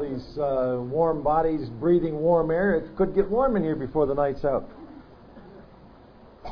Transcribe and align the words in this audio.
these 0.00 0.38
uh, 0.38 0.78
warm 0.80 1.22
bodies 1.22 1.68
breathing 1.80 2.18
warm 2.18 2.50
air. 2.50 2.74
It 2.74 2.96
could 2.96 3.14
get 3.14 3.28
warm 3.30 3.56
in 3.56 3.62
here 3.62 3.76
before 3.76 4.06
the 4.06 4.14
night's 4.14 4.44
out. 4.44 4.68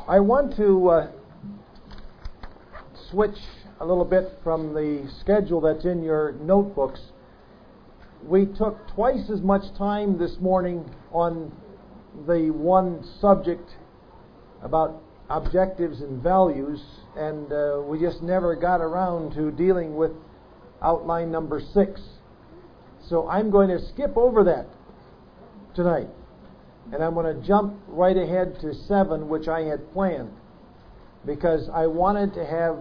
I 0.07 0.19
want 0.19 0.55
to 0.57 0.89
uh, 0.89 1.11
switch 3.09 3.37
a 3.79 3.85
little 3.85 4.05
bit 4.05 4.33
from 4.43 4.73
the 4.73 5.09
schedule 5.19 5.61
that's 5.61 5.85
in 5.85 6.03
your 6.03 6.33
notebooks. 6.33 6.99
We 8.23 8.45
took 8.45 8.87
twice 8.89 9.29
as 9.31 9.41
much 9.41 9.63
time 9.77 10.17
this 10.17 10.37
morning 10.39 10.89
on 11.11 11.51
the 12.27 12.49
one 12.51 13.03
subject 13.21 13.69
about 14.61 15.01
objectives 15.29 16.01
and 16.01 16.21
values, 16.21 16.81
and 17.15 17.51
uh, 17.51 17.81
we 17.85 17.99
just 17.99 18.21
never 18.21 18.55
got 18.55 18.81
around 18.81 19.33
to 19.33 19.51
dealing 19.51 19.95
with 19.95 20.11
outline 20.81 21.31
number 21.31 21.61
six. 21.73 22.01
So 23.09 23.27
I'm 23.29 23.49
going 23.49 23.69
to 23.69 23.79
skip 23.79 24.17
over 24.17 24.43
that 24.43 24.67
tonight. 25.75 26.07
And 26.91 27.03
I'm 27.03 27.13
going 27.13 27.33
to 27.33 27.47
jump 27.47 27.77
right 27.87 28.15
ahead 28.15 28.59
to 28.61 28.73
seven, 28.73 29.27
which 29.27 29.47
I 29.47 29.61
had 29.61 29.91
planned. 29.93 30.31
Because 31.25 31.69
I 31.73 31.87
wanted 31.87 32.33
to 32.35 32.45
have 32.45 32.77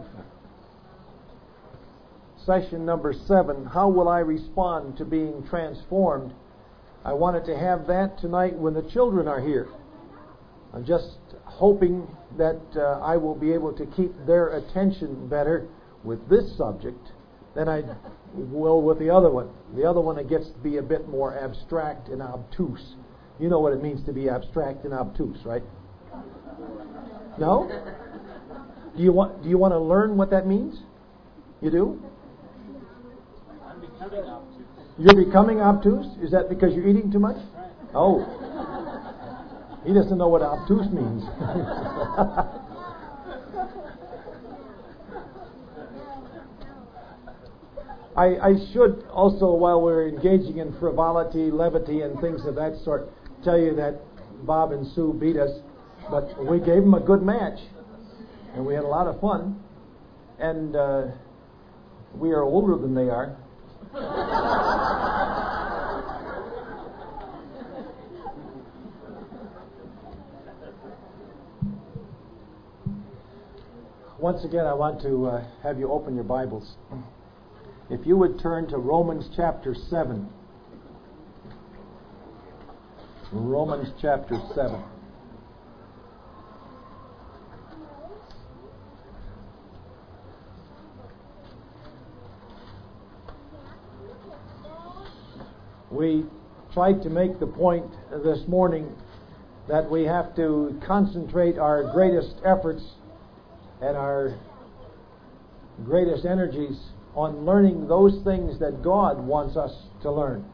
session 2.44 2.86
number 2.86 3.12
seven 3.12 3.66
How 3.66 3.88
will 3.88 4.08
I 4.08 4.20
respond 4.20 4.96
to 4.98 5.04
being 5.04 5.44
transformed? 5.48 6.32
I 7.04 7.12
wanted 7.12 7.44
to 7.46 7.58
have 7.58 7.86
that 7.88 8.18
tonight 8.18 8.56
when 8.56 8.74
the 8.74 8.82
children 8.82 9.28
are 9.28 9.40
here. 9.40 9.68
I'm 10.72 10.84
just 10.84 11.18
hoping 11.44 12.06
that 12.36 12.60
uh, 12.76 13.00
I 13.00 13.16
will 13.16 13.34
be 13.34 13.52
able 13.52 13.72
to 13.72 13.86
keep 13.86 14.12
their 14.26 14.56
attention 14.56 15.28
better 15.28 15.66
with 16.04 16.28
this 16.28 16.56
subject 16.56 17.12
than 17.54 17.68
I 17.68 17.82
will 18.36 18.82
with 18.82 18.98
the 18.98 19.10
other 19.10 19.30
one. 19.30 19.48
The 19.74 19.84
other 19.84 20.00
one 20.00 20.18
it 20.18 20.28
gets 20.28 20.48
to 20.50 20.58
be 20.58 20.76
a 20.76 20.82
bit 20.82 21.08
more 21.08 21.38
abstract 21.38 22.08
and 22.08 22.22
obtuse. 22.22 22.94
You 23.38 23.48
know 23.48 23.60
what 23.60 23.72
it 23.72 23.82
means 23.82 24.04
to 24.06 24.12
be 24.12 24.28
abstract 24.28 24.84
and 24.84 24.94
obtuse, 24.94 25.38
right? 25.44 25.62
No? 27.38 27.68
Do 28.96 29.02
you 29.02 29.12
want 29.12 29.42
do 29.42 29.48
you 29.48 29.58
want 29.58 29.72
to 29.72 29.78
learn 29.78 30.16
what 30.16 30.30
that 30.30 30.46
means? 30.46 30.80
You 31.60 31.70
do? 31.70 32.02
I'm 33.66 33.80
becoming 33.80 34.24
obtuse. 34.24 34.66
You're 34.98 35.24
becoming 35.24 35.60
obtuse? 35.60 36.06
Is 36.22 36.30
that 36.30 36.48
because 36.48 36.74
you're 36.74 36.88
eating 36.88 37.12
too 37.12 37.18
much? 37.18 37.36
Oh. 37.94 38.24
He 39.84 39.92
doesn't 39.92 40.18
know 40.18 40.28
what 40.28 40.42
obtuse 40.42 40.90
means. 40.90 41.22
I, 48.16 48.38
I 48.38 48.54
should 48.72 49.04
also, 49.10 49.52
while 49.52 49.82
we're 49.82 50.08
engaging 50.08 50.58
in 50.58 50.76
frivolity, 50.78 51.50
levity, 51.50 52.00
and 52.00 52.18
things 52.18 52.46
of 52.46 52.54
that 52.54 52.78
sort, 52.82 53.10
tell 53.44 53.58
you 53.58 53.74
that 53.76 54.00
Bob 54.46 54.72
and 54.72 54.86
Sue 54.94 55.14
beat 55.20 55.36
us, 55.36 55.50
but 56.10 56.42
we 56.46 56.58
gave 56.58 56.82
them 56.82 56.94
a 56.94 57.00
good 57.00 57.22
match, 57.22 57.58
and 58.54 58.64
we 58.64 58.74
had 58.74 58.84
a 58.84 58.88
lot 58.88 59.06
of 59.06 59.20
fun. 59.20 59.60
And 60.38 60.76
uh, 60.76 61.08
we 62.14 62.30
are 62.30 62.42
older 62.42 62.80
than 62.80 62.94
they 62.94 63.10
are. 63.10 63.36
Once 74.18 74.42
again, 74.44 74.64
I 74.64 74.72
want 74.72 75.02
to 75.02 75.26
uh, 75.26 75.44
have 75.62 75.78
you 75.78 75.92
open 75.92 76.14
your 76.14 76.24
Bibles. 76.24 76.76
If 77.88 78.04
you 78.04 78.16
would 78.16 78.40
turn 78.40 78.66
to 78.68 78.78
Romans 78.78 79.28
chapter 79.36 79.72
7. 79.72 80.28
Romans 83.30 83.92
chapter 84.00 84.40
7. 84.56 84.82
We 95.92 96.24
tried 96.72 97.02
to 97.04 97.08
make 97.08 97.38
the 97.38 97.46
point 97.46 97.86
this 98.24 98.48
morning 98.48 98.92
that 99.68 99.88
we 99.88 100.02
have 100.02 100.34
to 100.34 100.80
concentrate 100.84 101.56
our 101.56 101.84
greatest 101.92 102.34
efforts 102.44 102.82
and 103.80 103.96
our 103.96 104.36
greatest 105.84 106.26
energies 106.26 106.80
on 107.16 107.44
learning 107.44 107.88
those 107.88 108.22
things 108.22 108.58
that 108.60 108.82
God 108.82 109.18
wants 109.18 109.56
us 109.56 109.72
to 110.02 110.12
learn. 110.12 110.44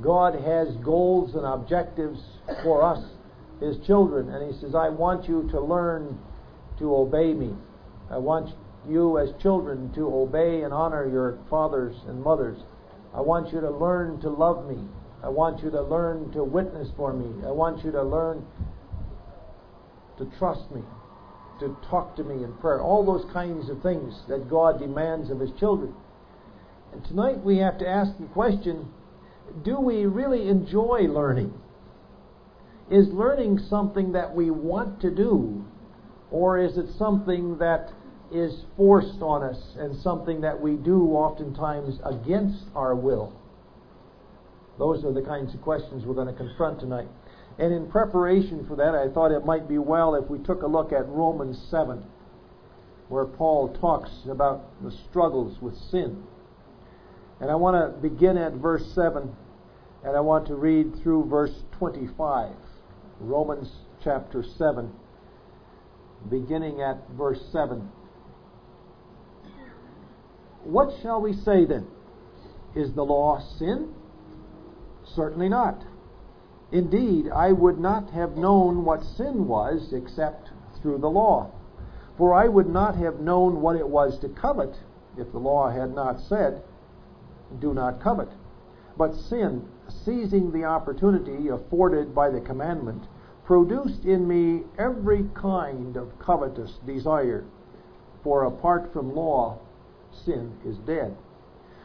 God 0.00 0.34
has 0.34 0.74
goals 0.76 1.34
and 1.34 1.44
objectives 1.44 2.18
for 2.64 2.82
us, 2.82 3.04
His 3.60 3.76
children, 3.86 4.30
and 4.30 4.52
He 4.52 4.58
says, 4.58 4.74
I 4.74 4.88
want 4.88 5.28
you 5.28 5.48
to 5.50 5.60
learn 5.60 6.18
to 6.78 6.96
obey 6.96 7.34
me. 7.34 7.54
I 8.10 8.16
want 8.16 8.54
you 8.88 9.18
as 9.18 9.30
children 9.40 9.92
to 9.94 10.06
obey 10.12 10.62
and 10.62 10.72
honor 10.72 11.08
your 11.08 11.38
fathers 11.48 11.94
and 12.08 12.22
mothers. 12.22 12.58
I 13.14 13.20
want 13.20 13.52
you 13.52 13.60
to 13.60 13.70
learn 13.70 14.20
to 14.22 14.30
love 14.30 14.66
me. 14.66 14.78
I 15.22 15.28
want 15.28 15.62
you 15.62 15.70
to 15.70 15.82
learn 15.82 16.32
to 16.32 16.42
witness 16.42 16.88
for 16.96 17.12
me. 17.12 17.46
I 17.46 17.50
want 17.50 17.84
you 17.84 17.92
to 17.92 18.02
learn 18.02 18.44
to 20.18 20.24
trust 20.38 20.70
me, 20.72 20.82
to 21.60 21.76
talk 21.88 22.16
to 22.16 22.24
me 22.24 22.44
in 22.44 22.52
prayer. 22.54 22.80
All 22.80 23.04
those 23.04 23.30
kinds 23.32 23.68
of 23.68 23.82
things 23.82 24.14
that 24.28 24.48
God 24.48 24.78
demands 24.78 25.30
of 25.30 25.40
His 25.40 25.50
children. 25.58 25.94
And 26.92 27.04
tonight 27.04 27.42
we 27.42 27.58
have 27.58 27.78
to 27.78 27.88
ask 27.88 28.18
the 28.18 28.26
question 28.26 28.88
do 29.64 29.78
we 29.78 30.06
really 30.06 30.48
enjoy 30.48 31.02
learning? 31.08 31.52
Is 32.90 33.08
learning 33.08 33.58
something 33.68 34.12
that 34.12 34.34
we 34.34 34.50
want 34.50 35.00
to 35.00 35.10
do, 35.10 35.64
or 36.30 36.58
is 36.58 36.76
it 36.76 36.86
something 36.98 37.58
that 37.58 37.92
is 38.32 38.64
forced 38.76 39.20
on 39.20 39.42
us 39.42 39.58
and 39.76 39.94
something 40.02 40.40
that 40.40 40.60
we 40.60 40.76
do 40.76 41.12
oftentimes 41.12 42.00
against 42.04 42.64
our 42.74 42.94
will? 42.94 43.32
Those 44.78 45.04
are 45.04 45.12
the 45.12 45.22
kinds 45.22 45.54
of 45.54 45.62
questions 45.62 46.04
we're 46.04 46.14
going 46.14 46.28
to 46.28 46.32
confront 46.32 46.80
tonight. 46.80 47.08
And 47.58 47.72
in 47.72 47.90
preparation 47.90 48.66
for 48.66 48.76
that, 48.76 48.94
I 48.94 49.08
thought 49.08 49.32
it 49.32 49.44
might 49.44 49.68
be 49.68 49.78
well 49.78 50.14
if 50.14 50.28
we 50.28 50.38
took 50.38 50.62
a 50.62 50.66
look 50.66 50.92
at 50.92 51.08
Romans 51.08 51.62
7, 51.70 52.02
where 53.08 53.26
Paul 53.26 53.74
talks 53.80 54.10
about 54.28 54.64
the 54.82 54.90
struggles 55.08 55.60
with 55.60 55.76
sin. 55.76 56.22
And 57.40 57.50
I 57.50 57.54
want 57.54 57.76
to 57.76 58.00
begin 58.00 58.38
at 58.38 58.52
verse 58.54 58.86
7 58.94 59.34
and 60.04 60.16
I 60.16 60.20
want 60.20 60.46
to 60.48 60.56
read 60.56 60.96
through 61.02 61.28
verse 61.28 61.54
25. 61.78 62.54
Romans 63.20 63.70
chapter 64.02 64.42
7, 64.42 64.92
beginning 66.28 66.82
at 66.82 67.08
verse 67.10 67.40
7. 67.52 67.88
What 70.64 70.92
shall 71.02 71.20
we 71.20 71.34
say 71.34 71.64
then? 71.64 71.86
Is 72.74 72.92
the 72.94 73.04
law 73.04 73.40
sin? 73.58 73.94
Certainly 75.14 75.50
not. 75.50 75.82
Indeed, 76.72 77.30
I 77.30 77.52
would 77.52 77.78
not 77.78 78.10
have 78.10 78.38
known 78.38 78.84
what 78.84 79.04
sin 79.04 79.46
was 79.46 79.92
except 79.92 80.50
through 80.80 80.98
the 80.98 81.10
law. 81.10 81.50
For 82.16 82.32
I 82.32 82.48
would 82.48 82.68
not 82.68 82.96
have 82.96 83.20
known 83.20 83.60
what 83.60 83.76
it 83.76 83.88
was 83.88 84.18
to 84.20 84.28
covet 84.30 84.78
if 85.16 85.30
the 85.32 85.38
law 85.38 85.68
had 85.68 85.94
not 85.94 86.18
said, 86.20 86.62
Do 87.60 87.74
not 87.74 88.00
covet. 88.00 88.30
But 88.96 89.14
sin, 89.14 89.68
seizing 89.88 90.50
the 90.50 90.64
opportunity 90.64 91.48
afforded 91.48 92.14
by 92.14 92.30
the 92.30 92.40
commandment, 92.40 93.04
produced 93.44 94.04
in 94.04 94.26
me 94.26 94.64
every 94.78 95.28
kind 95.34 95.96
of 95.96 96.18
covetous 96.18 96.78
desire. 96.86 97.44
For 98.22 98.44
apart 98.44 98.92
from 98.92 99.14
law, 99.14 99.58
sin 100.10 100.52
is 100.64 100.78
dead. 100.78 101.16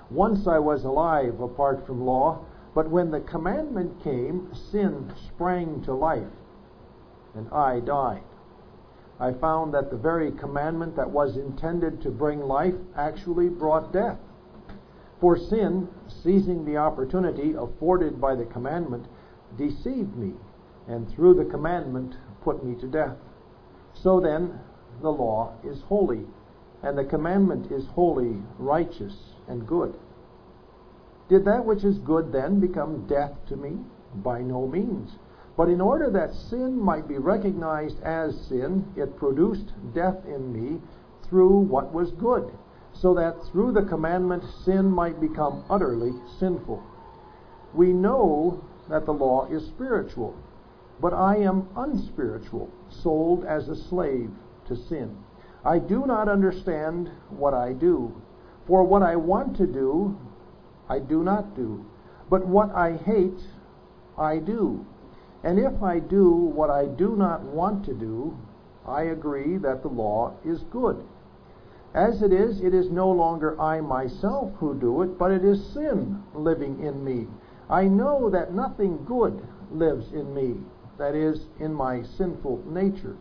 Once 0.09 0.47
I 0.47 0.59
was 0.59 0.85
alive 0.85 1.41
apart 1.41 1.85
from 1.85 2.05
law, 2.05 2.39
but 2.77 2.91
when 2.91 3.09
the 3.09 3.21
commandment 3.21 4.03
came, 4.03 4.53
sin 4.53 5.11
sprang 5.29 5.81
to 5.81 5.91
life, 5.91 6.29
and 7.33 7.49
I 7.49 7.79
died. 7.79 8.21
I 9.19 9.33
found 9.33 9.73
that 9.73 9.89
the 9.89 9.97
very 9.97 10.31
commandment 10.31 10.95
that 10.95 11.09
was 11.09 11.37
intended 11.37 12.03
to 12.03 12.11
bring 12.11 12.39
life 12.39 12.75
actually 12.95 13.49
brought 13.49 13.91
death. 13.91 14.19
For 15.19 15.35
sin, 15.39 15.87
seizing 16.07 16.65
the 16.65 16.77
opportunity 16.77 17.55
afforded 17.57 18.21
by 18.21 18.35
the 18.35 18.45
commandment, 18.45 19.07
deceived 19.57 20.15
me, 20.15 20.33
and 20.87 21.09
through 21.09 21.33
the 21.33 21.49
commandment 21.49 22.13
put 22.43 22.63
me 22.63 22.75
to 22.75 22.85
death. 22.85 23.17
So 23.95 24.19
then, 24.19 24.59
the 25.01 25.11
law 25.11 25.55
is 25.63 25.81
holy, 25.81 26.27
and 26.83 26.95
the 26.95 27.05
commandment 27.05 27.71
is 27.71 27.87
holy, 27.87 28.37
righteous, 28.59 29.33
and 29.47 29.65
good. 29.65 29.97
Did 31.29 31.45
that 31.45 31.65
which 31.65 31.83
is 31.83 31.97
good 31.99 32.31
then 32.31 32.59
become 32.59 33.07
death 33.07 33.33
to 33.47 33.55
me? 33.55 33.77
By 34.15 34.41
no 34.41 34.67
means. 34.67 35.11
But 35.55 35.69
in 35.69 35.81
order 35.81 36.09
that 36.11 36.33
sin 36.33 36.79
might 36.79 37.07
be 37.07 37.17
recognized 37.17 38.01
as 38.01 38.39
sin, 38.47 38.85
it 38.95 39.17
produced 39.17 39.73
death 39.93 40.25
in 40.25 40.53
me 40.53 40.81
through 41.23 41.57
what 41.59 41.93
was 41.93 42.11
good 42.11 42.51
so 43.01 43.13
that 43.13 43.43
through 43.45 43.71
the 43.71 43.83
commandment 43.83 44.43
sin 44.65 44.89
might 44.89 45.19
become 45.21 45.63
utterly 45.69 46.13
sinful. 46.39 46.81
We 47.73 47.93
know 47.93 48.63
that 48.89 49.05
the 49.05 49.13
law 49.13 49.47
is 49.47 49.65
spiritual, 49.67 50.35
but 50.99 51.13
I 51.13 51.37
am 51.37 51.67
unspiritual, 51.75 52.69
sold 52.89 53.45
as 53.45 53.69
a 53.69 53.75
slave 53.75 54.31
to 54.67 54.75
sin. 54.75 55.15
I 55.63 55.79
do 55.79 56.05
not 56.05 56.29
understand 56.29 57.11
what 57.29 57.53
I 57.53 57.73
do. 57.73 58.19
For 58.65 58.83
what 58.83 59.03
I 59.03 59.15
want 59.15 59.55
to 59.57 59.67
do, 59.67 60.17
I 60.89 60.99
do 60.99 61.23
not 61.23 61.55
do. 61.55 61.85
But 62.29 62.45
what 62.45 62.73
I 62.73 62.97
hate, 62.97 63.39
I 64.17 64.37
do. 64.37 64.85
And 65.43 65.59
if 65.59 65.81
I 65.81 65.99
do 65.99 66.29
what 66.31 66.69
I 66.69 66.85
do 66.85 67.15
not 67.15 67.41
want 67.43 67.85
to 67.85 67.93
do, 67.93 68.37
I 68.85 69.03
agree 69.03 69.57
that 69.57 69.81
the 69.81 69.89
law 69.89 70.33
is 70.45 70.63
good. 70.71 71.05
As 71.93 72.21
it 72.21 72.31
is, 72.31 72.61
it 72.61 72.73
is 72.73 72.89
no 72.89 73.09
longer 73.09 73.59
I 73.59 73.81
myself 73.81 74.51
who 74.59 74.79
do 74.79 75.01
it, 75.01 75.17
but 75.17 75.31
it 75.31 75.43
is 75.43 75.73
sin 75.73 76.23
living 76.33 76.83
in 76.83 77.03
me. 77.03 77.27
I 77.69 77.85
know 77.85 78.29
that 78.29 78.53
nothing 78.53 79.03
good 79.05 79.45
lives 79.71 80.13
in 80.13 80.33
me, 80.33 80.57
that 80.97 81.15
is, 81.15 81.47
in 81.59 81.73
my 81.73 82.03
sinful 82.03 82.63
nature. 82.67 83.17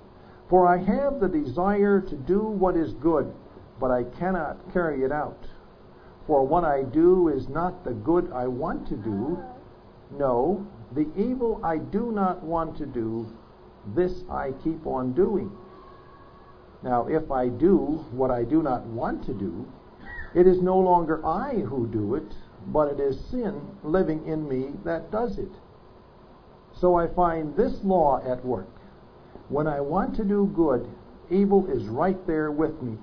For 0.48 0.66
I 0.66 0.78
have 0.78 1.20
the 1.20 1.28
desire 1.28 2.00
to 2.00 2.16
do 2.16 2.40
what 2.40 2.76
is 2.76 2.92
good, 2.94 3.32
but 3.80 3.90
I 3.90 4.04
cannot 4.04 4.72
carry 4.72 5.02
it 5.02 5.10
out. 5.10 5.46
For 6.26 6.44
what 6.44 6.64
I 6.64 6.82
do 6.82 7.28
is 7.28 7.48
not 7.48 7.84
the 7.84 7.92
good 7.92 8.32
I 8.32 8.46
want 8.46 8.88
to 8.88 8.96
do. 8.96 9.38
No, 10.10 10.66
the 10.92 11.06
evil 11.16 11.60
I 11.62 11.78
do 11.78 12.10
not 12.12 12.42
want 12.42 12.76
to 12.78 12.86
do, 12.86 13.26
this 13.94 14.24
I 14.30 14.52
keep 14.64 14.86
on 14.86 15.12
doing. 15.12 15.50
Now, 16.82 17.06
if 17.06 17.30
I 17.30 17.48
do 17.48 18.04
what 18.10 18.30
I 18.30 18.44
do 18.44 18.62
not 18.62 18.84
want 18.86 19.24
to 19.26 19.34
do, 19.34 19.66
it 20.34 20.46
is 20.46 20.60
no 20.60 20.78
longer 20.78 21.24
I 21.24 21.54
who 21.60 21.86
do 21.86 22.14
it, 22.16 22.34
but 22.66 22.88
it 22.92 23.00
is 23.00 23.18
sin 23.30 23.60
living 23.82 24.26
in 24.26 24.48
me 24.48 24.72
that 24.84 25.10
does 25.10 25.38
it. 25.38 25.52
So 26.72 26.96
I 26.96 27.06
find 27.08 27.56
this 27.56 27.82
law 27.82 28.20
at 28.24 28.44
work. 28.44 28.68
When 29.48 29.66
I 29.66 29.80
want 29.80 30.14
to 30.16 30.24
do 30.24 30.52
good, 30.54 30.88
evil 31.30 31.66
is 31.70 31.84
right 31.84 32.24
there 32.26 32.50
with 32.50 32.82
me. 32.82 32.98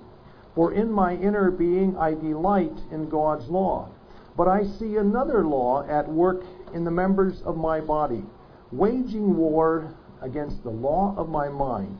For 0.54 0.72
in 0.72 0.92
my 0.92 1.16
inner 1.16 1.50
being 1.50 1.96
I 1.96 2.14
delight 2.14 2.78
in 2.90 3.08
God's 3.08 3.48
law. 3.48 3.88
But 4.36 4.48
I 4.48 4.64
see 4.64 4.96
another 4.96 5.44
law 5.44 5.86
at 5.88 6.08
work 6.08 6.42
in 6.72 6.84
the 6.84 6.90
members 6.90 7.42
of 7.42 7.56
my 7.56 7.80
body, 7.80 8.24
waging 8.72 9.36
war 9.36 9.94
against 10.20 10.62
the 10.62 10.70
law 10.70 11.14
of 11.16 11.28
my 11.28 11.48
mind 11.48 11.98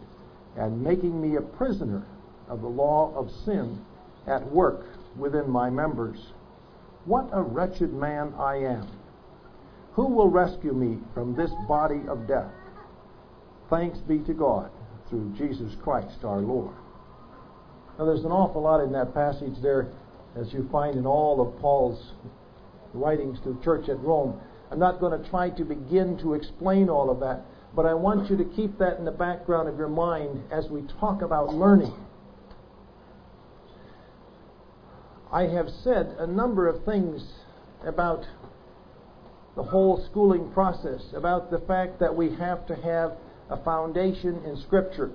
and 0.56 0.82
making 0.82 1.20
me 1.20 1.36
a 1.36 1.40
prisoner 1.40 2.04
of 2.48 2.60
the 2.60 2.68
law 2.68 3.12
of 3.14 3.30
sin 3.44 3.84
at 4.26 4.50
work 4.50 4.84
within 5.16 5.50
my 5.50 5.70
members. 5.70 6.32
What 7.04 7.28
a 7.32 7.42
wretched 7.42 7.92
man 7.92 8.34
I 8.38 8.56
am! 8.56 8.88
Who 9.92 10.06
will 10.06 10.28
rescue 10.28 10.72
me 10.72 10.98
from 11.12 11.34
this 11.34 11.52
body 11.68 12.02
of 12.08 12.26
death? 12.26 12.52
Thanks 13.70 13.98
be 13.98 14.18
to 14.20 14.34
God 14.34 14.70
through 15.08 15.34
Jesus 15.36 15.74
Christ 15.82 16.24
our 16.24 16.40
Lord. 16.40 16.74
Now, 17.99 18.06
there's 18.06 18.25
an 18.25 18.32
awful 18.32 18.62
lot 18.62 18.82
in 18.82 18.93
that 18.93 19.14
passage 19.14 19.55
there, 19.62 19.88
as 20.37 20.52
you 20.52 20.69
find 20.73 20.96
in 20.96 21.06
all 21.06 21.41
of 21.41 21.61
Paul's 21.61 22.12
writings 22.93 23.38
to 23.44 23.52
the 23.52 23.62
church 23.62 23.88
at 23.88 24.00
Rome. 24.00 24.41
I'm 24.70 24.79
not 24.79 24.99
going 24.99 25.20
to 25.20 25.29
try 25.31 25.50
to 25.50 25.64
begin 25.64 26.19
to 26.19 26.35
explain 26.35 26.88
all 26.88 27.11
of 27.11 27.20
that, 27.20 27.43
but 27.75 27.87
I 27.87 27.94
want 27.94 28.31
you 28.31 28.37
to 28.37 28.44
keep 28.44 28.79
that 28.79 28.99
in 28.99 29.05
the 29.05 29.12
background 29.12 29.69
of 29.69 29.79
your 29.79 29.88
mind 29.88 30.43
as 30.50 30.69
we 30.69 30.82
talk 31.00 31.23
about 31.23 31.55
learning. 31.55 31.94
I 35.32 35.43
have 35.43 35.69
said 35.82 36.17
a 36.19 36.26
number 36.26 36.69
of 36.69 36.85
things 36.85 37.23
about 37.85 38.25
the 39.56 39.62
whole 39.62 40.05
schooling 40.11 40.50
process, 40.52 41.02
about 41.14 41.50
the 41.50 41.61
fact 41.61 42.00
that 42.00 42.14
we 42.14 42.35
have 42.37 42.67
to 42.67 42.75
have 42.75 43.12
a 43.50 43.62
foundation 43.62 44.43
in 44.44 44.56
Scripture. 44.56 45.12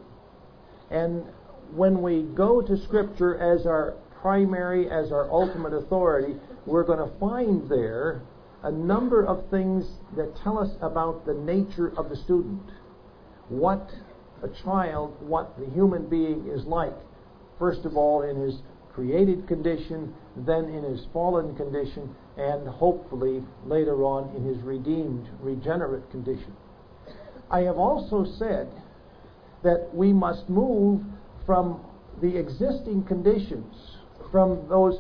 And 0.89 1.25
when 1.73 2.01
we 2.01 2.23
go 2.23 2.61
to 2.61 2.77
Scripture 2.83 3.37
as 3.37 3.65
our 3.65 3.95
primary, 4.21 4.89
as 4.89 5.11
our 5.11 5.29
ultimate 5.31 5.73
authority, 5.73 6.35
we're 6.65 6.83
going 6.83 6.99
to 6.99 7.19
find 7.19 7.69
there 7.69 8.21
a 8.63 8.71
number 8.71 9.25
of 9.25 9.49
things 9.49 9.85
that 10.17 10.35
tell 10.43 10.59
us 10.59 10.71
about 10.81 11.25
the 11.25 11.33
nature 11.33 11.93
of 11.97 12.09
the 12.09 12.15
student. 12.15 12.61
What 13.47 13.89
a 14.43 14.49
child, 14.63 15.15
what 15.21 15.57
the 15.57 15.65
human 15.67 16.09
being 16.09 16.47
is 16.47 16.65
like. 16.65 16.95
First 17.57 17.85
of 17.85 17.95
all, 17.95 18.23
in 18.23 18.37
his 18.37 18.61
created 18.93 19.47
condition, 19.47 20.13
then 20.35 20.65
in 20.65 20.83
his 20.83 21.05
fallen 21.13 21.55
condition, 21.55 22.13
and 22.37 22.67
hopefully 22.67 23.43
later 23.65 24.03
on 24.03 24.35
in 24.35 24.43
his 24.43 24.61
redeemed, 24.63 25.29
regenerate 25.39 26.09
condition. 26.11 26.53
I 27.49 27.61
have 27.61 27.77
also 27.77 28.25
said 28.37 28.69
that 29.63 29.89
we 29.93 30.13
must 30.13 30.49
move 30.49 31.01
from 31.49 31.83
the 32.21 32.37
existing 32.37 33.03
conditions, 33.05 33.73
from 34.31 34.69
those 34.69 34.99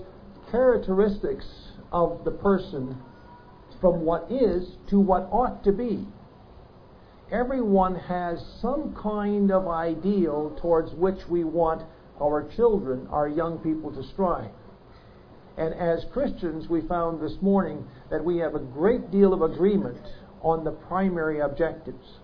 characteristics 0.49 1.45
of 1.91 2.23
the 2.25 2.31
person, 2.31 2.97
from 3.79 4.01
what 4.03 4.25
is 4.31 4.71
to 4.89 4.99
what 4.99 5.29
ought 5.31 5.63
to 5.63 5.71
be. 5.71 6.07
Everyone 7.31 7.93
has 7.93 8.43
some 8.63 8.95
kind 8.99 9.51
of 9.51 9.67
ideal 9.67 10.57
towards 10.59 10.91
which 10.93 11.19
we 11.29 11.43
want 11.43 11.83
our 12.19 12.49
children, 12.55 13.05
our 13.11 13.27
young 13.27 13.59
people 13.59 13.91
to 13.91 14.01
strive. 14.11 14.49
And 15.55 15.75
as 15.75 16.03
Christians, 16.11 16.67
we 16.67 16.81
found 16.81 17.21
this 17.21 17.39
morning 17.43 17.85
that 18.09 18.25
we 18.25 18.37
have 18.37 18.55
a 18.55 18.59
great 18.59 19.11
deal 19.11 19.35
of 19.35 19.43
agreement 19.43 20.01
on 20.41 20.63
the 20.63 20.71
primary 20.71 21.41
objectives 21.41 22.17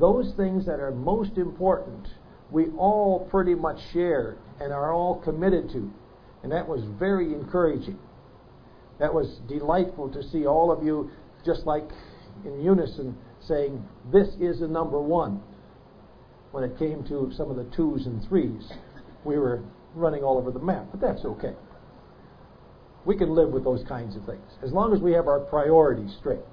those 0.00 0.32
things 0.36 0.66
that 0.66 0.80
are 0.80 0.90
most 0.90 1.38
important, 1.38 2.08
we 2.54 2.68
all 2.78 3.26
pretty 3.30 3.56
much 3.56 3.80
share 3.92 4.36
and 4.60 4.72
are 4.72 4.92
all 4.92 5.16
committed 5.16 5.68
to. 5.70 5.92
And 6.44 6.52
that 6.52 6.68
was 6.68 6.84
very 7.00 7.34
encouraging. 7.34 7.98
That 9.00 9.12
was 9.12 9.40
delightful 9.48 10.08
to 10.10 10.22
see 10.22 10.46
all 10.46 10.70
of 10.70 10.84
you 10.84 11.10
just 11.44 11.66
like 11.66 11.88
in 12.44 12.60
unison 12.60 13.16
saying, 13.40 13.84
This 14.12 14.28
is 14.40 14.60
the 14.60 14.68
number 14.68 15.00
one. 15.00 15.42
When 16.52 16.62
it 16.62 16.78
came 16.78 17.02
to 17.08 17.32
some 17.36 17.50
of 17.50 17.56
the 17.56 17.64
twos 17.74 18.06
and 18.06 18.24
threes, 18.28 18.72
we 19.24 19.36
were 19.36 19.64
running 19.96 20.22
all 20.22 20.38
over 20.38 20.52
the 20.52 20.60
map, 20.60 20.86
but 20.92 21.00
that's 21.00 21.24
okay. 21.24 21.54
We 23.04 23.16
can 23.16 23.34
live 23.34 23.48
with 23.48 23.64
those 23.64 23.82
kinds 23.88 24.14
of 24.14 24.24
things 24.26 24.48
as 24.62 24.70
long 24.70 24.94
as 24.94 25.00
we 25.00 25.10
have 25.12 25.26
our 25.26 25.40
priorities 25.40 26.14
straight. 26.20 26.44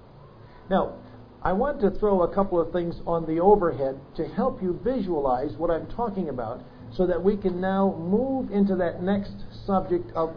Now, 0.68 0.96
I 1.44 1.54
want 1.54 1.82
to 1.82 1.90
throw 1.90 2.22
a 2.22 2.34
couple 2.34 2.60
of 2.62 2.72
things 2.72 3.02
on 3.08 3.26
the 3.26 3.40
overhead 3.40 4.00
to 4.16 4.28
help 4.28 4.62
you 4.62 4.80
visualize 4.84 5.54
what 5.58 5.72
I'm 5.72 5.88
talking 5.88 6.30
about 6.30 6.62
so 6.94 7.08
that 7.08 7.24
we 7.24 7.36
can 7.36 7.60
now 7.60 7.96
move 7.98 8.52
into 8.52 8.76
that 8.76 9.02
next 9.02 9.34
subject 9.66 10.12
of 10.16 10.36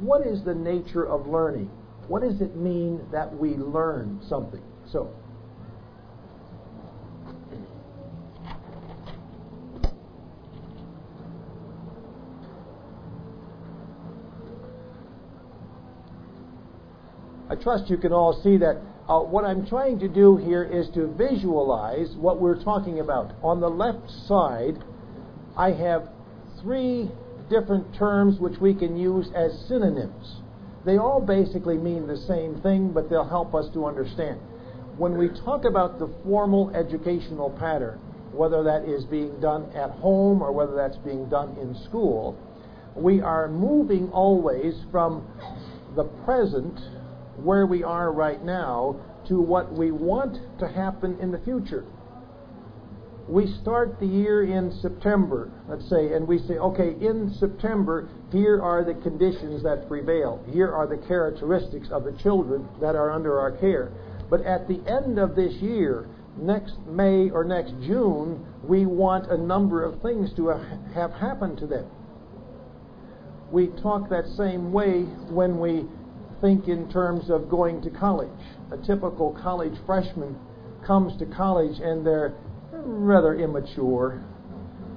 what 0.00 0.24
is 0.24 0.44
the 0.44 0.54
nature 0.54 1.04
of 1.04 1.26
learning? 1.26 1.68
What 2.06 2.22
does 2.22 2.40
it 2.40 2.54
mean 2.54 3.00
that 3.10 3.36
we 3.36 3.50
learn 3.50 4.20
something? 4.28 4.62
So, 4.86 5.12
I 17.48 17.56
trust 17.56 17.90
you 17.90 17.96
can 17.96 18.12
all 18.12 18.40
see 18.44 18.56
that 18.58 18.80
uh, 19.10 19.18
what 19.18 19.44
I'm 19.44 19.66
trying 19.66 19.98
to 19.98 20.08
do 20.08 20.36
here 20.36 20.62
is 20.62 20.88
to 20.94 21.08
visualize 21.18 22.14
what 22.16 22.40
we're 22.40 22.62
talking 22.62 23.00
about. 23.00 23.34
On 23.42 23.60
the 23.60 23.68
left 23.68 24.08
side, 24.28 24.78
I 25.56 25.72
have 25.72 26.08
three 26.62 27.10
different 27.50 27.92
terms 27.96 28.38
which 28.38 28.60
we 28.60 28.72
can 28.72 28.96
use 28.96 29.26
as 29.34 29.50
synonyms. 29.66 30.42
They 30.86 30.96
all 30.96 31.20
basically 31.20 31.76
mean 31.76 32.06
the 32.06 32.16
same 32.16 32.60
thing, 32.62 32.92
but 32.92 33.10
they'll 33.10 33.28
help 33.28 33.52
us 33.52 33.68
to 33.74 33.84
understand. 33.84 34.38
When 34.96 35.18
we 35.18 35.28
talk 35.44 35.64
about 35.64 35.98
the 35.98 36.08
formal 36.22 36.70
educational 36.70 37.50
pattern, 37.50 37.98
whether 38.30 38.62
that 38.62 38.84
is 38.84 39.04
being 39.06 39.40
done 39.40 39.72
at 39.74 39.90
home 39.90 40.40
or 40.40 40.52
whether 40.52 40.76
that's 40.76 40.98
being 40.98 41.28
done 41.28 41.56
in 41.60 41.74
school, 41.88 42.38
we 42.94 43.20
are 43.20 43.48
moving 43.48 44.08
always 44.10 44.74
from 44.92 45.26
the 45.96 46.04
present 46.24 46.78
where 47.44 47.66
we 47.66 47.82
are 47.82 48.12
right 48.12 48.42
now 48.44 48.96
to 49.28 49.40
what 49.40 49.72
we 49.72 49.90
want 49.90 50.38
to 50.58 50.68
happen 50.68 51.18
in 51.20 51.30
the 51.30 51.38
future. 51.38 51.84
We 53.28 53.46
start 53.62 54.00
the 54.00 54.06
year 54.06 54.42
in 54.42 54.72
September, 54.82 55.52
let's 55.68 55.88
say, 55.88 56.14
and 56.14 56.26
we 56.26 56.38
say, 56.38 56.54
okay, 56.54 56.96
in 57.00 57.32
September, 57.38 58.08
here 58.32 58.60
are 58.60 58.82
the 58.82 58.94
conditions 58.94 59.62
that 59.62 59.86
prevail. 59.86 60.44
Here 60.50 60.72
are 60.72 60.88
the 60.88 60.96
characteristics 61.06 61.88
of 61.92 62.02
the 62.02 62.12
children 62.22 62.66
that 62.80 62.96
are 62.96 63.12
under 63.12 63.38
our 63.38 63.52
care. 63.52 63.92
But 64.28 64.40
at 64.42 64.66
the 64.66 64.80
end 64.90 65.18
of 65.18 65.36
this 65.36 65.52
year, 65.54 66.08
next 66.36 66.74
May 66.88 67.30
or 67.30 67.44
next 67.44 67.72
June, 67.82 68.44
we 68.64 68.86
want 68.86 69.30
a 69.30 69.36
number 69.36 69.84
of 69.84 70.02
things 70.02 70.32
to 70.34 70.48
have 70.94 71.12
happened 71.12 71.58
to 71.58 71.66
them. 71.66 71.86
We 73.52 73.68
talk 73.82 74.08
that 74.10 74.26
same 74.36 74.72
way 74.72 75.02
when 75.02 75.58
we 75.58 75.86
think 76.40 76.68
in 76.68 76.90
terms 76.90 77.30
of 77.30 77.48
going 77.48 77.82
to 77.82 77.90
college. 77.90 78.28
A 78.72 78.76
typical 78.86 79.36
college 79.42 79.74
freshman 79.86 80.36
comes 80.86 81.18
to 81.18 81.26
college 81.26 81.78
and 81.80 82.06
they're 82.06 82.34
rather 82.72 83.38
immature. 83.38 84.24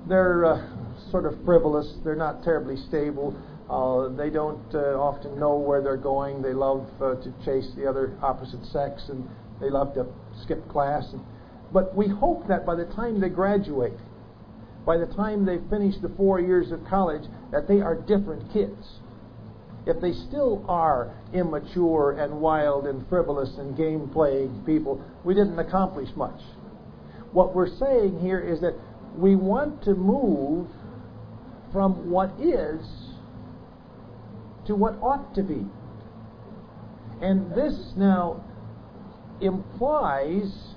They're 0.08 0.46
uh, 0.46 1.12
sort 1.12 1.26
of 1.26 1.44
frivolous. 1.46 1.92
They're 2.04 2.16
not 2.16 2.44
terribly 2.44 2.78
stable. 2.88 3.36
Uh, 3.70 4.16
they 4.16 4.30
don't 4.30 4.64
uh, 4.74 5.00
often 5.00 5.40
know 5.40 5.58
where 5.58 5.82
they're 5.82 5.98
going. 5.98 6.42
They 6.42 6.54
love 6.54 6.88
uh, 7.02 7.16
to 7.16 7.34
chase 7.46 7.70
the 7.76 7.88
other 7.88 8.18
opposite 8.22 8.64
sex 8.66 9.04
and 9.10 9.28
they 9.60 9.70
love 9.70 9.94
to 9.96 10.06
skip 10.44 10.68
class. 10.70 11.06
And, 11.14 11.22
but 11.72 11.96
we 11.96 12.08
hope 12.08 12.48
that 12.48 12.66
by 12.66 12.76
the 12.76 12.86
time 12.86 13.20
they 13.20 13.30
graduate, 13.30 13.98
by 14.86 14.98
the 14.98 15.06
time 15.06 15.46
they 15.46 15.58
finish 15.70 15.96
the 16.02 16.10
four 16.10 16.40
years 16.40 16.72
of 16.72 16.86
college, 16.86 17.24
that 17.52 17.68
they 17.68 17.80
are 17.80 17.96
different 17.96 18.52
kids. 18.52 19.00
If 19.86 20.00
they 20.00 20.14
still 20.14 20.66
are 20.68 21.14
immature 21.34 22.12
and 22.12 22.40
wild 22.40 22.88
and 22.88 23.08
frivolous 23.10 23.58
and 23.58 23.76
game 23.76 24.10
playing 24.10 24.64
people, 24.66 25.04
we 25.24 25.34
didn't 25.34 25.60
accomplish 25.60 26.10
much. 26.16 26.40
What 27.34 27.54
we're 27.54 27.76
saying 27.78 28.20
here 28.22 28.40
is 28.40 28.62
that 28.62 28.76
we 29.18 29.36
want 29.36 29.84
to 29.84 29.94
move 29.94 30.68
from 31.74 32.10
what 32.10 32.32
is 32.40 32.86
to 34.68 34.76
what 34.76 34.94
ought 35.02 35.36
to 35.36 35.44
be. 35.44 35.66
And 37.22 37.52
this 37.54 37.94
now 37.98 38.44
implies 39.42 40.76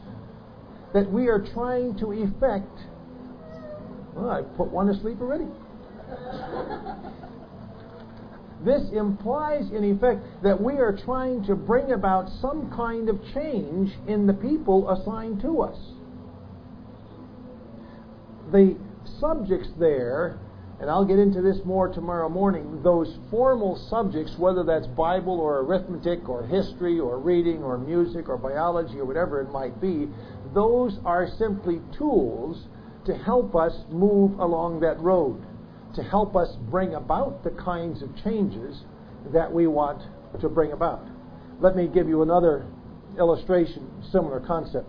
that 0.93 1.11
we 1.11 1.29
are 1.29 1.47
trying 1.55 1.97
to 1.99 2.13
effect. 2.13 2.79
Well, 4.15 4.31
I 4.31 4.43
put 4.57 4.69
one 4.69 4.89
asleep 4.89 5.21
already. 5.21 5.47
this 8.65 8.91
implies, 8.91 9.71
in 9.71 9.85
effect, 9.85 10.25
that 10.43 10.61
we 10.61 10.75
are 10.75 10.97
trying 10.97 11.45
to 11.45 11.55
bring 11.55 11.93
about 11.93 12.31
some 12.41 12.71
kind 12.75 13.09
of 13.09 13.21
change 13.35 13.93
in 14.07 14.27
the 14.27 14.35
people 14.35 14.91
assigned 14.91 15.41
to 15.43 15.63
us. 15.63 15.79
The 18.53 18.77
subjects 19.21 19.69
there 19.79 20.39
and 20.79 20.91
I'll 20.91 21.07
get 21.07 21.19
into 21.19 21.41
this 21.41 21.65
more 21.65 21.89
tomorrow 21.89 22.29
morning, 22.29 22.83
those 22.83 23.19
formal 23.31 23.77
subjects, 23.77 24.37
whether 24.37 24.63
that's 24.63 24.87
Bible 24.89 25.41
or 25.41 25.61
arithmetic 25.61 26.29
or 26.29 26.47
history 26.47 27.01
or 27.01 27.19
reading 27.19 27.63
or 27.63 27.79
music 27.79 28.29
or 28.29 28.37
biology 28.37 28.99
or 28.99 29.07
whatever 29.07 29.41
it 29.41 29.51
might 29.51 29.81
be, 29.81 30.07
those 30.53 30.99
are 31.05 31.29
simply 31.39 31.81
tools 31.97 32.67
to 33.07 33.17
help 33.17 33.57
us 33.57 33.85
move 33.89 34.39
along 34.39 34.81
that 34.81 35.01
road, 35.01 35.43
to 35.97 36.03
help 36.03 36.37
us 36.37 36.57
bring 36.71 36.95
about 36.95 37.43
the 37.43 37.51
kinds 37.51 38.03
of 38.03 38.11
changes 38.23 38.85
that 39.33 39.53
we 39.53 39.67
want 39.67 40.03
to 40.41 40.49
bring 40.49 40.73
about. 40.73 41.07
Let 41.61 41.75
me 41.75 41.89
give 41.89 42.09
you 42.09 42.23
another 42.23 42.67
illustration, 43.19 43.91
similar 44.13 44.41
concept. 44.41 44.89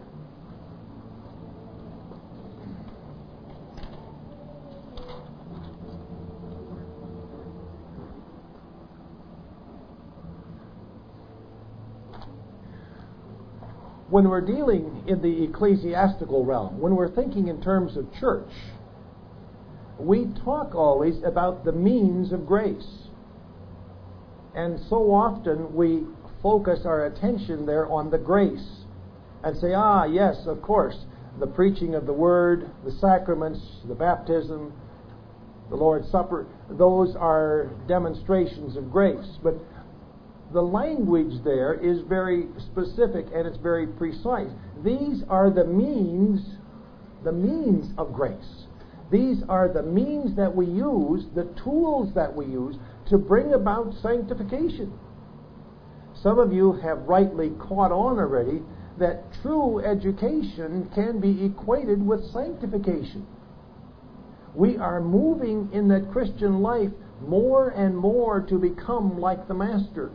when 14.09 14.29
we're 14.29 14.41
dealing 14.41 15.03
in 15.05 15.21
the 15.21 15.43
ecclesiastical 15.43 16.45
realm, 16.45 16.79
when 16.79 16.95
we're 16.95 17.13
thinking 17.13 17.49
in 17.49 17.61
terms 17.61 17.97
of 17.97 18.11
church, 18.19 18.49
we 20.00 20.27
talk 20.44 20.75
always 20.75 21.16
about 21.24 21.66
the 21.66 21.72
means 21.72 22.32
of 22.32 22.46
grace. 22.46 23.08
And 24.56 24.80
so 24.89 25.12
often 25.12 25.74
we 25.74 26.04
focus 26.42 26.82
our 26.86 27.06
attention 27.06 27.66
there 27.66 27.88
on 27.88 28.10
the 28.10 28.18
grace 28.18 28.86
and 29.44 29.58
say, 29.58 29.74
ah, 29.74 30.06
yes, 30.06 30.46
of 30.46 30.62
course, 30.62 31.06
the 31.39 31.48
preaching 31.48 31.96
of 31.96 32.06
the 32.06 32.13
word, 32.13 32.70
the 32.84 32.92
sacraments, 32.92 33.60
the 33.88 33.96
baptism, 33.96 34.74
the 35.70 35.75
Lord's 35.75 36.10
Supper, 36.10 36.48
those 36.70 37.16
are 37.16 37.70
demonstrations 37.88 38.75
of 38.77 38.92
grace. 38.92 39.38
But 39.44 39.56
the 40.54 40.62
language 40.62 41.44
there 41.44 41.74
is 41.74 42.01
very 42.08 42.48
specific 42.58 43.25
and 43.34 43.46
it's 43.46 43.58
very 43.58 43.86
precise. 43.86 44.50
These 44.84 45.24
are 45.30 45.50
the 45.50 45.66
means, 45.66 46.42
the 47.24 47.32
means 47.32 47.94
of 47.98 48.13
grace. 48.13 48.66
These 49.09 49.43
are 49.47 49.69
the 49.69 49.83
means 49.83 50.35
that 50.35 50.53
we 50.53 50.65
use, 50.65 51.25
the 51.33 51.45
tools 51.63 52.13
that 52.13 52.35
we 52.35 52.45
use 52.45 52.75
to 53.09 53.17
bring 53.17 53.53
about 53.53 53.93
sanctification. 54.01 54.91
Some 56.21 56.39
of 56.39 56.51
you 56.51 56.73
have 56.73 57.07
rightly 57.07 57.51
caught 57.51 57.91
on 57.91 58.19
already 58.19 58.61
that 58.99 59.23
true 59.41 59.79
education 59.79 60.89
can 60.93 61.19
be 61.19 61.45
equated 61.45 62.05
with 62.05 62.31
sanctification. 62.31 63.25
We 64.55 64.77
are 64.77 64.99
moving 64.99 65.69
in 65.71 65.87
that 65.89 66.11
Christian 66.11 66.61
life 66.61 66.91
more 67.21 67.69
and 67.69 67.95
more 67.95 68.41
to 68.41 68.57
become 68.57 69.19
like 69.19 69.47
the 69.47 69.53
Master. 69.53 70.11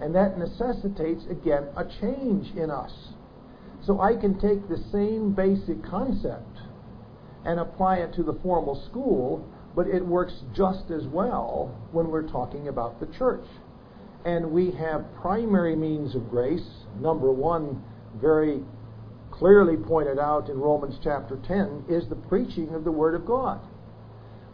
And 0.00 0.14
that 0.16 0.36
necessitates, 0.36 1.24
again, 1.30 1.68
a 1.76 1.84
change 2.00 2.54
in 2.56 2.70
us. 2.70 2.92
So 3.86 4.00
I 4.00 4.16
can 4.16 4.34
take 4.40 4.68
the 4.68 4.82
same 4.90 5.32
basic 5.32 5.82
concept 5.84 6.58
and 7.44 7.58
apply 7.60 7.96
it 7.96 8.14
to 8.14 8.22
the 8.22 8.38
formal 8.42 8.82
school, 8.88 9.46
but 9.74 9.86
it 9.86 10.04
works 10.04 10.34
just 10.54 10.90
as 10.90 11.06
well 11.06 11.76
when 11.92 12.08
we're 12.08 12.28
talking 12.28 12.68
about 12.68 13.00
the 13.00 13.06
church. 13.18 13.44
And 14.24 14.52
we 14.52 14.70
have 14.72 15.04
primary 15.20 15.74
means 15.74 16.14
of 16.14 16.30
grace. 16.30 16.68
Number 17.00 17.32
one, 17.32 17.82
very 18.20 18.62
clearly 19.30 19.76
pointed 19.76 20.18
out 20.18 20.48
in 20.48 20.58
Romans 20.58 20.98
chapter 21.02 21.40
10, 21.48 21.86
is 21.88 22.08
the 22.08 22.14
preaching 22.14 22.74
of 22.74 22.84
the 22.84 22.92
Word 22.92 23.14
of 23.14 23.26
God. 23.26 23.60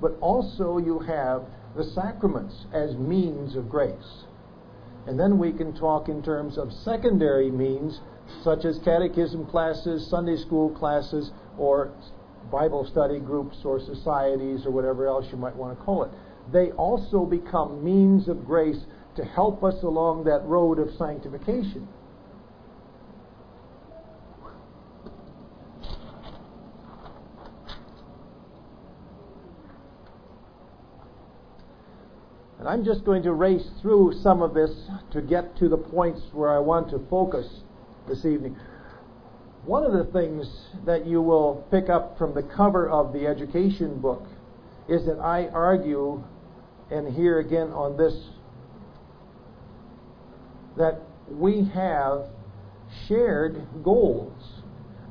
But 0.00 0.16
also 0.20 0.78
you 0.78 1.00
have 1.00 1.42
the 1.76 1.84
sacraments 1.84 2.66
as 2.72 2.94
means 2.96 3.56
of 3.56 3.68
grace. 3.68 4.24
And 5.06 5.18
then 5.18 5.38
we 5.38 5.52
can 5.52 5.74
talk 5.74 6.08
in 6.08 6.22
terms 6.22 6.56
of 6.56 6.72
secondary 6.84 7.50
means, 7.50 8.00
such 8.42 8.64
as 8.64 8.78
catechism 8.84 9.46
classes, 9.46 10.08
Sunday 10.08 10.36
school 10.36 10.70
classes, 10.70 11.30
or 11.58 11.92
Bible 12.50 12.86
study 12.86 13.18
groups 13.18 13.58
or 13.64 13.80
societies 13.80 14.64
or 14.64 14.70
whatever 14.70 15.06
else 15.06 15.26
you 15.30 15.36
might 15.36 15.56
want 15.56 15.78
to 15.78 15.84
call 15.84 16.04
it. 16.04 16.10
They 16.52 16.70
also 16.72 17.24
become 17.24 17.84
means 17.84 18.28
of 18.28 18.44
grace 18.44 18.86
to 19.16 19.24
help 19.24 19.62
us 19.64 19.82
along 19.82 20.24
that 20.24 20.44
road 20.44 20.78
of 20.78 20.88
sanctification. 20.96 21.88
And 32.58 32.68
I'm 32.68 32.84
just 32.84 33.04
going 33.04 33.22
to 33.22 33.32
race 33.32 33.68
through 33.80 34.14
some 34.22 34.42
of 34.42 34.52
this 34.52 34.70
to 35.12 35.22
get 35.22 35.56
to 35.58 35.68
the 35.68 35.76
points 35.76 36.20
where 36.32 36.50
I 36.50 36.58
want 36.58 36.90
to 36.90 36.98
focus 37.08 37.46
this 38.08 38.24
evening. 38.24 38.56
One 39.68 39.84
of 39.84 39.92
the 39.92 40.10
things 40.18 40.48
that 40.86 41.04
you 41.04 41.20
will 41.20 41.62
pick 41.70 41.90
up 41.90 42.16
from 42.16 42.32
the 42.32 42.42
cover 42.42 42.88
of 42.88 43.12
the 43.12 43.26
education 43.26 44.00
book 44.00 44.26
is 44.88 45.04
that 45.04 45.18
I 45.18 45.48
argue, 45.48 46.24
and 46.90 47.14
here 47.14 47.40
again 47.40 47.68
on 47.72 47.98
this, 47.98 48.14
that 50.78 51.02
we 51.30 51.70
have 51.74 52.30
shared 53.08 53.60
goals. 53.84 54.62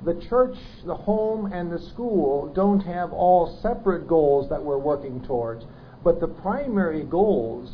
The 0.04 0.20
church, 0.28 0.58
the 0.88 0.96
home, 0.96 1.54
and 1.54 1.72
the 1.72 1.78
school 1.94 2.52
don't 2.56 2.80
have 2.80 3.14
all 3.14 3.60
separate 3.62 4.08
goals 4.08 4.50
that 4.50 4.64
we're 4.64 4.80
working 4.80 5.24
towards. 5.24 5.66
But 6.04 6.20
the 6.20 6.30
primary 6.30 7.04
goals 7.04 7.72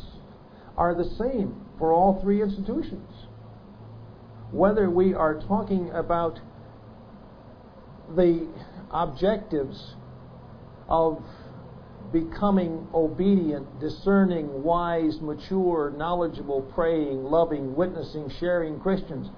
are 0.76 0.94
the 0.94 1.08
same 1.16 1.64
for 1.78 1.94
all 1.94 2.20
three 2.20 2.42
institutions. 2.42 3.08
Whether 4.50 4.90
we 4.90 5.14
are 5.14 5.40
talking 5.40 5.88
about 5.88 6.40
the 8.16 8.48
objectives 8.90 9.94
of 10.88 11.22
becoming 12.12 12.86
obedient, 12.94 13.80
discerning, 13.80 14.62
wise, 14.62 15.18
mature, 15.20 15.92
knowledgeable, 15.96 16.62
praying, 16.74 17.24
loving, 17.24 17.74
witnessing, 17.74 18.30
sharing 18.38 18.78
Christians, 18.78 19.28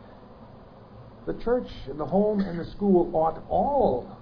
the 1.26 1.34
church, 1.42 1.68
the 1.96 2.04
home, 2.04 2.40
and 2.40 2.58
the 2.58 2.64
school 2.64 3.10
ought 3.14 3.42
all 3.48 4.16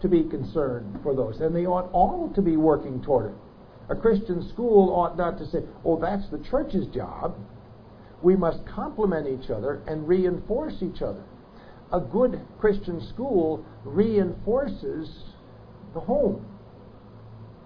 to 0.00 0.08
be 0.08 0.24
concerned 0.24 0.98
for 1.02 1.14
those, 1.14 1.40
and 1.40 1.54
they 1.54 1.66
ought 1.66 1.90
all 1.92 2.32
to 2.34 2.42
be 2.42 2.56
working 2.56 3.02
toward 3.02 3.32
it. 3.32 3.36
A 3.90 3.94
Christian 3.94 4.48
school 4.48 4.94
ought 4.94 5.18
not 5.18 5.36
to 5.38 5.46
say, 5.46 5.58
oh, 5.84 6.00
that's 6.00 6.28
the 6.30 6.38
church's 6.50 6.86
job. 6.86 7.36
We 8.22 8.36
must 8.36 8.64
complement 8.66 9.26
each 9.26 9.50
other 9.50 9.82
and 9.86 10.06
reinforce 10.08 10.82
each 10.82 11.02
other. 11.02 11.22
A 11.92 12.00
good 12.00 12.40
Christian 12.58 13.00
school 13.08 13.64
reinforces 13.84 15.08
the 15.92 16.00
home. 16.00 16.46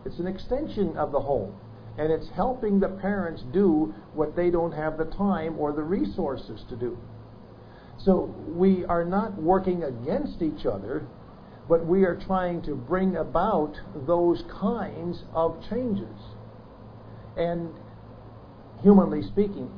It's 0.07 0.19
an 0.19 0.27
extension 0.27 0.97
of 0.97 1.13
the 1.13 1.21
home. 1.21 1.55
And 1.97 2.11
it's 2.11 2.29
helping 2.35 2.81
the 2.81 2.89
parents 2.89 3.43
do 3.53 3.95
what 4.15 4.35
they 4.35 4.51
don't 4.51 4.73
have 4.73 4.99
the 4.99 5.05
time 5.05 5.59
or 5.59 5.73
the 5.73 5.83
resources 5.83 6.65
to 6.69 6.77
do. 6.77 6.99
So 7.99 8.35
we 8.49 8.85
are 8.87 9.05
not 9.05 9.41
working 9.41 9.85
against 9.85 10.43
each 10.43 10.67
other, 10.67 11.07
but 11.69 11.87
we 11.87 12.05
are 12.05 12.17
trying 12.17 12.63
to 12.63 12.75
bring 12.75 13.17
about 13.17 13.75
those 14.07 14.43
kinds 14.61 15.23
of 15.33 15.63
changes. 15.71 16.19
And 17.37 17.71
humanly 18.83 19.23
speaking, 19.23 19.71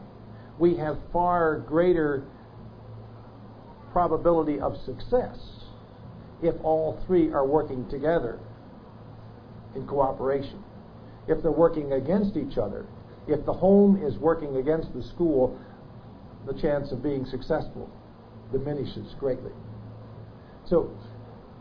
we 0.59 0.77
have 0.77 0.99
far 1.13 1.59
greater 1.59 2.25
probability 3.97 4.61
of 4.61 4.77
success 4.85 5.39
if 6.43 6.55
all 6.63 7.03
three 7.07 7.31
are 7.33 7.47
working 7.47 7.89
together 7.89 8.39
in 9.75 9.87
cooperation. 9.87 10.63
If 11.29 11.43
they're 11.43 11.51
working 11.51 11.95
against 11.95 12.37
each 12.37 12.59
other, 12.59 12.85
if 13.27 13.47
the 13.47 13.55
home 13.55 13.97
is 14.05 14.19
working 14.19 14.57
against 14.59 14.93
the 14.93 15.03
school, 15.03 15.59
the 16.47 16.53
chance 16.61 16.93
of 16.93 17.03
being 17.03 17.25
successful 17.25 17.89
diminishes 18.53 19.15
greatly. 19.19 19.53
So, 20.67 20.91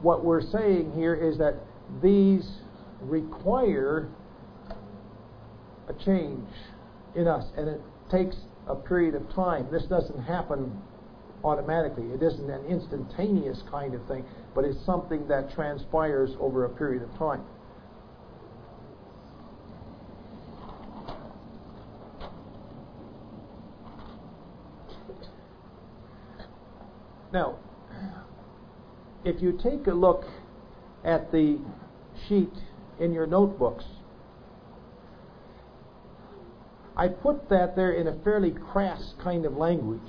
what 0.02 0.26
we're 0.26 0.42
saying 0.42 0.92
here 0.94 1.16
is 1.16 1.38
that 1.38 1.56
these 2.04 2.46
require 3.00 4.10
a 5.88 5.94
change 6.04 6.50
in 7.16 7.30
us, 7.30 7.46
and 7.56 7.70
it 7.70 7.82
takes 8.12 8.36
a 8.68 8.76
period 8.76 9.16
of 9.16 9.34
time. 9.34 9.68
This 9.72 9.86
doesn't 9.86 10.22
happen 10.22 10.82
automatically. 11.46 12.06
It 12.12 12.24
isn't 12.24 12.50
an 12.50 12.66
instantaneous 12.66 13.62
kind 13.70 13.94
of 13.94 14.06
thing, 14.08 14.26
but 14.56 14.66
it's 14.66 14.84
something 14.86 15.28
that 15.28 15.54
transpires 15.54 16.32
over 16.40 16.66
a 16.66 16.70
period 16.70 17.04
of 17.04 17.16
time. 17.18 17.44
Now, 27.32 27.58
if 29.24 29.42
you 29.42 29.60
take 29.62 29.88
a 29.88 29.94
look 29.94 30.24
at 31.04 31.32
the 31.32 31.60
sheet 32.28 32.54
in 33.00 33.14
your 33.14 33.28
notebooks, 33.28 33.84
I 36.98 37.10
put 37.10 37.50
that 37.50 37.76
there 37.76 37.92
in 37.92 38.08
a 38.08 38.18
fairly 38.24 38.52
crass 38.52 39.14
kind 39.22 39.46
of 39.46 39.58
language 39.58 40.00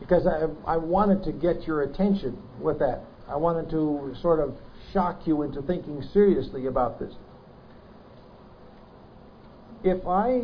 because 0.00 0.26
I, 0.26 0.46
I 0.70 0.76
wanted 0.76 1.22
to 1.24 1.32
get 1.32 1.66
your 1.66 1.82
attention 1.82 2.36
with 2.60 2.78
that. 2.80 3.02
I 3.28 3.36
wanted 3.36 3.70
to 3.70 4.14
sort 4.20 4.40
of 4.40 4.54
shock 4.92 5.26
you 5.26 5.42
into 5.42 5.62
thinking 5.62 6.02
seriously 6.12 6.66
about 6.66 6.98
this. 6.98 7.14
If 9.82 10.06
I 10.06 10.42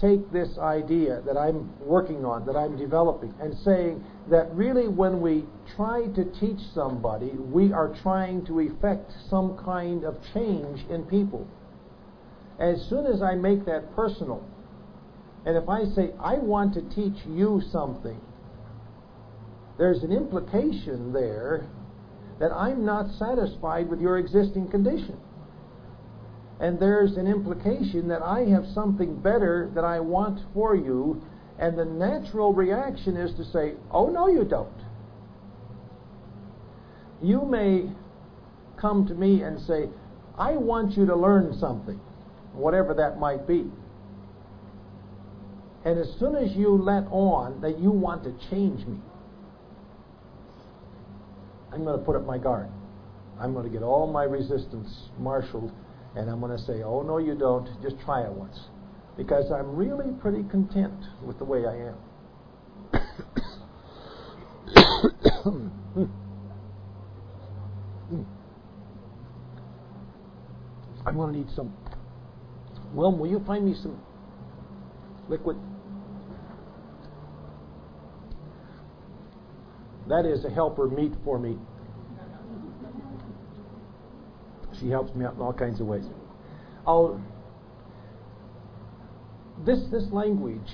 take 0.00 0.30
this 0.32 0.56
idea 0.58 1.22
that 1.26 1.36
I'm 1.36 1.70
working 1.80 2.24
on, 2.24 2.46
that 2.46 2.56
I'm 2.56 2.76
developing, 2.76 3.34
and 3.40 3.56
saying 3.64 4.04
that 4.30 4.54
really 4.54 4.86
when 4.86 5.20
we 5.20 5.44
try 5.76 6.06
to 6.14 6.24
teach 6.38 6.60
somebody, 6.72 7.30
we 7.30 7.72
are 7.72 7.94
trying 8.02 8.46
to 8.46 8.60
effect 8.60 9.10
some 9.28 9.58
kind 9.64 10.04
of 10.04 10.16
change 10.32 10.84
in 10.88 11.04
people 11.04 11.48
as 12.58 12.84
soon 12.88 13.06
as 13.06 13.22
I 13.22 13.34
make 13.34 13.64
that 13.66 13.94
personal, 13.94 14.44
and 15.48 15.56
if 15.56 15.66
I 15.66 15.86
say, 15.94 16.10
I 16.20 16.34
want 16.34 16.74
to 16.74 16.82
teach 16.94 17.24
you 17.26 17.62
something, 17.72 18.20
there's 19.78 20.02
an 20.02 20.12
implication 20.12 21.10
there 21.10 21.66
that 22.38 22.52
I'm 22.52 22.84
not 22.84 23.06
satisfied 23.18 23.88
with 23.88 23.98
your 23.98 24.18
existing 24.18 24.68
condition. 24.68 25.16
And 26.60 26.78
there's 26.78 27.16
an 27.16 27.26
implication 27.26 28.08
that 28.08 28.20
I 28.20 28.40
have 28.40 28.66
something 28.74 29.22
better 29.22 29.70
that 29.74 29.86
I 29.86 30.00
want 30.00 30.38
for 30.52 30.76
you, 30.76 31.22
and 31.58 31.78
the 31.78 31.84
natural 31.86 32.52
reaction 32.52 33.16
is 33.16 33.34
to 33.36 33.44
say, 33.50 33.72
Oh, 33.90 34.10
no, 34.10 34.28
you 34.28 34.44
don't. 34.44 34.68
You 37.22 37.46
may 37.46 37.90
come 38.78 39.06
to 39.06 39.14
me 39.14 39.40
and 39.44 39.58
say, 39.62 39.88
I 40.36 40.58
want 40.58 40.94
you 40.98 41.06
to 41.06 41.16
learn 41.16 41.56
something 41.58 41.98
whatever 42.52 42.92
that 42.92 43.18
might 43.18 43.46
be. 43.46 43.64
And 45.84 45.98
as 45.98 46.08
soon 46.18 46.34
as 46.34 46.52
you 46.52 46.76
let 46.76 47.04
on 47.10 47.60
that 47.60 47.78
you 47.78 47.90
want 47.90 48.24
to 48.24 48.32
change 48.50 48.86
me, 48.86 48.98
I'm 51.72 51.84
going 51.84 51.98
to 51.98 52.04
put 52.04 52.16
up 52.16 52.26
my 52.26 52.38
guard. 52.38 52.68
I'm 53.40 53.52
going 53.52 53.64
to 53.64 53.70
get 53.70 53.82
all 53.82 54.10
my 54.10 54.24
resistance 54.24 54.88
marshaled, 55.18 55.70
and 56.16 56.28
I'm 56.28 56.40
going 56.40 56.56
to 56.56 56.64
say, 56.64 56.82
oh, 56.82 57.02
no, 57.02 57.18
you 57.18 57.36
don't. 57.36 57.68
Just 57.82 58.00
try 58.04 58.24
it 58.24 58.32
once. 58.32 58.58
Because 59.16 59.52
I'm 59.52 59.76
really 59.76 60.12
pretty 60.20 60.42
content 60.50 60.94
with 61.22 61.38
the 61.38 61.44
way 61.44 61.64
I 61.66 61.88
am. 61.88 61.94
I'm 71.06 71.16
going 71.16 71.32
to 71.32 71.38
need 71.38 71.48
some 71.54 71.72
Wilm, 72.94 73.18
will 73.18 73.28
you 73.28 73.42
find 73.46 73.66
me 73.66 73.74
some 73.82 74.00
liquid? 75.28 75.56
That 80.08 80.24
is 80.24 80.44
a 80.44 80.50
helper 80.50 80.88
meet 80.88 81.12
for 81.24 81.38
me. 81.38 81.58
She 84.80 84.88
helps 84.88 85.14
me 85.14 85.24
out 85.24 85.34
in 85.34 85.40
all 85.40 85.52
kinds 85.52 85.80
of 85.80 85.86
ways. 85.86 86.04
I'll, 86.86 87.20
this, 89.66 89.80
this 89.90 90.04
language 90.10 90.70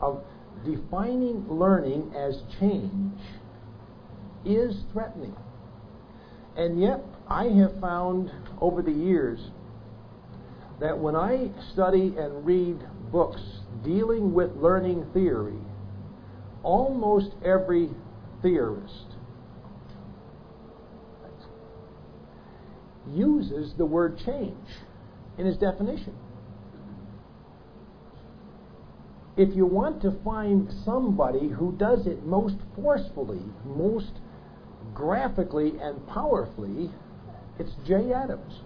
of 0.00 0.22
defining 0.64 1.46
learning 1.48 2.12
as 2.16 2.40
change 2.58 3.20
is 4.44 4.84
threatening. 4.92 5.34
And 6.56 6.80
yet, 6.80 7.00
I 7.28 7.44
have 7.44 7.78
found 7.80 8.30
over 8.60 8.82
the 8.82 8.92
years 8.92 9.40
that 10.80 10.98
when 10.98 11.14
I 11.14 11.50
study 11.72 12.14
and 12.18 12.44
read 12.44 12.78
books 13.12 13.40
dealing 13.84 14.32
with 14.32 14.54
learning 14.56 15.06
theory, 15.12 15.58
almost 16.62 17.30
every 17.44 17.90
theorist 18.42 19.06
uses 23.14 23.74
the 23.76 23.84
word 23.84 24.18
change 24.24 24.54
in 25.38 25.46
his 25.46 25.56
definition. 25.56 26.14
If 29.36 29.54
you 29.56 29.64
want 29.64 30.02
to 30.02 30.12
find 30.22 30.70
somebody 30.84 31.48
who 31.48 31.72
does 31.72 32.06
it 32.06 32.24
most 32.24 32.56
forcefully, 32.74 33.40
most 33.64 34.12
graphically, 34.92 35.74
and 35.80 36.06
powerfully, 36.08 36.90
it's 37.58 37.72
Jay 37.86 38.12
Adams. 38.12 38.60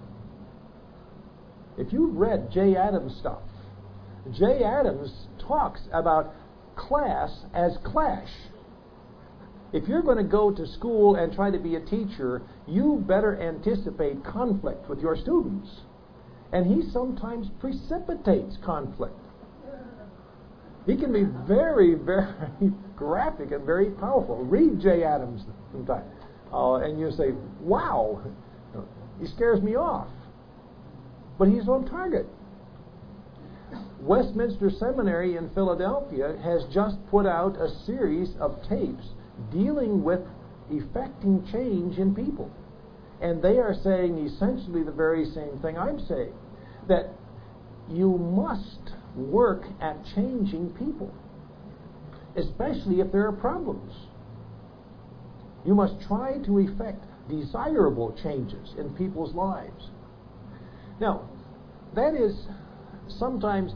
If 1.76 1.92
you've 1.92 2.16
read 2.16 2.50
Jay 2.50 2.76
Adams 2.76 3.16
stuff, 3.16 3.42
Jay 4.32 4.62
Adams 4.64 5.10
talks 5.38 5.80
about 5.92 6.34
class 6.76 7.44
as 7.54 7.76
clash. 7.84 8.28
If 9.72 9.88
you're 9.88 10.02
going 10.02 10.18
to 10.18 10.24
go 10.24 10.52
to 10.52 10.66
school 10.66 11.16
and 11.16 11.32
try 11.32 11.50
to 11.50 11.58
be 11.58 11.74
a 11.76 11.80
teacher, 11.80 12.42
you 12.66 13.04
better 13.06 13.40
anticipate 13.40 14.24
conflict 14.24 14.88
with 14.88 15.00
your 15.00 15.16
students. 15.16 15.68
And 16.52 16.66
he 16.66 16.88
sometimes 16.90 17.48
precipitates 17.58 18.56
conflict. 18.64 19.18
He 20.86 20.96
can 20.96 21.12
be 21.12 21.24
very, 21.46 21.94
very 21.94 22.32
graphic 22.96 23.50
and 23.50 23.64
very 23.64 23.90
powerful. 23.90 24.36
Read 24.44 24.80
Jay 24.80 25.02
Adams 25.02 25.42
sometime. 25.72 26.04
Uh, 26.52 26.74
and 26.74 27.00
you 27.00 27.10
say, 27.10 27.32
wow, 27.60 28.22
he 29.20 29.26
scares 29.26 29.60
me 29.60 29.74
off 29.76 30.08
but 31.38 31.48
he's 31.48 31.68
on 31.68 31.84
target. 31.86 32.26
Westminster 34.00 34.70
Seminary 34.70 35.36
in 35.36 35.50
Philadelphia 35.50 36.36
has 36.42 36.64
just 36.72 36.96
put 37.10 37.26
out 37.26 37.56
a 37.56 37.68
series 37.86 38.30
of 38.40 38.58
tapes 38.68 39.06
dealing 39.50 40.02
with 40.02 40.20
effecting 40.70 41.46
change 41.50 41.98
in 41.98 42.14
people. 42.14 42.50
And 43.20 43.42
they 43.42 43.58
are 43.58 43.74
saying 43.82 44.18
essentially 44.18 44.82
the 44.82 44.92
very 44.92 45.24
same 45.24 45.58
thing 45.62 45.78
I'm 45.78 46.00
saying 46.06 46.32
that 46.88 47.10
you 47.88 48.18
must 48.18 48.92
work 49.16 49.64
at 49.80 49.96
changing 50.14 50.70
people, 50.70 51.12
especially 52.36 53.00
if 53.00 53.12
there 53.12 53.26
are 53.26 53.32
problems. 53.32 53.92
You 55.64 55.74
must 55.74 55.94
try 56.06 56.38
to 56.44 56.58
effect 56.58 57.04
desirable 57.28 58.16
changes 58.22 58.74
in 58.78 58.94
people's 58.94 59.34
lives. 59.34 59.90
Now, 61.00 61.28
that 61.94 62.14
is 62.14 62.46
sometimes 63.08 63.72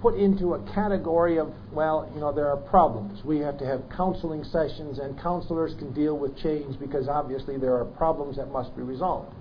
put 0.00 0.16
into 0.16 0.52
a 0.52 0.74
category 0.74 1.38
of, 1.38 1.50
well, 1.72 2.10
you 2.14 2.20
know, 2.20 2.30
there 2.30 2.48
are 2.48 2.58
problems. 2.58 3.24
We 3.24 3.38
have 3.38 3.56
to 3.58 3.66
have 3.66 3.82
counseling 3.96 4.44
sessions, 4.44 4.98
and 4.98 5.18
counselors 5.18 5.74
can 5.78 5.94
deal 5.94 6.18
with 6.18 6.36
change 6.36 6.78
because 6.78 7.08
obviously 7.08 7.56
there 7.56 7.74
are 7.74 7.86
problems 7.86 8.36
that 8.36 8.50
must 8.50 8.76
be 8.76 8.82
resolved. 8.82 9.34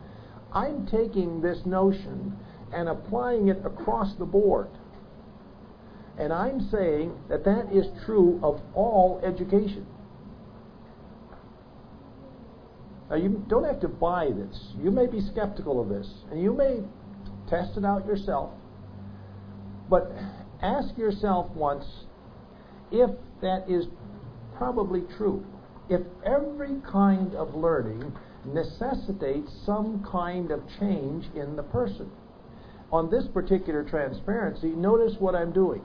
I'm 0.54 0.88
taking 0.88 1.41
this 1.41 1.60
notion 1.65 2.38
and 2.72 2.88
applying 2.88 3.50
it 3.50 3.58
across 3.65 4.15
the 4.17 4.26
board. 4.26 4.69
And 6.17 6.32
I'm 6.32 6.69
saying 6.69 7.13
that 7.28 7.43
that 7.43 7.74
is 7.74 7.88
true 8.06 8.39
of 8.43 8.62
all 8.74 9.19
education. 9.26 9.86
Now, 13.10 13.17
you 13.17 13.43
don't 13.50 13.65
have 13.65 13.82
to 13.82 13.88
buy 13.88 14.30
this. 14.30 14.74
You 14.82 14.91
may 14.91 15.08
be 15.08 15.19
skeptical 15.19 15.82
of 15.82 15.89
this, 15.89 16.08
and 16.32 16.41
you 16.41 16.54
may 16.54 16.80
test 17.50 17.78
it 17.78 17.84
out 17.84 18.06
yourself. 18.06 18.52
But 19.89 20.12
ask 20.62 20.98
yourself 20.98 21.52
once 21.52 21.86
if 22.91 23.10
that 23.41 23.65
is 23.69 23.86
probably 24.56 25.04
true. 25.17 25.46
If 25.89 26.02
every 26.26 26.80
kind 26.89 27.36
of 27.36 27.56
learning 27.56 28.13
necessitates 28.46 29.52
some 29.65 30.06
kind 30.10 30.52
of 30.52 30.62
change 30.80 31.26
in 31.36 31.56
the 31.56 31.63
person. 31.63 32.10
On 32.91 33.10
this 33.10 33.26
particular 33.34 33.84
transparency, 33.84 34.69
notice 34.69 35.15
what 35.19 35.36
I'm 35.36 35.52
doing. 35.52 35.82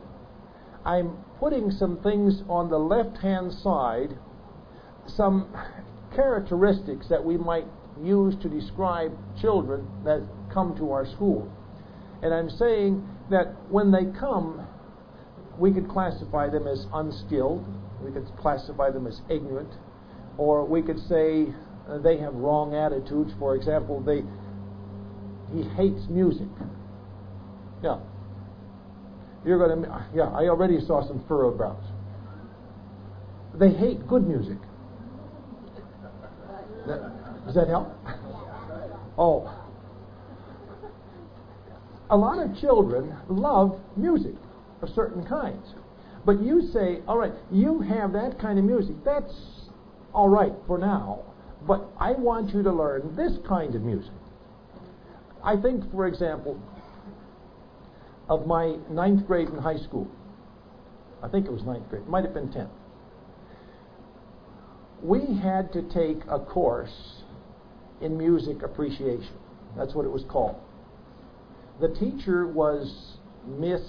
I'm 0.85 1.17
putting 1.41 1.71
some 1.71 1.99
things 2.03 2.43
on 2.49 2.69
the 2.71 2.79
left 2.79 3.17
hand 3.19 3.53
side, 3.53 4.17
some 5.07 5.55
characteristics 6.15 7.09
that 7.09 7.25
we 7.25 7.37
might 7.37 7.67
use 8.03 8.35
to 8.43 8.49
describe 8.49 9.17
children 9.41 9.87
that 10.05 10.23
come 10.53 10.77
to 10.77 10.93
our 10.93 11.07
school. 11.07 11.51
And 12.23 12.35
I'm 12.35 12.51
saying 12.51 13.07
that 13.31 13.55
when 13.71 13.91
they 13.91 14.07
come, 14.19 14.67
we 15.59 15.73
could 15.73 15.89
classify 15.89 16.49
them 16.49 16.67
as 16.67 16.87
unskilled, 16.93 17.67
we 18.03 18.13
could 18.13 18.27
classify 18.39 18.91
them 18.91 19.07
as 19.07 19.21
ignorant, 19.29 19.73
or 20.37 20.65
we 20.65 20.83
could 20.83 20.99
say 21.09 21.47
uh, 21.89 21.99
they 21.99 22.17
have 22.19 22.35
wrong 22.35 22.75
attitudes. 22.75 23.33
For 23.39 23.57
example, 23.57 24.01
they 24.01 24.23
he 25.53 25.63
hates 25.77 26.09
music. 26.09 26.49
Yeah. 27.83 27.99
You're 29.45 29.59
going 29.59 29.83
to 29.83 30.07
yeah, 30.15 30.29
I 30.29 30.49
already 30.49 30.81
saw 30.81 31.07
some 31.07 31.25
furrowed 31.27 31.57
brows. 31.57 31.83
They 33.55 33.71
hate 33.71 34.07
good 34.07 34.27
music. 34.27 34.59
That, 36.87 37.47
does 37.47 37.55
that 37.55 37.69
help? 37.69 37.89
Oh. 39.19 39.53
A 42.11 42.17
lot 42.17 42.39
of 42.39 42.57
children 42.59 43.15
love 43.29 43.81
music 43.97 44.35
of 44.83 44.89
certain 44.91 45.27
kinds. 45.27 45.75
But 46.25 46.43
you 46.43 46.69
say, 46.73 47.01
all 47.07 47.19
right, 47.19 47.33
you 47.51 47.81
have 47.81 48.13
that 48.13 48.39
kind 48.41 48.59
of 48.59 48.65
music. 48.65 48.97
That's 49.05 49.33
all 50.13 50.29
right 50.29 50.53
for 50.67 50.79
now. 50.79 51.25
But 51.67 51.89
I 51.99 52.13
want 52.13 52.55
you 52.55 52.63
to 52.63 52.73
learn 52.73 53.15
this 53.17 53.33
kind 53.47 53.75
of 53.75 53.83
music. 53.83 54.13
I 55.45 55.57
think, 55.57 55.91
for 55.91 56.07
example, 56.07 56.61
of 58.29 58.47
my 58.47 58.77
ninth 58.91 59.27
grade 59.27 59.49
in 59.49 59.59
high 59.59 59.79
school. 59.79 60.09
I 61.23 61.29
think 61.29 61.47
it 61.47 61.53
was 61.53 61.63
ninth 61.63 61.89
grade. 61.89 62.07
Might 62.07 62.25
have 62.25 62.35
been 62.35 62.53
tenth 62.53 62.71
we 65.03 65.21
had 65.43 65.73
to 65.73 65.83
take 65.83 66.25
a 66.29 66.39
course 66.39 67.23
in 68.01 68.17
music 68.17 68.63
appreciation. 68.63 69.35
That's 69.77 69.95
what 69.95 70.05
it 70.05 70.11
was 70.11 70.25
called. 70.29 70.57
The 71.81 71.89
teacher 71.89 72.47
was 72.47 73.19
Miss 73.47 73.83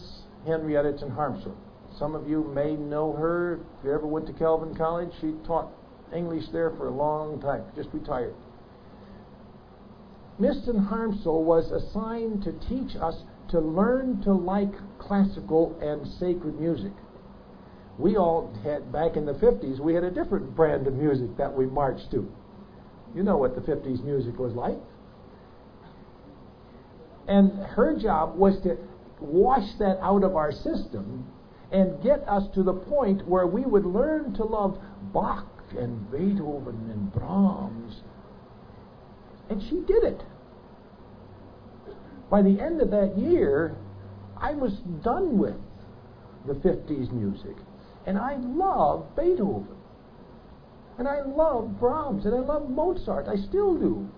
Henrietta 0.46 0.94
Harmsel. 1.08 1.56
Some 1.98 2.16
of 2.16 2.30
you 2.30 2.44
may 2.44 2.76
know 2.76 3.14
her. 3.14 3.60
If 3.80 3.86
you 3.86 3.94
ever 3.94 4.08
went 4.08 4.28
to 4.28 4.34
Calvin 4.34 4.76
College, 4.76 5.12
she 5.20 5.34
taught 5.46 5.72
English 6.16 6.46
there 6.52 6.72
for 6.72 6.88
a 6.88 6.92
long 6.92 7.42
time, 7.42 7.64
just 7.76 7.90
retired. 7.94 8.36
Miss 10.38 10.58
Harmsel 10.66 11.44
was 11.44 11.72
assigned 11.72 12.44
to 12.44 12.54
teach 12.68 12.96
us 12.96 13.24
to 13.50 13.60
learn 13.60 14.22
to 14.22 14.34
like 14.34 14.74
classical 15.00 15.78
and 15.82 16.08
sacred 16.08 16.60
music 16.60 16.94
we 18.00 18.16
all 18.16 18.52
had, 18.64 18.92
back 18.92 19.18
in 19.18 19.26
the 19.26 19.34
50s, 19.34 19.80
we 19.80 19.94
had 19.94 20.06
a 20.06 20.10
different 20.10 20.56
brand 20.56 20.88
of 20.88 20.94
music 20.94 21.36
that 21.38 21.54
we 21.54 21.66
marched 21.66 22.10
to. 22.12 22.32
You 23.14 23.24
know 23.24 23.38
what 23.38 23.56
the 23.56 23.62
50s 23.62 24.04
music 24.04 24.40
was 24.40 24.54
like. 24.54 24.78
And 27.30 27.52
her 27.60 27.96
job 27.96 28.36
was 28.36 28.60
to 28.62 28.76
wash 29.22 29.76
that 29.78 30.00
out 30.02 30.24
of 30.24 30.36
our 30.36 30.52
system 30.52 31.28
and 31.72 32.02
get 32.02 32.28
us 32.28 32.44
to 32.56 32.64
the 32.64 32.74
point 32.74 33.28
where 33.28 33.46
we 33.46 33.62
would 33.62 33.86
learn 33.86 34.34
to 34.34 34.44
love 34.44 34.80
Bach 35.14 35.46
and 35.78 36.12
Beethoven 36.12 36.90
and 36.90 37.14
Brahms. 37.14 38.02
And 39.50 39.62
she 39.62 39.82
did 39.82 40.04
it. 40.04 40.24
By 42.32 42.42
the 42.42 42.60
end 42.60 42.82
of 42.82 42.90
that 42.92 43.16
year, 43.16 43.76
I 44.38 44.54
was 44.54 44.74
done 45.04 45.38
with 45.38 45.56
the 46.48 46.54
50s 46.54 47.12
music. 47.12 47.56
And 48.08 48.18
I 48.18 48.38
love 48.38 49.16
Beethoven. 49.16 49.78
And 50.98 51.08
I 51.08 51.22
love 51.22 51.80
Brahms. 51.80 52.26
And 52.26 52.34
I 52.34 52.40
love 52.40 52.70
Mozart. 52.72 53.28
I 53.28 53.36
still 53.36 53.76
do. 53.76 54.10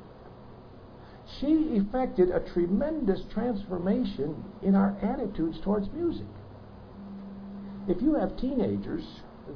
She 1.40 1.76
effected 1.76 2.30
a 2.30 2.40
tremendous 2.54 3.22
transformation 3.34 4.44
in 4.62 4.76
our 4.76 4.96
attitudes 5.02 5.60
towards 5.64 5.90
music. 5.94 6.26
If 7.88 8.02
you 8.02 8.16
have 8.16 8.38
teenagers, 8.38 9.04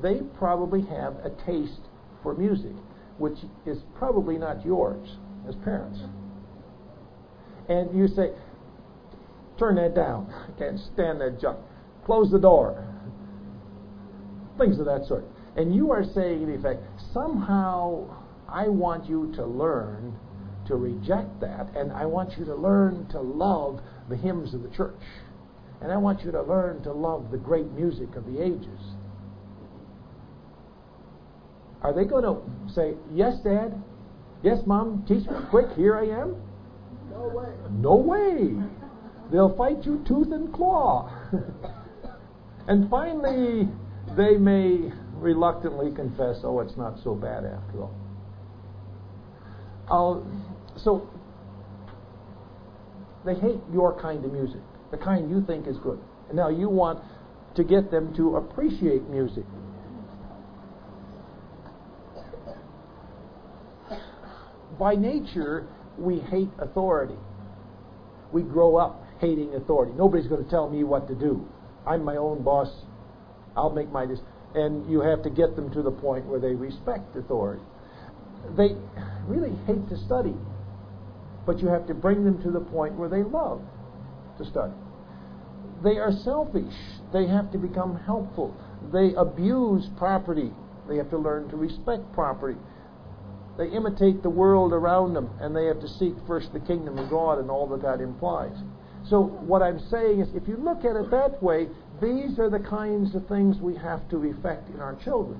they 0.01 0.21
probably 0.37 0.81
have 0.83 1.15
a 1.23 1.29
taste 1.45 1.81
for 2.23 2.33
music, 2.33 2.73
which 3.17 3.37
is 3.65 3.79
probably 3.97 4.37
not 4.37 4.65
yours 4.65 5.17
as 5.47 5.55
parents. 5.55 5.99
And 7.69 7.97
you 7.97 8.07
say, 8.07 8.31
turn 9.57 9.75
that 9.75 9.95
down. 9.95 10.31
I 10.31 10.57
can't 10.57 10.79
stand 10.93 11.21
that 11.21 11.39
junk. 11.39 11.59
Close 12.05 12.31
the 12.31 12.39
door 12.39 12.95
things 14.57 14.79
of 14.79 14.85
that 14.85 15.05
sort. 15.05 15.25
And 15.55 15.73
you 15.73 15.91
are 15.91 16.03
saying, 16.03 16.43
in 16.43 16.53
effect, 16.53 16.83
somehow 17.13 18.07
I 18.47 18.67
want 18.67 19.09
you 19.09 19.31
to 19.35 19.45
learn 19.45 20.17
to 20.67 20.75
reject 20.75 21.39
that, 21.41 21.67
and 21.75 21.91
I 21.91 22.05
want 22.05 22.37
you 22.37 22.45
to 22.45 22.55
learn 22.55 23.07
to 23.11 23.21
love 23.21 23.81
the 24.09 24.15
hymns 24.15 24.53
of 24.53 24.63
the 24.63 24.69
church. 24.69 25.01
And 25.81 25.91
I 25.91 25.97
want 25.97 26.23
you 26.23 26.31
to 26.31 26.41
learn 26.41 26.81
to 26.83 26.93
love 26.93 27.31
the 27.31 27.37
great 27.37 27.71
music 27.71 28.15
of 28.15 28.25
the 28.25 28.41
ages. 28.41 28.79
Are 31.81 31.93
they 31.93 32.05
going 32.05 32.23
to 32.23 32.41
say, 32.73 32.95
Yes, 33.13 33.35
Dad? 33.43 33.81
Yes, 34.41 34.59
Mom? 34.65 35.05
Teach 35.07 35.27
me 35.29 35.37
quick. 35.49 35.67
Here 35.75 35.95
I 35.95 36.05
am? 36.05 36.35
No 37.11 37.27
way. 37.27 37.53
No 37.71 37.95
way. 37.95 38.55
They'll 39.31 39.55
fight 39.55 39.83
you 39.85 40.03
tooth 40.07 40.31
and 40.31 40.53
claw. 40.53 41.11
and 42.67 42.89
finally, 42.89 43.67
they 44.15 44.37
may 44.37 44.91
reluctantly 45.15 45.91
confess, 45.95 46.37
oh, 46.43 46.59
it's 46.59 46.77
not 46.77 46.99
so 47.03 47.15
bad 47.15 47.45
after 47.45 47.83
all. 47.83 47.93
Uh, 49.87 50.19
so 50.77 51.09
they 53.25 53.35
hate 53.35 53.59
your 53.73 53.99
kind 53.99 54.23
of 54.23 54.31
music, 54.31 54.61
the 54.91 54.97
kind 54.97 55.29
you 55.29 55.43
think 55.45 55.67
is 55.67 55.77
good. 55.77 55.99
And 56.27 56.37
now 56.37 56.49
you 56.49 56.69
want 56.69 57.03
to 57.55 57.63
get 57.63 57.91
them 57.91 58.13
to 58.15 58.35
appreciate 58.35 59.07
music. 59.09 59.45
By 64.79 64.95
nature, 64.95 65.67
we 65.97 66.19
hate 66.19 66.49
authority. 66.59 67.15
We 68.33 68.41
grow 68.43 68.75
up 68.75 69.03
hating 69.19 69.55
authority. 69.55 69.93
Nobody's 69.95 70.27
going 70.27 70.43
to 70.43 70.49
tell 70.49 70.69
me 70.69 70.83
what 70.83 71.07
to 71.07 71.15
do. 71.15 71.47
I'm 71.87 72.03
my 72.03 72.17
own 72.17 72.43
boss. 72.43 72.69
I'll 73.55 73.69
make 73.69 73.89
my 73.89 74.05
decision. 74.05 74.25
And 74.53 74.89
you 74.89 75.01
have 75.01 75.23
to 75.23 75.29
get 75.29 75.55
them 75.55 75.71
to 75.73 75.81
the 75.81 75.91
point 75.91 76.25
where 76.25 76.39
they 76.39 76.55
respect 76.55 77.15
authority. 77.15 77.63
They 78.57 78.75
really 79.27 79.55
hate 79.65 79.87
to 79.89 79.97
study, 80.05 80.35
but 81.45 81.59
you 81.59 81.67
have 81.67 81.87
to 81.87 81.93
bring 81.93 82.23
them 82.23 82.41
to 82.43 82.51
the 82.51 82.59
point 82.59 82.95
where 82.95 83.09
they 83.09 83.23
love 83.23 83.61
to 84.37 84.45
study. 84.45 84.73
They 85.83 85.97
are 85.97 86.11
selfish. 86.11 86.73
They 87.13 87.27
have 87.27 87.51
to 87.51 87.57
become 87.57 87.99
helpful. 88.05 88.55
They 88.91 89.13
abuse 89.15 89.87
property. 89.97 90.51
They 90.87 90.97
have 90.97 91.09
to 91.09 91.17
learn 91.17 91.49
to 91.49 91.57
respect 91.57 92.11
property. 92.13 92.57
They 93.57 93.69
imitate 93.69 94.21
the 94.21 94.29
world 94.29 94.73
around 94.73 95.13
them, 95.13 95.29
and 95.39 95.55
they 95.55 95.65
have 95.65 95.79
to 95.81 95.87
seek 95.87 96.13
first 96.27 96.51
the 96.51 96.59
kingdom 96.59 96.97
of 96.97 97.09
God 97.09 97.39
and 97.39 97.49
all 97.49 97.67
that 97.67 97.81
that 97.83 98.01
implies. 98.01 98.55
So, 99.09 99.23
what 99.23 99.61
I'm 99.61 99.79
saying 99.91 100.19
is, 100.19 100.29
if 100.35 100.47
you 100.47 100.57
look 100.57 100.83
at 100.83 100.95
it 100.95 101.11
that 101.11 101.41
way, 101.41 101.67
these 102.01 102.39
are 102.39 102.49
the 102.49 102.59
kinds 102.59 103.15
of 103.15 103.27
things 103.27 103.57
we 103.61 103.75
have 103.75 104.09
to 104.09 104.23
effect 104.23 104.69
in 104.69 104.81
our 104.81 104.95
children. 104.95 105.39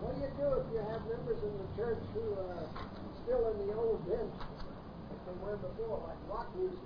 What 0.00 0.16
do 0.16 0.22
you 0.22 0.32
do 0.40 0.48
if 0.58 0.66
you 0.72 0.80
have 0.80 1.04
members 1.06 1.38
in 1.44 1.52
the 1.54 1.68
church 1.76 2.02
who 2.14 2.32
are 2.32 2.66
still 3.22 3.46
in 4.06 4.10
the 4.10 4.18
old 4.18 4.30
bench 4.30 4.42
from 5.24 5.34
where 5.42 5.56
before, 5.56 6.02
like 6.06 6.18
rock 6.28 6.48
music? 6.56 6.78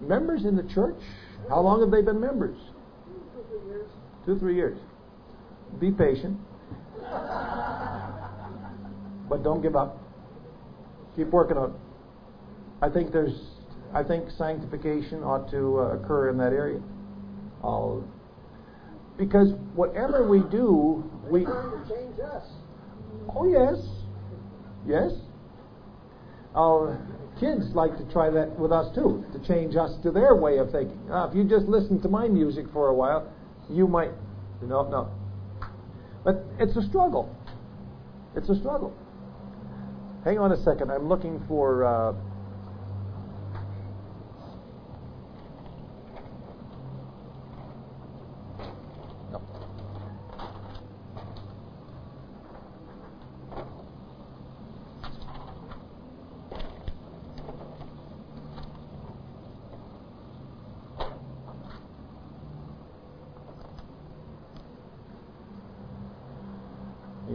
Members 0.00 0.44
in 0.44 0.56
the 0.56 0.64
church? 0.74 0.98
How 1.48 1.60
long 1.60 1.80
have 1.80 1.90
they 1.90 2.02
been 2.02 2.20
members? 2.20 2.56
Two, 3.34 3.44
three 3.48 3.68
years. 3.68 3.90
Two, 4.26 4.38
three 4.38 4.54
years. 4.56 4.78
Be 5.80 5.90
patient. 5.90 6.38
but 9.28 9.42
don't 9.42 9.62
give 9.62 9.76
up. 9.76 9.98
Keep 11.16 11.28
working 11.28 11.56
on 11.56 11.70
it. 11.70 11.76
I 12.80 12.88
think 12.88 13.12
there's, 13.12 13.38
I 13.94 14.02
think 14.02 14.28
sanctification 14.36 15.22
ought 15.22 15.50
to 15.50 15.78
uh, 15.78 15.96
occur 15.96 16.30
in 16.30 16.38
that 16.38 16.52
area. 16.52 16.80
I'll, 17.62 18.04
because 19.16 19.52
whatever 19.74 20.28
we 20.28 20.40
do, 20.50 21.04
we. 21.30 21.44
trying 21.44 21.70
to 21.70 21.88
change 21.88 22.18
us. 22.18 22.44
Oh 23.36 23.46
yes, 23.46 23.78
yes. 24.86 25.12
Our 26.54 26.98
kids 27.40 27.64
like 27.74 27.96
to 27.96 28.04
try 28.12 28.30
that 28.30 28.58
with 28.58 28.72
us 28.72 28.94
too, 28.94 29.24
to 29.32 29.38
change 29.46 29.74
us 29.76 29.92
to 30.02 30.10
their 30.10 30.36
way 30.36 30.58
of 30.58 30.70
thinking. 30.70 31.10
Uh, 31.10 31.28
if 31.28 31.34
you 31.34 31.44
just 31.44 31.66
listen 31.66 32.00
to 32.02 32.08
my 32.08 32.28
music 32.28 32.66
for 32.72 32.88
a 32.88 32.94
while, 32.94 33.32
you 33.70 33.86
might. 33.86 34.10
No, 34.62 34.88
no. 34.88 35.10
But 36.24 36.44
it's 36.58 36.76
a 36.76 36.82
struggle. 36.88 37.34
It's 38.36 38.48
a 38.48 38.54
struggle. 38.54 38.94
Hang 40.24 40.38
on 40.38 40.52
a 40.52 40.62
second. 40.62 40.90
I'm 40.90 41.08
looking 41.08 41.42
for. 41.48 41.84
Uh, 41.84 42.14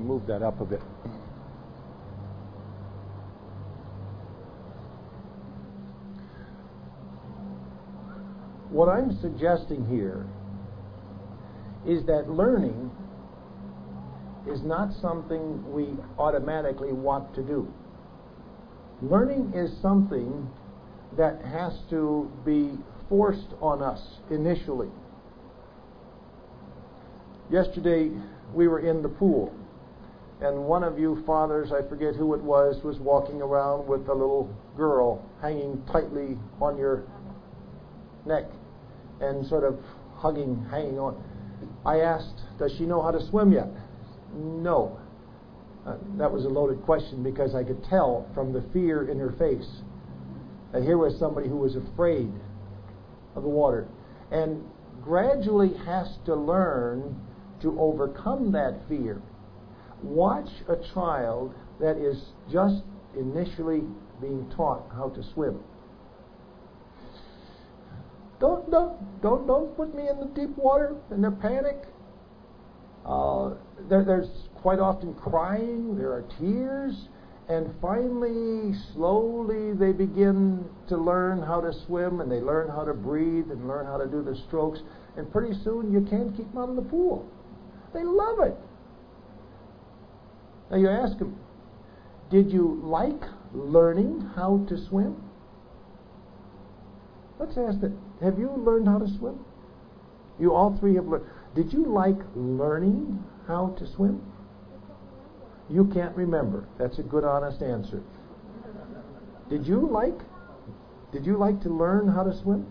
move 0.08 0.26
that 0.26 0.37
up 0.48 0.62
a 0.62 0.66
bit. 0.66 0.82
What 8.70 8.88
I'm 8.88 9.20
suggesting 9.22 9.86
here 9.88 10.26
is 11.86 12.06
that 12.06 12.30
learning 12.30 12.92
is 14.50 14.62
not 14.62 14.94
something 15.02 15.74
we 15.74 15.90
automatically 16.18 16.94
want 16.94 17.36
to 17.36 17.44
do. 17.44 17.68
Learning 19.02 19.52
is 19.54 19.72
something 19.82 20.50
that 21.18 21.42
has 21.44 21.74
to 21.90 22.32
be 22.46 22.72
forced 23.10 23.54
on 23.62 23.82
us 23.82 24.02
initially. 24.32 24.90
Yesterday, 27.50 28.12
we 28.54 28.68
were 28.68 28.80
in 28.80 29.02
the 29.02 29.10
pool 29.10 29.54
and 30.40 30.66
one 30.66 30.84
of 30.84 31.00
you 31.00 31.24
fathers, 31.26 31.72
I 31.72 31.88
forget 31.90 32.16
who 32.16 32.36
it 32.36 32.42
was, 32.42 32.84
was 32.84 33.00
walking 33.00 33.42
around 33.42 33.88
with 33.88 34.08
a 34.08 34.14
little 34.14 34.54
girl 34.76 35.26
hanging 35.42 35.84
tightly 35.92 36.38
on 36.62 36.78
your 36.78 37.04
neck 38.26 38.46
and 39.20 39.46
sort 39.48 39.64
of 39.64 39.80
hugging, 40.16 40.64
hanging 40.70 41.00
on. 41.00 41.24
I 41.86 42.02
asked, 42.02 42.40
Does 42.60 42.72
she 42.78 42.86
know 42.86 43.02
how 43.02 43.10
to 43.10 43.26
swim 43.30 43.52
yet? 43.52 43.70
No. 44.36 45.00
Uh, 45.88 45.96
that 46.18 46.32
was 46.32 46.46
a 46.46 46.50
loaded 46.50 46.84
question 46.84 47.24
because 47.24 47.56
I 47.56 47.64
could 47.64 47.84
tell 47.86 48.30
from 48.36 48.54
the 48.54 48.62
fear 48.74 49.10
in 49.10 49.18
her 49.18 49.32
face 49.40 49.82
that 50.72 50.84
here 50.84 50.98
was 50.98 51.18
somebody 51.18 51.48
who 51.48 51.58
was 51.58 51.76
afraid 51.76 52.32
of 53.36 53.42
the 53.42 53.50
water 53.50 53.88
and 54.32 54.64
gradually 55.02 55.74
has 55.86 56.18
to 56.26 56.36
learn 56.36 57.16
to 57.62 57.80
overcome 57.80 58.52
that 58.52 58.76
fear 58.88 59.22
watch 60.04 60.50
a 60.70 60.76
child 60.94 61.54
that 61.80 61.98
is 61.98 62.18
just 62.52 62.84
initially 63.18 63.84
being 64.22 64.50
taught 64.56 64.88
how 64.94 65.10
to 65.10 65.24
swim. 65.34 65.60
Don't 68.40 68.70
don't 68.70 69.22
don't 69.22 69.48
don't 69.48 69.76
put 69.76 69.96
me 69.96 70.08
in 70.08 70.20
the 70.20 70.28
deep 70.28 70.56
water 70.58 70.96
and 71.10 71.24
they 71.24 71.32
panic. 71.32 71.88
Uh, 73.06 73.56
there, 73.90 74.04
there's 74.04 74.30
quite 74.56 74.80
often 74.80 75.14
crying. 75.16 75.96
There 75.96 76.12
are 76.12 76.26
tears, 76.40 77.08
and 77.48 77.74
finally, 77.82 78.74
slowly, 78.94 79.74
they 79.74 79.94
begin 79.94 80.66
to 80.90 80.98
learn 80.98 81.42
how 81.42 81.62
to 81.62 81.72
swim, 81.86 82.20
and 82.20 82.30
they 82.30 82.42
learn 82.42 82.68
how 82.68 82.84
to 82.84 82.94
breathe, 82.94 83.50
and 83.50 83.66
learn 83.66 83.86
how 83.86 83.98
to 83.98 84.08
do 84.08 84.22
the 84.22 84.36
strokes. 84.48 84.80
And 85.16 85.32
pretty 85.32 85.58
soon, 85.64 85.92
you 85.94 86.02
can't 86.02 86.36
keep 86.36 86.52
them 86.52 86.62
out 86.62 86.70
of 86.70 86.76
the 86.76 86.82
pool. 86.82 87.26
They 87.94 88.04
love 88.04 88.42
it. 88.42 88.58
Now 90.70 90.78
you 90.78 90.90
ask 90.90 91.18
him, 91.18 91.38
did 92.30 92.52
you 92.52 92.80
like 92.84 93.24
learning 93.54 94.22
how 94.36 94.66
to 94.68 94.78
swim? 94.78 95.24
Let's 97.40 97.58
ask 97.58 97.80
that. 97.82 97.92
Have 98.22 98.40
you 98.40 98.52
learned 98.52 98.88
how 98.88 99.00
to 99.00 99.08
swim? 99.08 99.40
You 100.40 100.54
all 100.54 100.76
three 100.78 100.96
have 100.96 101.08
learned. 101.08 101.26
Did 101.56 101.72
you 101.72 101.86
like 101.86 102.18
learning 102.36 103.24
how 103.48 103.76
to 103.78 103.88
swim? 103.88 104.22
You 105.70 105.86
can't 105.86 106.16
remember. 106.16 106.68
That's 106.78 107.00
a 107.00 107.04
good, 107.04 107.24
honest 107.24 107.62
answer. 107.62 108.02
Did 109.50 109.66
you 109.66 109.88
like? 109.88 110.18
Did 111.12 111.26
you 111.26 111.38
like 111.38 111.62
to 111.62 111.70
learn 111.70 112.08
how 112.08 112.24
to 112.24 112.38
swim? 112.38 112.66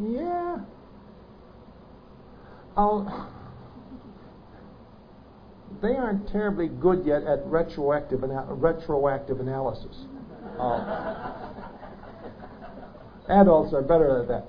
Yeah. 0.00 0.58
I'll 2.76 3.30
they 5.84 5.96
aren't 5.96 6.26
terribly 6.28 6.68
good 6.68 7.04
yet 7.04 7.24
at 7.24 7.44
retroactive 7.44 8.24
ana- 8.24 8.46
retroactive 8.48 9.38
analysis. 9.38 9.94
Uh, 10.58 11.52
adults 13.28 13.74
are 13.74 13.82
better 13.82 14.22
at 14.22 14.28
that. 14.28 14.46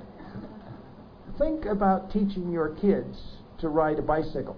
Think 1.37 1.65
about 1.65 2.09
teaching 2.11 2.51
your 2.51 2.69
kids 2.75 3.17
to 3.59 3.67
ride 3.67 3.99
a 3.99 4.01
bicycle. 4.01 4.55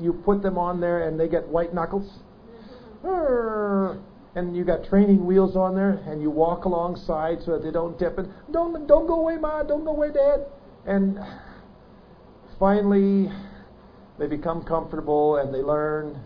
You 0.00 0.12
put 0.12 0.42
them 0.42 0.56
on 0.56 0.80
there 0.80 1.08
and 1.08 1.18
they 1.18 1.28
get 1.28 1.48
white 1.48 1.74
knuckles. 1.74 2.08
And 4.36 4.56
you 4.56 4.64
got 4.64 4.84
training 4.84 5.24
wheels 5.26 5.54
on 5.54 5.76
there, 5.76 6.02
and 6.08 6.20
you 6.20 6.28
walk 6.28 6.64
alongside 6.64 7.38
so 7.44 7.52
that 7.52 7.62
they 7.62 7.70
don't 7.70 7.96
tip. 7.98 8.18
And 8.18 8.32
don't 8.50 8.88
don't 8.88 9.06
go 9.06 9.20
away, 9.20 9.36
ma. 9.36 9.62
Don't 9.62 9.84
go 9.84 9.92
away, 9.92 10.10
dad. 10.12 10.46
And 10.86 11.20
finally, 12.58 13.30
they 14.18 14.26
become 14.26 14.64
comfortable 14.64 15.36
and 15.36 15.52
they 15.52 15.62
learn 15.62 16.20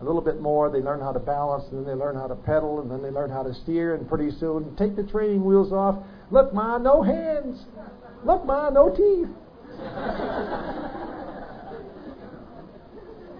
a 0.00 0.04
little 0.04 0.20
bit 0.20 0.40
more. 0.40 0.70
They 0.70 0.80
learn 0.80 1.00
how 1.00 1.12
to 1.12 1.18
balance, 1.18 1.64
and 1.70 1.78
then 1.78 1.86
they 1.86 1.94
learn 1.94 2.16
how 2.16 2.26
to 2.26 2.34
pedal, 2.34 2.80
and 2.80 2.90
then 2.90 3.02
they 3.02 3.10
learn 3.10 3.30
how 3.30 3.42
to 3.42 3.54
steer, 3.54 3.94
and 3.94 4.08
pretty 4.08 4.30
soon, 4.38 4.74
take 4.76 4.96
the 4.96 5.04
training 5.04 5.44
wheels 5.44 5.72
off. 5.72 5.96
Look, 6.30 6.52
Ma, 6.52 6.78
no 6.78 7.02
hands. 7.02 7.64
Look, 8.24 8.44
Ma, 8.44 8.70
no 8.70 8.90
teeth. 8.90 9.28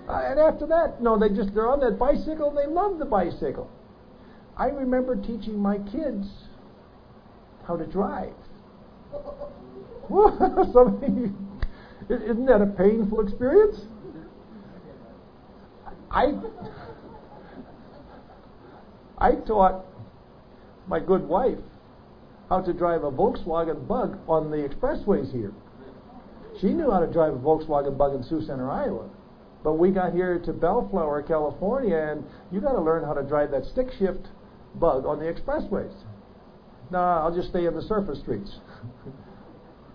uh, 0.08 0.22
and 0.24 0.38
after 0.40 0.66
that, 0.66 1.00
no, 1.00 1.18
they 1.18 1.28
just 1.28 1.54
they're 1.54 1.68
on 1.68 1.80
that 1.80 1.98
bicycle 1.98 2.50
they 2.50 2.66
love 2.66 2.98
the 2.98 3.04
bicycle. 3.04 3.70
I 4.56 4.66
remember 4.66 5.16
teaching 5.16 5.58
my 5.58 5.78
kids 5.78 6.26
how 7.66 7.76
to 7.76 7.86
drive. 7.86 8.34
Isn't 12.08 12.46
that 12.46 12.60
a 12.60 12.66
painful 12.76 13.20
experience? 13.20 13.80
I 16.14 16.32
I 19.18 19.34
taught 19.46 19.84
my 20.86 21.00
good 21.00 21.26
wife 21.26 21.58
how 22.48 22.60
to 22.60 22.72
drive 22.72 23.02
a 23.02 23.10
Volkswagen 23.10 23.88
Bug 23.88 24.18
on 24.28 24.50
the 24.50 24.58
expressways 24.58 25.32
here. 25.32 25.52
She 26.60 26.68
knew 26.68 26.90
how 26.90 27.00
to 27.00 27.12
drive 27.12 27.34
a 27.34 27.38
Volkswagen 27.38 27.98
Bug 27.98 28.14
in 28.14 28.22
Sioux 28.22 28.42
Center, 28.42 28.70
Iowa. 28.70 29.08
But 29.64 29.74
we 29.74 29.90
got 29.90 30.12
here 30.12 30.38
to 30.38 30.52
Bellflower, 30.52 31.22
California, 31.22 31.96
and 31.96 32.24
you 32.52 32.60
got 32.60 32.72
to 32.72 32.80
learn 32.80 33.02
how 33.02 33.14
to 33.14 33.22
drive 33.22 33.50
that 33.50 33.64
stick 33.64 33.88
shift 33.98 34.28
bug 34.74 35.06
on 35.06 35.18
the 35.18 35.24
expressways. 35.24 35.94
Nah, 36.90 37.24
I'll 37.24 37.34
just 37.34 37.48
stay 37.48 37.66
in 37.66 37.74
the 37.74 37.82
surface 37.82 38.20
streets. 38.20 38.58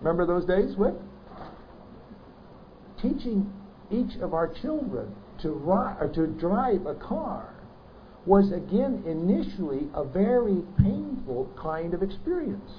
Remember 0.00 0.26
those 0.26 0.44
days, 0.44 0.76
Whip? 0.76 1.00
Teaching 3.00 3.50
each 3.90 4.16
of 4.20 4.34
our 4.34 4.52
children 4.60 5.14
to, 5.42 5.50
ride, 5.50 5.96
or 6.00 6.08
to 6.08 6.26
drive 6.26 6.86
a 6.86 6.94
car 6.94 7.54
was 8.26 8.52
again 8.52 9.02
initially 9.06 9.88
a 9.94 10.04
very 10.04 10.62
painful 10.78 11.50
kind 11.60 11.94
of 11.94 12.02
experience. 12.02 12.70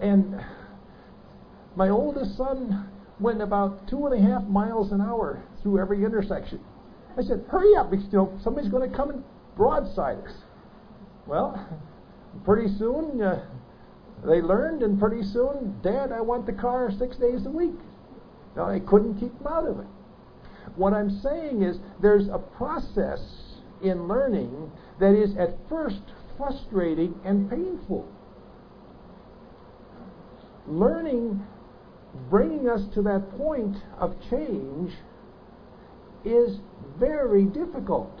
And 0.00 0.40
my 1.76 1.88
oldest 1.88 2.36
son 2.36 2.88
went 3.20 3.42
about 3.42 3.88
two 3.88 4.06
and 4.06 4.14
a 4.14 4.30
half 4.30 4.44
miles 4.44 4.92
an 4.92 5.00
hour 5.00 5.42
through 5.62 5.80
every 5.80 6.04
intersection. 6.04 6.60
I 7.16 7.22
said, 7.22 7.44
"Hurry 7.48 7.76
up! 7.76 7.92
You 7.92 8.02
know, 8.12 8.38
somebody's 8.42 8.70
going 8.70 8.88
to 8.88 8.96
come 8.96 9.10
and 9.10 9.24
broadside 9.56 10.18
us." 10.18 10.32
Well, 11.26 11.66
pretty 12.44 12.68
soon 12.76 13.20
uh, 13.22 13.44
they 14.24 14.40
learned, 14.40 14.82
and 14.82 14.98
pretty 14.98 15.22
soon, 15.22 15.80
Dad, 15.82 16.12
I 16.12 16.20
want 16.20 16.46
the 16.46 16.52
car 16.52 16.90
six 16.98 17.16
days 17.16 17.46
a 17.46 17.50
week. 17.50 17.78
Now 18.56 18.68
I 18.68 18.80
couldn't 18.80 19.18
keep 19.18 19.36
them 19.38 19.46
out 19.52 19.66
of 19.66 19.80
it. 19.80 19.86
What 20.76 20.92
I'm 20.92 21.20
saying 21.20 21.62
is 21.62 21.78
there's 22.00 22.28
a 22.28 22.38
process 22.38 23.20
in 23.82 24.08
learning 24.08 24.72
that 24.98 25.14
is 25.14 25.36
at 25.36 25.56
first 25.68 26.02
frustrating 26.36 27.14
and 27.24 27.48
painful. 27.48 28.08
Learning, 30.66 31.46
bringing 32.30 32.68
us 32.68 32.82
to 32.94 33.02
that 33.02 33.30
point 33.36 33.76
of 33.98 34.16
change, 34.30 34.92
is 36.24 36.58
very 36.98 37.44
difficult. 37.44 38.20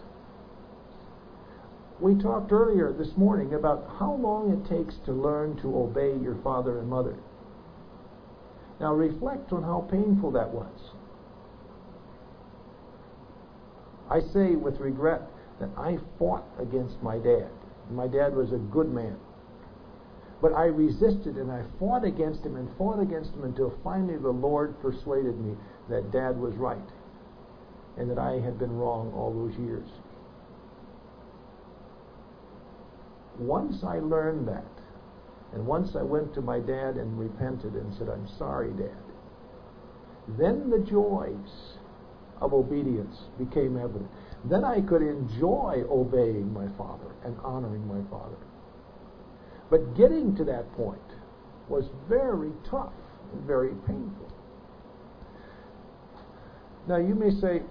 We 2.00 2.14
talked 2.16 2.52
earlier 2.52 2.92
this 2.92 3.16
morning 3.16 3.54
about 3.54 3.88
how 3.98 4.14
long 4.14 4.50
it 4.50 4.68
takes 4.68 4.96
to 5.06 5.12
learn 5.12 5.56
to 5.62 5.76
obey 5.76 6.16
your 6.22 6.36
father 6.42 6.78
and 6.78 6.88
mother. 6.88 7.16
Now 8.80 8.92
reflect 8.92 9.52
on 9.52 9.62
how 9.62 9.88
painful 9.90 10.32
that 10.32 10.50
was. 10.50 10.93
I 14.10 14.20
say 14.20 14.56
with 14.56 14.80
regret 14.80 15.22
that 15.60 15.70
I 15.76 15.98
fought 16.18 16.44
against 16.58 17.02
my 17.02 17.18
dad. 17.18 17.48
My 17.90 18.06
dad 18.06 18.34
was 18.34 18.52
a 18.52 18.58
good 18.58 18.92
man. 18.92 19.16
But 20.40 20.52
I 20.52 20.64
resisted 20.66 21.36
and 21.36 21.50
I 21.50 21.62
fought 21.78 22.04
against 22.04 22.44
him 22.44 22.56
and 22.56 22.68
fought 22.76 23.00
against 23.00 23.32
him 23.34 23.44
until 23.44 23.72
finally 23.82 24.16
the 24.16 24.30
Lord 24.30 24.80
persuaded 24.80 25.38
me 25.40 25.56
that 25.88 26.10
dad 26.10 26.38
was 26.38 26.54
right 26.56 26.90
and 27.96 28.10
that 28.10 28.18
I 28.18 28.40
had 28.40 28.58
been 28.58 28.76
wrong 28.76 29.12
all 29.14 29.32
those 29.32 29.56
years. 29.58 29.88
Once 33.38 33.82
I 33.82 33.98
learned 33.98 34.46
that, 34.48 34.64
and 35.52 35.66
once 35.66 35.94
I 35.96 36.02
went 36.02 36.34
to 36.34 36.42
my 36.42 36.58
dad 36.58 36.96
and 36.96 37.18
repented 37.18 37.74
and 37.74 37.94
said, 37.94 38.08
I'm 38.08 38.28
sorry, 38.38 38.72
Dad, 38.72 38.90
then 40.36 40.70
the 40.70 40.78
joys 40.78 41.73
of 42.40 42.52
obedience 42.52 43.16
became 43.38 43.76
evident. 43.76 44.10
Then 44.44 44.64
I 44.64 44.80
could 44.80 45.02
enjoy 45.02 45.84
obeying 45.90 46.52
my 46.52 46.66
father 46.76 47.14
and 47.24 47.36
honoring 47.42 47.86
my 47.86 48.08
father. 48.10 48.36
But 49.70 49.96
getting 49.96 50.36
to 50.36 50.44
that 50.44 50.70
point 50.76 51.00
was 51.68 51.84
very 52.08 52.52
tough 52.68 52.92
and 53.32 53.46
very 53.46 53.74
painful. 53.86 54.32
Now 56.86 56.96
you 56.96 57.14
may 57.14 57.30
say, 57.40 57.62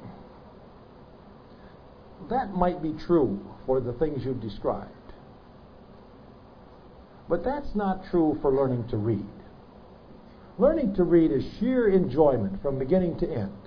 that 2.30 2.54
might 2.54 2.82
be 2.82 2.94
true 3.06 3.40
for 3.66 3.80
the 3.80 3.94
things 3.94 4.26
you've 4.26 4.42
described. 4.42 4.90
But 7.30 7.44
that's 7.44 7.76
not 7.76 8.06
true 8.10 8.38
for 8.42 8.52
learning 8.52 8.88
to 8.90 8.98
read. 8.98 9.26
Learning 10.58 10.94
to 10.96 11.04
read 11.04 11.32
is 11.32 11.44
sheer 11.60 11.90
enjoyment 11.90 12.62
from 12.62 12.78
beginning 12.78 13.18
to 13.20 13.30
end. 13.30 13.63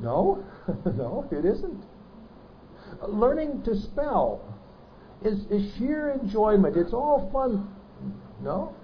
No, 0.00 0.44
no, 0.84 1.26
it 1.30 1.44
isn't. 1.44 1.84
Learning 3.06 3.62
to 3.64 3.80
spell 3.80 4.40
is, 5.24 5.44
is 5.50 5.74
sheer 5.76 6.10
enjoyment. 6.10 6.76
It's 6.76 6.92
all 6.92 7.30
fun. 7.32 7.68
No? 8.42 8.74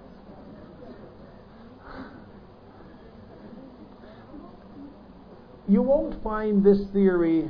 You 5.67 5.81
won't 5.81 6.21
find 6.21 6.63
this 6.63 6.79
theory 6.93 7.49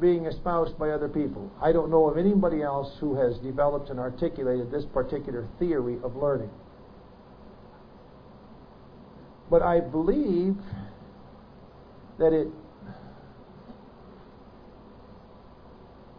being 0.00 0.26
espoused 0.26 0.78
by 0.78 0.90
other 0.90 1.08
people. 1.08 1.50
I 1.62 1.72
don't 1.72 1.90
know 1.90 2.06
of 2.06 2.18
anybody 2.18 2.62
else 2.62 2.96
who 3.00 3.14
has 3.14 3.38
developed 3.38 3.90
and 3.90 3.98
articulated 3.98 4.70
this 4.70 4.84
particular 4.86 5.46
theory 5.58 5.98
of 6.02 6.16
learning. 6.16 6.50
But 9.50 9.62
I 9.62 9.80
believe 9.80 10.56
that 12.20 12.34
it 12.34 12.48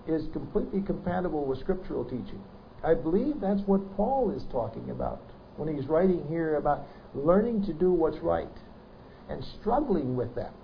is 0.07 0.27
completely 0.33 0.81
compatible 0.81 1.45
with 1.45 1.59
scriptural 1.59 2.03
teaching. 2.03 2.43
I 2.83 2.95
believe 2.95 3.39
that's 3.39 3.61
what 3.67 3.95
Paul 3.95 4.31
is 4.35 4.43
talking 4.51 4.89
about 4.89 5.21
when 5.57 5.73
he's 5.73 5.87
writing 5.87 6.25
here 6.27 6.55
about 6.55 6.87
learning 7.13 7.63
to 7.65 7.73
do 7.73 7.91
what's 7.91 8.17
right 8.17 8.49
and 9.29 9.45
struggling 9.59 10.15
with 10.15 10.33
that. 10.35 10.55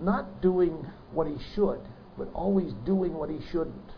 Not 0.00 0.40
doing 0.40 0.86
what 1.12 1.26
he 1.26 1.36
should, 1.54 1.80
but 2.16 2.28
always 2.32 2.72
doing 2.86 3.12
what 3.12 3.28
he 3.28 3.38
shouldn't. 3.52 3.92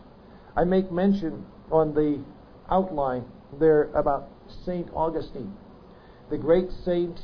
I 0.57 0.65
make 0.65 0.91
mention 0.91 1.45
on 1.71 1.93
the 1.93 2.21
outline 2.69 3.23
there 3.59 3.83
about 3.93 4.29
St. 4.65 4.89
Augustine, 4.93 5.55
the 6.29 6.37
great 6.37 6.69
saint 6.83 7.17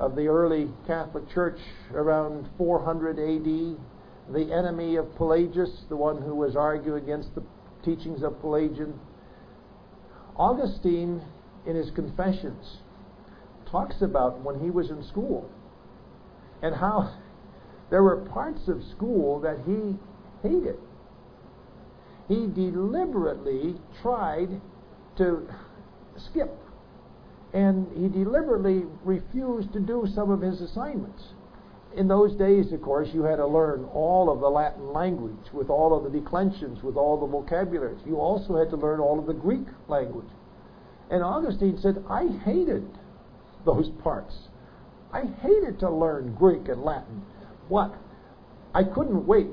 of 0.00 0.16
the 0.16 0.26
early 0.26 0.68
Catholic 0.86 1.28
Church 1.28 1.58
around 1.92 2.48
400 2.56 3.18
AD, 3.18 4.34
the 4.34 4.52
enemy 4.52 4.96
of 4.96 5.14
Pelagius, 5.16 5.84
the 5.90 5.96
one 5.96 6.22
who 6.22 6.34
was 6.34 6.56
arguing 6.56 7.02
against 7.02 7.34
the 7.34 7.42
teachings 7.84 8.22
of 8.22 8.40
Pelagian. 8.40 8.98
Augustine, 10.36 11.22
in 11.66 11.76
his 11.76 11.90
Confessions, 11.90 12.78
talks 13.70 14.00
about 14.00 14.40
when 14.40 14.58
he 14.58 14.70
was 14.70 14.88
in 14.90 15.04
school 15.04 15.50
and 16.62 16.74
how 16.74 17.14
there 17.90 18.02
were 18.02 18.16
parts 18.16 18.68
of 18.68 18.82
school 18.84 19.38
that 19.40 19.58
he 19.66 19.98
hated. 20.42 20.76
He 22.26 22.46
deliberately 22.46 23.76
tried 24.00 24.60
to 25.18 25.46
skip, 26.16 26.56
and 27.52 27.86
he 27.96 28.08
deliberately 28.08 28.84
refused 29.04 29.72
to 29.72 29.80
do 29.80 30.06
some 30.14 30.30
of 30.30 30.40
his 30.40 30.60
assignments. 30.60 31.22
In 31.96 32.06
those 32.06 32.36
days, 32.36 32.72
of 32.72 32.82
course, 32.82 33.08
you 33.12 33.24
had 33.24 33.36
to 33.36 33.46
learn 33.46 33.84
all 33.92 34.30
of 34.30 34.40
the 34.40 34.48
Latin 34.48 34.92
language 34.92 35.52
with 35.52 35.70
all 35.70 35.96
of 35.96 36.04
the 36.04 36.20
declensions, 36.20 36.82
with 36.84 36.96
all 36.96 37.18
the 37.18 37.26
vocabularies. 37.26 37.98
You 38.06 38.16
also 38.16 38.56
had 38.56 38.70
to 38.70 38.76
learn 38.76 39.00
all 39.00 39.18
of 39.18 39.26
the 39.26 39.34
Greek 39.34 39.66
language. 39.88 40.28
And 41.10 41.24
Augustine 41.24 41.78
said, 41.82 42.04
I 42.08 42.28
hated 42.44 42.86
those 43.66 43.90
parts. 44.04 44.34
I 45.12 45.24
hated 45.42 45.80
to 45.80 45.90
learn 45.90 46.34
Greek 46.36 46.68
and 46.68 46.82
Latin 46.82 47.24
what? 47.70 47.94
I 48.74 48.82
couldn't 48.82 49.26
wait 49.26 49.46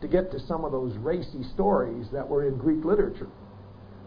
to 0.00 0.08
get 0.08 0.30
to 0.30 0.40
some 0.40 0.64
of 0.64 0.72
those 0.72 0.96
racy 0.98 1.42
stories 1.52 2.06
that 2.12 2.26
were 2.26 2.46
in 2.46 2.56
Greek 2.56 2.84
literature. 2.84 3.28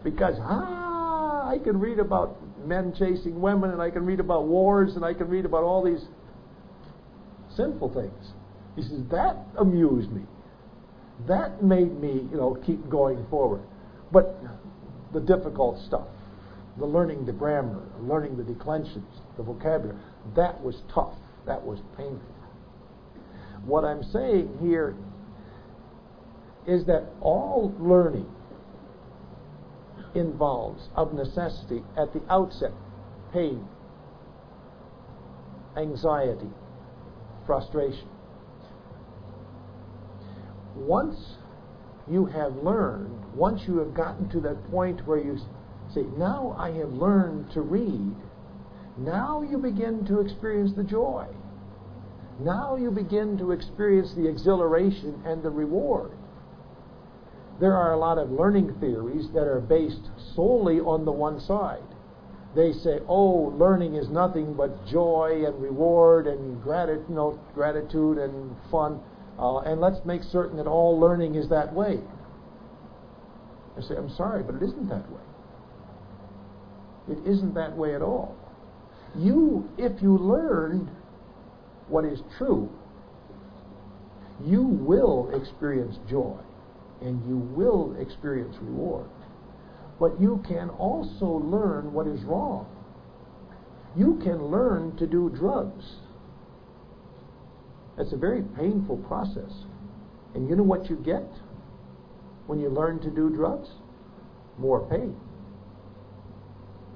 Because, 0.02 0.36
ah, 0.40 1.46
I 1.46 1.58
can 1.58 1.78
read 1.78 1.98
about 1.98 2.38
men 2.66 2.94
chasing 2.96 3.40
women, 3.40 3.70
and 3.70 3.80
I 3.80 3.90
can 3.90 4.04
read 4.04 4.20
about 4.20 4.46
wars, 4.46 4.96
and 4.96 5.04
I 5.04 5.14
can 5.14 5.28
read 5.28 5.44
about 5.44 5.64
all 5.64 5.82
these 5.82 6.04
sinful 7.56 7.94
things. 7.94 8.32
He 8.76 8.82
says, 8.82 9.02
that 9.10 9.36
amused 9.58 10.10
me. 10.10 10.22
That 11.28 11.62
made 11.62 12.00
me, 12.00 12.28
you 12.30 12.36
know, 12.36 12.56
keep 12.64 12.88
going 12.88 13.26
forward. 13.28 13.62
But 14.12 14.36
the 15.12 15.20
difficult 15.20 15.78
stuff, 15.86 16.08
the 16.78 16.86
learning 16.86 17.26
the 17.26 17.32
grammar, 17.32 17.82
learning 18.00 18.36
the 18.36 18.44
declensions, 18.44 19.20
the 19.36 19.42
vocabulary, 19.42 19.98
that 20.36 20.60
was 20.62 20.82
tough. 20.94 21.14
That 21.46 21.64
was 21.64 21.80
painful. 21.96 22.20
What 23.64 23.84
I'm 23.84 24.02
saying 24.02 24.58
here 24.60 24.94
is 26.66 26.86
that 26.86 27.04
all 27.20 27.74
learning 27.78 28.30
involves, 30.14 30.88
of 30.96 31.12
necessity, 31.12 31.82
at 31.96 32.12
the 32.12 32.22
outset, 32.28 32.72
pain, 33.32 33.66
anxiety, 35.76 36.50
frustration. 37.46 38.08
Once 40.76 41.36
you 42.08 42.26
have 42.26 42.54
learned, 42.56 43.34
once 43.34 43.62
you 43.66 43.78
have 43.78 43.94
gotten 43.94 44.28
to 44.30 44.40
that 44.40 44.70
point 44.70 45.06
where 45.06 45.18
you 45.18 45.38
say, 45.94 46.02
Now 46.16 46.56
I 46.58 46.70
have 46.72 46.92
learned 46.92 47.50
to 47.52 47.60
read, 47.60 48.14
now 48.96 49.42
you 49.42 49.58
begin 49.58 50.04
to 50.06 50.20
experience 50.20 50.72
the 50.74 50.84
joy 50.84 51.26
now 52.42 52.76
you 52.76 52.90
begin 52.90 53.36
to 53.38 53.52
experience 53.52 54.14
the 54.14 54.26
exhilaration 54.26 55.22
and 55.26 55.42
the 55.42 55.50
reward. 55.50 56.12
There 57.60 57.76
are 57.76 57.92
a 57.92 57.98
lot 57.98 58.16
of 58.16 58.30
learning 58.30 58.74
theories 58.80 59.28
that 59.34 59.46
are 59.46 59.60
based 59.60 60.08
solely 60.34 60.80
on 60.80 61.04
the 61.04 61.12
one 61.12 61.38
side. 61.40 61.82
They 62.56 62.72
say, 62.72 63.00
oh, 63.06 63.54
learning 63.58 63.96
is 63.96 64.08
nothing 64.08 64.54
but 64.54 64.86
joy 64.86 65.44
and 65.46 65.60
reward 65.62 66.26
and 66.26 66.60
gratitude, 66.62 67.38
gratitude 67.54 68.16
and 68.16 68.56
fun, 68.70 68.98
uh, 69.38 69.58
and 69.58 69.78
let's 69.78 70.02
make 70.06 70.22
certain 70.22 70.56
that 70.56 70.66
all 70.66 70.98
learning 70.98 71.34
is 71.34 71.50
that 71.50 71.72
way. 71.74 72.00
I 73.76 73.82
say, 73.82 73.94
I'm 73.94 74.10
sorry, 74.16 74.42
but 74.42 74.54
it 74.54 74.62
isn't 74.62 74.88
that 74.88 75.08
way. 75.12 75.20
It 77.10 77.18
isn't 77.26 77.54
that 77.54 77.76
way 77.76 77.94
at 77.94 78.00
all. 78.00 78.36
You, 79.14 79.68
if 79.76 80.00
you 80.00 80.16
learned 80.16 80.88
what 81.88 82.06
is 82.06 82.20
true, 82.38 82.70
you 84.42 84.62
will 84.62 85.30
experience 85.34 85.98
joy 86.08 86.38
and 87.00 87.24
you 87.28 87.36
will 87.36 87.96
experience 87.98 88.56
reward. 88.60 89.08
But 89.98 90.20
you 90.20 90.42
can 90.46 90.70
also 90.70 91.26
learn 91.26 91.92
what 91.92 92.06
is 92.06 92.22
wrong. 92.24 92.66
You 93.96 94.18
can 94.22 94.46
learn 94.46 94.96
to 94.96 95.06
do 95.06 95.30
drugs. 95.30 95.96
That's 97.96 98.12
a 98.12 98.16
very 98.16 98.42
painful 98.56 98.98
process. 98.98 99.52
And 100.34 100.48
you 100.48 100.56
know 100.56 100.62
what 100.62 100.88
you 100.88 100.96
get 100.96 101.28
when 102.46 102.60
you 102.60 102.68
learn 102.68 103.00
to 103.00 103.10
do 103.10 103.30
drugs? 103.30 103.68
More 104.58 104.88
pain, 104.88 105.16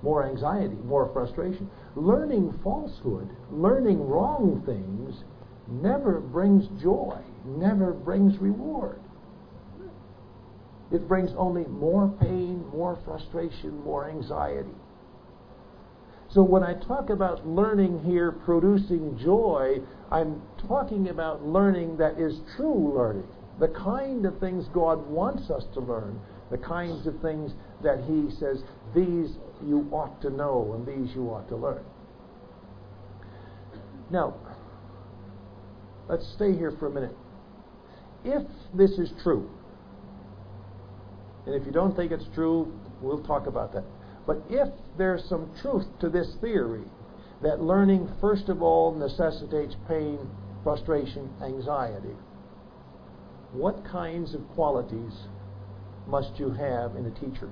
more 0.02 0.26
anxiety, 0.26 0.76
more 0.84 1.10
frustration. 1.12 1.70
Learning 1.96 2.58
falsehood, 2.62 3.28
learning 3.50 4.06
wrong 4.06 4.62
things, 4.66 5.24
never 5.68 6.20
brings 6.20 6.68
joy, 6.82 7.18
never 7.44 7.92
brings 7.92 8.38
reward. 8.38 9.00
It 10.92 11.08
brings 11.08 11.30
only 11.36 11.64
more 11.64 12.08
pain, 12.20 12.64
more 12.72 12.98
frustration, 13.04 13.82
more 13.82 14.08
anxiety. 14.08 14.74
So 16.30 16.42
when 16.42 16.62
I 16.64 16.74
talk 16.74 17.10
about 17.10 17.46
learning 17.46 18.02
here 18.04 18.32
producing 18.32 19.18
joy, 19.18 19.78
I'm 20.10 20.42
talking 20.66 21.08
about 21.08 21.44
learning 21.44 21.96
that 21.98 22.18
is 22.18 22.40
true 22.56 22.92
learning. 22.96 23.28
The 23.60 23.68
kind 23.68 24.26
of 24.26 24.38
things 24.40 24.66
God 24.74 25.06
wants 25.08 25.48
us 25.50 25.64
to 25.74 25.80
learn, 25.80 26.20
the 26.50 26.58
kinds 26.58 27.06
of 27.06 27.20
things 27.20 27.52
that 27.82 28.00
He 28.04 28.30
says, 28.38 28.62
these 28.94 29.36
you 29.64 29.88
ought 29.92 30.20
to 30.22 30.30
know 30.30 30.74
and 30.74 30.86
these 30.86 31.14
you 31.14 31.28
ought 31.28 31.48
to 31.48 31.56
learn. 31.56 31.84
Now, 34.10 34.34
let's 36.08 36.26
stay 36.34 36.52
here 36.52 36.72
for 36.78 36.88
a 36.88 36.90
minute. 36.90 37.16
If 38.24 38.42
this 38.74 38.92
is 38.92 39.12
true, 39.22 39.48
and 41.46 41.54
if 41.54 41.66
you 41.66 41.72
don't 41.72 41.94
think 41.94 42.12
it's 42.12 42.26
true, 42.34 42.72
we'll 43.00 43.22
talk 43.22 43.46
about 43.46 43.72
that. 43.74 43.84
But 44.26 44.42
if 44.48 44.68
there's 44.96 45.24
some 45.28 45.50
truth 45.60 45.86
to 46.00 46.08
this 46.08 46.34
theory, 46.40 46.84
that 47.42 47.60
learning, 47.60 48.08
first 48.20 48.48
of 48.48 48.62
all, 48.62 48.94
necessitates 48.94 49.76
pain, 49.86 50.18
frustration, 50.62 51.30
anxiety, 51.42 52.16
what 53.52 53.84
kinds 53.84 54.34
of 54.34 54.40
qualities 54.54 55.12
must 56.06 56.38
you 56.38 56.50
have 56.50 56.96
in 56.96 57.06
a 57.06 57.10
teacher? 57.10 57.50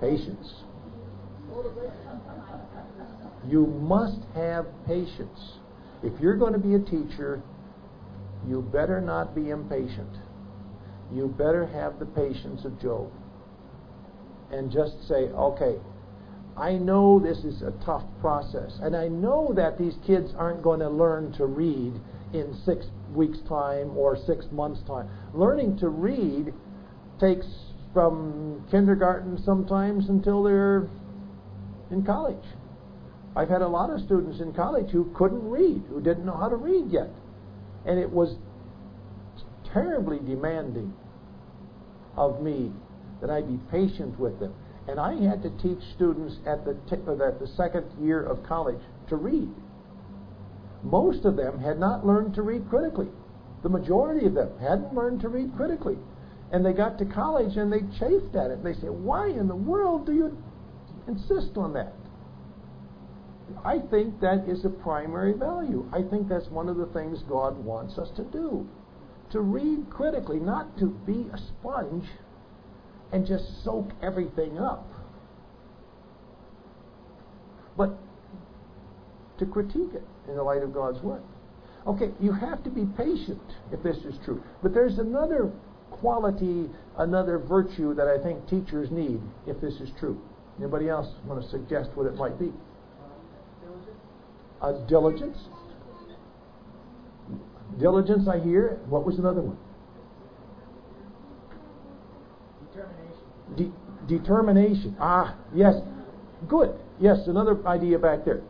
Patience. 0.00 0.52
You 3.48 3.66
must 3.66 4.20
have 4.34 4.66
patience. 4.86 5.58
If 6.02 6.20
you're 6.20 6.36
going 6.36 6.52
to 6.52 6.58
be 6.58 6.74
a 6.74 6.78
teacher, 6.80 7.40
you 8.46 8.62
better 8.62 9.00
not 9.00 9.34
be 9.34 9.50
impatient. 9.50 10.16
You 11.12 11.28
better 11.28 11.66
have 11.66 11.98
the 11.98 12.06
patience 12.06 12.64
of 12.64 12.80
Job. 12.80 13.10
And 14.50 14.70
just 14.70 15.06
say, 15.08 15.28
okay, 15.28 15.76
I 16.56 16.74
know 16.74 17.18
this 17.18 17.38
is 17.38 17.62
a 17.62 17.72
tough 17.84 18.04
process. 18.20 18.78
And 18.80 18.96
I 18.96 19.08
know 19.08 19.52
that 19.56 19.78
these 19.78 19.94
kids 20.06 20.32
aren't 20.36 20.62
going 20.62 20.80
to 20.80 20.88
learn 20.88 21.32
to 21.32 21.46
read 21.46 21.94
in 22.32 22.56
six 22.64 22.86
weeks' 23.14 23.38
time 23.48 23.96
or 23.96 24.16
six 24.26 24.46
months' 24.52 24.82
time. 24.86 25.08
Learning 25.32 25.76
to 25.78 25.88
read 25.88 26.52
takes 27.20 27.46
from 27.92 28.64
kindergarten 28.70 29.40
sometimes 29.44 30.08
until 30.08 30.42
they're 30.42 30.88
in 31.90 32.04
college. 32.04 32.44
I've 33.36 33.48
had 33.48 33.62
a 33.62 33.68
lot 33.68 33.90
of 33.90 34.00
students 34.00 34.40
in 34.40 34.52
college 34.52 34.90
who 34.90 35.12
couldn't 35.16 35.48
read, 35.48 35.82
who 35.88 36.00
didn't 36.00 36.24
know 36.24 36.36
how 36.36 36.48
to 36.48 36.56
read 36.56 36.90
yet. 36.90 37.10
And 37.86 37.98
it 37.98 38.10
was 38.10 38.36
terribly 39.72 40.18
demanding 40.18 40.94
of 42.16 42.40
me 42.42 42.72
that 43.20 43.30
I 43.30 43.42
be 43.42 43.58
patient 43.70 44.18
with 44.18 44.38
them. 44.40 44.54
And 44.86 45.00
I 45.00 45.14
had 45.16 45.42
to 45.42 45.50
teach 45.62 45.82
students 45.94 46.36
at 46.46 46.64
the, 46.64 46.74
t- 46.88 47.02
uh, 47.06 47.26
at 47.26 47.40
the 47.40 47.48
second 47.56 47.86
year 48.00 48.22
of 48.22 48.42
college 48.44 48.80
to 49.08 49.16
read. 49.16 49.48
Most 50.82 51.24
of 51.24 51.36
them 51.36 51.58
had 51.58 51.78
not 51.78 52.06
learned 52.06 52.34
to 52.34 52.42
read 52.42 52.68
critically. 52.68 53.08
The 53.62 53.70
majority 53.70 54.26
of 54.26 54.34
them 54.34 54.50
hadn't 54.60 54.94
learned 54.94 55.20
to 55.22 55.28
read 55.28 55.56
critically. 55.56 55.96
And 56.52 56.64
they 56.64 56.74
got 56.74 56.98
to 56.98 57.06
college 57.06 57.56
and 57.56 57.72
they 57.72 57.80
chafed 57.98 58.36
at 58.36 58.50
it. 58.50 58.62
They 58.62 58.74
said, 58.74 58.90
Why 58.90 59.28
in 59.28 59.48
the 59.48 59.56
world 59.56 60.04
do 60.04 60.12
you 60.12 60.36
insist 61.08 61.56
on 61.56 61.72
that? 61.72 61.94
I 63.64 63.78
think 63.90 64.20
that 64.20 64.48
is 64.48 64.64
a 64.64 64.70
primary 64.70 65.32
value. 65.32 65.88
I 65.92 66.02
think 66.02 66.28
that's 66.28 66.48
one 66.48 66.68
of 66.68 66.76
the 66.76 66.86
things 66.86 67.22
God 67.28 67.62
wants 67.62 67.98
us 67.98 68.10
to 68.16 68.24
do. 68.24 68.66
To 69.32 69.40
read 69.40 69.90
critically, 69.90 70.38
not 70.38 70.78
to 70.78 70.86
be 71.06 71.26
a 71.32 71.38
sponge 71.38 72.06
and 73.12 73.26
just 73.26 73.62
soak 73.64 73.90
everything 74.02 74.58
up, 74.58 74.88
but 77.76 77.98
to 79.38 79.46
critique 79.46 79.94
it 79.94 80.04
in 80.28 80.36
the 80.36 80.42
light 80.42 80.62
of 80.62 80.72
God's 80.72 81.00
Word. 81.02 81.22
Okay, 81.86 82.10
you 82.20 82.32
have 82.32 82.62
to 82.64 82.70
be 82.70 82.86
patient 82.96 83.42
if 83.72 83.82
this 83.82 83.96
is 83.98 84.14
true. 84.24 84.42
But 84.62 84.72
there's 84.72 84.98
another 84.98 85.52
quality, 85.90 86.70
another 86.96 87.38
virtue 87.38 87.94
that 87.94 88.08
I 88.08 88.22
think 88.22 88.48
teachers 88.48 88.90
need 88.90 89.20
if 89.46 89.60
this 89.60 89.74
is 89.74 89.90
true. 89.98 90.20
Anybody 90.58 90.88
else 90.88 91.08
want 91.26 91.42
to 91.42 91.48
suggest 91.48 91.90
what 91.94 92.06
it 92.06 92.14
might 92.14 92.38
be? 92.38 92.52
Uh, 94.64 94.72
diligence. 94.86 95.36
Diligence, 97.78 98.26
I 98.26 98.38
hear. 98.40 98.78
What 98.88 99.04
was 99.04 99.18
another 99.18 99.42
one? 99.42 99.58
Determination. 102.72 103.74
De- 104.08 104.16
determination. 104.18 104.96
Ah, 104.98 105.36
yes. 105.54 105.74
Good. 106.48 106.74
Yes, 106.98 107.26
another 107.26 107.58
idea 107.66 107.98
back 107.98 108.24
there. 108.24 108.40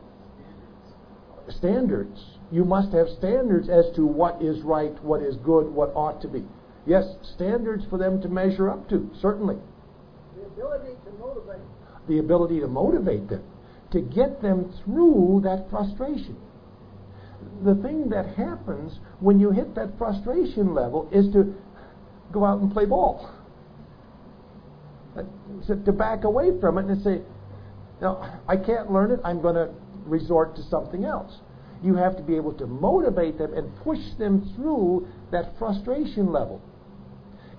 Standards. 1.48 2.24
You 2.52 2.64
must 2.64 2.92
have 2.92 3.08
standards 3.18 3.68
as 3.68 3.86
to 3.96 4.06
what 4.06 4.40
is 4.40 4.62
right, 4.62 5.02
what 5.02 5.20
is 5.20 5.34
good, 5.38 5.68
what 5.68 5.90
ought 5.96 6.22
to 6.22 6.28
be. 6.28 6.44
Yes, 6.86 7.16
standards 7.34 7.84
for 7.90 7.98
them 7.98 8.22
to 8.22 8.28
measure 8.28 8.70
up 8.70 8.88
to, 8.90 9.10
certainly. 9.20 9.56
The 10.36 10.46
ability 10.46 10.94
to 11.06 11.10
motivate. 11.18 11.62
The 12.06 12.18
ability 12.20 12.60
to 12.60 12.68
motivate 12.68 13.28
them, 13.28 13.42
to 13.94 14.00
get 14.00 14.42
them 14.42 14.74
through 14.84 15.40
that 15.44 15.70
frustration. 15.70 16.36
The 17.64 17.76
thing 17.76 18.10
that 18.10 18.34
happens 18.36 18.98
when 19.20 19.38
you 19.38 19.50
hit 19.50 19.74
that 19.76 19.96
frustration 19.96 20.74
level 20.74 21.08
is 21.12 21.32
to 21.32 21.54
go 22.32 22.44
out 22.44 22.60
and 22.60 22.72
play 22.72 22.84
ball. 22.84 23.30
So 25.66 25.76
to 25.76 25.92
back 25.92 26.24
away 26.24 26.58
from 26.60 26.78
it 26.78 26.86
and 26.86 27.02
say, 27.02 27.22
no, 28.02 28.20
I 28.48 28.56
can't 28.56 28.90
learn 28.90 29.12
it, 29.12 29.20
I'm 29.24 29.40
going 29.40 29.54
to 29.54 29.70
resort 30.04 30.56
to 30.56 30.62
something 30.64 31.04
else. 31.04 31.32
You 31.82 31.94
have 31.94 32.16
to 32.16 32.22
be 32.22 32.34
able 32.34 32.54
to 32.54 32.66
motivate 32.66 33.38
them 33.38 33.54
and 33.54 33.74
push 33.76 34.00
them 34.18 34.52
through 34.56 35.06
that 35.30 35.56
frustration 35.58 36.32
level. 36.32 36.60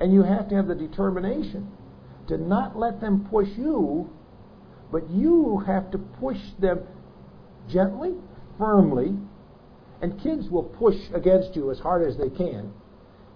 And 0.01 0.13
you 0.13 0.23
have 0.23 0.49
to 0.49 0.55
have 0.55 0.67
the 0.67 0.75
determination 0.75 1.71
to 2.27 2.37
not 2.37 2.77
let 2.77 2.99
them 2.99 3.25
push 3.29 3.47
you, 3.57 4.09
but 4.91 5.09
you 5.09 5.63
have 5.65 5.91
to 5.91 5.97
push 5.97 6.37
them 6.59 6.81
gently, 7.69 8.13
firmly, 8.57 9.15
and 10.01 10.21
kids 10.21 10.49
will 10.49 10.63
push 10.63 10.95
against 11.13 11.55
you 11.55 11.71
as 11.71 11.79
hard 11.79 12.07
as 12.07 12.17
they 12.17 12.29
can, 12.29 12.71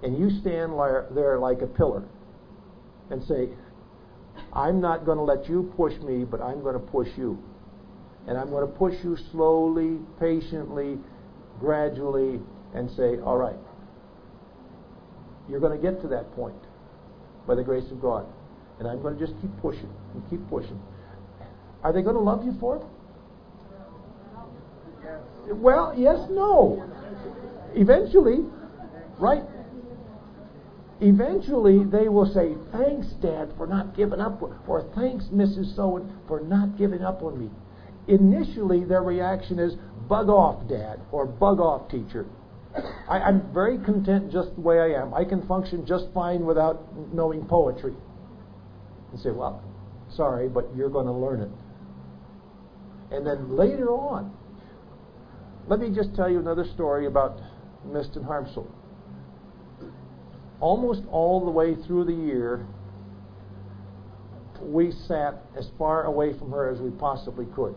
and 0.04 0.18
you 0.18 0.30
stand 0.42 0.74
there 1.12 1.40
like 1.40 1.62
a 1.62 1.68
pillar 1.68 2.04
and 3.10 3.24
say, 3.24 3.50
I'm 4.54 4.80
not 4.80 5.06
going 5.06 5.18
to 5.18 5.24
let 5.24 5.50
you 5.50 5.72
push 5.76 5.94
me, 6.02 6.24
but 6.24 6.42
I'm 6.42 6.62
going 6.62 6.74
to 6.74 6.80
push 6.80 7.10
you. 7.18 7.42
And 8.28 8.38
I'm 8.38 8.50
going 8.50 8.66
to 8.66 8.74
push 8.74 8.94
you 9.04 9.18
slowly, 9.32 9.98
patiently, 10.20 10.98
gradually, 11.60 12.40
and 12.74 12.90
say, 12.92 13.20
all 13.20 13.38
right, 13.38 13.58
you're 15.50 15.60
going 15.60 15.76
to 15.76 15.82
get 15.82 16.02
to 16.02 16.08
that 16.10 16.32
point 16.36 16.56
by 17.48 17.56
the 17.56 17.64
grace 17.64 17.90
of 17.92 18.02
God. 18.02 18.26
And 18.78 18.88
I'm 18.88 19.02
going 19.02 19.18
to 19.18 19.26
just 19.26 19.40
keep 19.42 19.50
pushing 19.60 19.92
and 20.14 20.30
keep 20.30 20.48
pushing. 20.50 20.80
Are 21.84 21.94
they 21.94 22.02
going 22.02 22.16
to 22.16 22.22
love 22.22 22.44
you 22.44 22.56
for 22.60 22.78
it? 22.78 22.84
Well, 25.54 25.94
yes, 25.98 26.28
no. 26.30 26.86
Eventually, 27.76 28.46
right? 29.18 29.44
Eventually, 31.02 31.86
they 31.86 32.10
will 32.10 32.32
say, 32.34 32.56
Thanks, 32.72 33.08
Dad, 33.22 33.54
for 33.58 33.66
not 33.66 33.96
giving 33.96 34.20
up, 34.20 34.42
or 34.42 34.90
thanks, 34.96 35.26
Mrs. 35.26 35.76
So 35.76 36.06
for 36.28 36.42
not 36.42 36.78
giving 36.78 37.02
up 37.02 37.24
on 37.24 37.40
me. 37.40 37.50
Initially, 38.08 38.84
their 38.84 39.02
reaction 39.02 39.60
is, 39.60 39.76
Bug 40.08 40.30
off, 40.30 40.68
Dad, 40.68 41.00
or 41.12 41.26
Bug 41.26 41.60
off, 41.60 41.90
teacher. 41.90 42.26
I, 43.08 43.20
I'm 43.20 43.54
very 43.54 43.78
content 43.80 44.32
just 44.32 44.54
the 44.56 44.62
way 44.62 44.80
I 44.80 45.02
am. 45.02 45.14
I 45.14 45.24
can 45.24 45.46
function 45.48 45.86
just 45.86 46.06
fine 46.14 46.46
without 46.46 47.14
knowing 47.14 47.46
poetry. 47.46 47.94
And 49.12 49.20
say, 49.22 49.32
Well, 49.32 49.64
sorry, 50.10 50.50
but 50.50 50.68
you're 50.76 50.90
going 50.90 51.06
to 51.06 51.14
learn 51.14 51.42
it. 51.42 51.50
And 53.12 53.26
then 53.26 53.56
later 53.56 53.90
on, 53.90 54.32
let 55.68 55.80
me 55.80 55.94
just 55.94 56.16
tell 56.16 56.30
you 56.30 56.40
another 56.40 56.66
story 56.66 57.06
about 57.06 57.40
Miston 57.88 58.24
Harmsel. 58.24 58.68
Almost 60.60 61.04
all 61.12 61.46
the 61.46 61.52
way 61.52 61.76
through 61.76 62.06
the 62.06 62.14
year, 62.14 62.66
we 64.62 64.92
sat 64.92 65.42
as 65.58 65.70
far 65.78 66.04
away 66.04 66.38
from 66.38 66.52
her 66.52 66.70
as 66.70 66.80
we 66.82 66.90
possibly 66.92 67.46
could. 67.56 67.76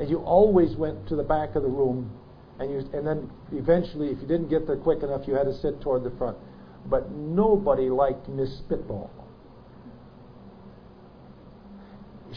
And 0.00 0.08
you 0.08 0.18
always 0.18 0.76
went 0.76 1.06
to 1.08 1.16
the 1.16 1.22
back 1.22 1.54
of 1.54 1.62
the 1.62 1.68
room, 1.68 2.10
and 2.58 2.70
you 2.70 2.78
and 2.92 3.06
then 3.06 3.30
eventually, 3.52 4.08
if 4.08 4.20
you 4.20 4.26
didn't 4.26 4.48
get 4.48 4.66
there 4.66 4.76
quick 4.76 5.02
enough, 5.02 5.28
you 5.28 5.34
had 5.34 5.44
to 5.44 5.54
sit 5.58 5.80
toward 5.80 6.02
the 6.02 6.10
front. 6.12 6.36
But 6.86 7.10
nobody 7.12 7.90
liked 7.90 8.28
Miss 8.28 8.56
Spitball. 8.58 9.10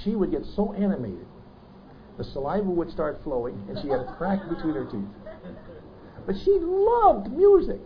She 0.04 0.16
would 0.16 0.32
get 0.32 0.44
so 0.56 0.74
animated, 0.74 1.26
the 2.18 2.24
saliva 2.24 2.70
would 2.70 2.92
start 2.92 3.22
flowing, 3.24 3.62
and 3.70 3.80
she 3.82 3.90
had 3.90 4.02
a 4.02 4.16
crack 4.18 4.40
between 4.50 4.74
her 4.74 4.86
teeth. 4.86 5.08
But 6.26 6.36
she 6.44 6.58
loved 6.60 7.32
music. 7.32 7.82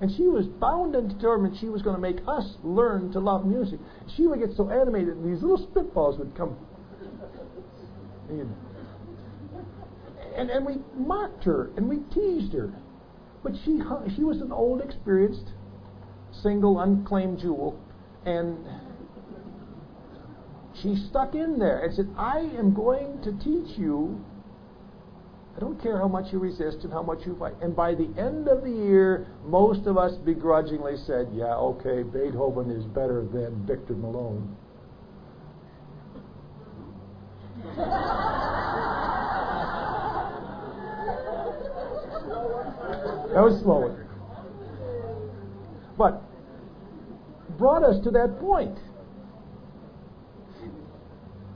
And 0.00 0.10
she 0.10 0.26
was 0.26 0.46
bound 0.46 0.96
and 0.96 1.08
determined 1.08 1.56
she 1.56 1.68
was 1.68 1.80
going 1.80 1.94
to 1.94 2.02
make 2.02 2.18
us 2.26 2.56
learn 2.64 3.12
to 3.12 3.20
love 3.20 3.46
music. 3.46 3.78
She 4.16 4.26
would 4.26 4.40
get 4.40 4.56
so 4.56 4.68
animated, 4.68 5.16
and 5.16 5.24
these 5.24 5.42
little 5.42 5.64
spitballs 5.64 6.18
would 6.18 6.34
come. 6.34 6.56
And, 10.34 10.50
and 10.50 10.66
we 10.66 10.78
mocked 10.96 11.44
her 11.44 11.70
and 11.76 11.88
we 11.88 11.98
teased 12.12 12.52
her. 12.52 12.72
But 13.44 13.52
she, 13.64 13.80
she 14.16 14.24
was 14.24 14.40
an 14.40 14.50
old, 14.50 14.80
experienced, 14.80 15.52
single, 16.32 16.80
unclaimed 16.80 17.38
jewel. 17.38 17.78
And 18.24 18.66
she 20.82 20.96
stuck 21.08 21.34
in 21.34 21.58
there 21.58 21.84
and 21.84 21.94
said, 21.94 22.08
I 22.16 22.40
am 22.58 22.74
going 22.74 23.20
to 23.22 23.32
teach 23.44 23.78
you 23.78 24.24
I 25.54 25.60
don't 25.60 25.80
care 25.82 25.98
how 25.98 26.08
much 26.08 26.32
you 26.32 26.38
resist 26.38 26.78
and 26.82 26.92
how 26.92 27.02
much 27.02 27.26
you 27.26 27.36
fight. 27.38 27.54
And 27.60 27.76
by 27.76 27.94
the 27.94 28.08
end 28.18 28.48
of 28.48 28.62
the 28.62 28.70
year, 28.70 29.26
most 29.44 29.86
of 29.86 29.98
us 29.98 30.16
begrudgingly 30.24 30.96
said, 31.06 31.28
yeah, 31.32 31.54
okay, 31.54 32.02
Beethoven 32.02 32.70
is 32.70 32.84
better 32.86 33.26
than 33.30 33.66
Victor 33.66 33.94
Malone. 33.94 34.56
that 43.34 43.42
was 43.42 43.60
slower. 43.62 44.06
But 45.98 46.22
brought 47.58 47.84
us 47.84 48.02
to 48.04 48.10
that 48.12 48.38
point. 48.40 48.78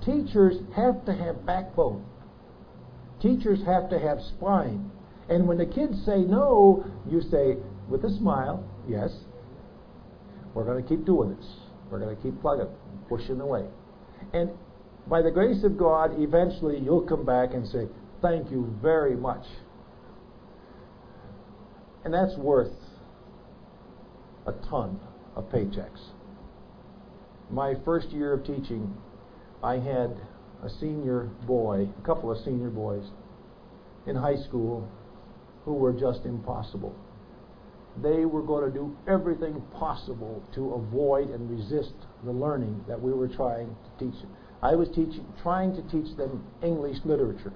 Teachers 0.07 0.55
have 0.77 1.05
to 1.07 1.13
have 1.13 1.45
backbone. 1.45 2.07
Teachers 3.21 3.59
have 3.67 3.91
to 3.91 3.99
have 3.99 4.19
spine. 4.37 4.91
And 5.29 5.49
when 5.49 5.59
the 5.59 5.67
kids 5.67 6.01
say 6.07 6.19
no, 6.19 6.87
you 7.11 7.21
say 7.21 7.57
with 7.89 8.05
a 8.05 8.17
smile, 8.17 8.65
yes, 8.89 9.11
we're 10.55 10.65
going 10.65 10.81
to 10.81 10.89
keep 10.89 11.05
doing 11.05 11.35
this. 11.37 11.47
We're 11.91 11.99
going 11.99 12.15
to 12.15 12.23
keep 12.23 12.41
plugging, 12.41 12.69
pushing 13.09 13.41
away. 13.41 13.67
And 14.33 14.51
by 15.09 15.23
the 15.23 15.31
grace 15.31 15.65
of 15.65 15.77
God, 15.77 16.13
eventually 16.21 16.79
you'll 16.79 17.07
come 17.07 17.27
back 17.27 17.53
and 17.53 17.67
say, 17.67 17.89
thank 18.23 18.51
you 18.51 18.73
very 18.81 19.17
much. 19.17 19.45
And 22.05 22.15
that's 22.15 22.37
worth 22.37 22.73
a 24.47 24.53
ton 24.69 25.01
of 25.35 25.51
paychecks. 25.51 26.01
My 27.51 27.75
first 27.85 28.11
year 28.11 28.33
of 28.33 28.45
teaching, 28.45 28.97
I 29.63 29.75
had 29.75 30.21
a 30.63 30.71
senior 30.81 31.31
boy, 31.47 31.89
a 31.99 32.07
couple 32.07 32.31
of 32.31 32.39
senior 32.45 32.71
boys 32.71 33.05
in 34.07 34.17
high 34.17 34.37
school 34.37 34.89
who 35.65 35.75
were 35.75 35.93
just 35.93 36.25
impossible. 36.25 36.95
They 38.03 38.25
were 38.25 38.43
going 38.43 38.71
to 38.71 38.79
do 38.79 38.97
everything 39.09 39.63
possible 39.73 40.43
to 40.55 40.75
avoid 40.75 41.31
and 41.31 41.51
resist 41.51 41.95
the 42.25 42.33
learning 42.33 42.85
that 42.87 43.01
we 43.01 43.13
were 43.13 43.29
trying 43.29 43.69
to 43.69 44.05
teach 44.05 44.21
them. 44.21 44.31
I 44.63 44.75
was 44.75 44.89
teaching, 44.89 45.27
trying 45.43 45.75
to 45.77 45.83
teach 45.83 46.17
them 46.17 46.45
English 46.63 46.99
literature, 47.05 47.53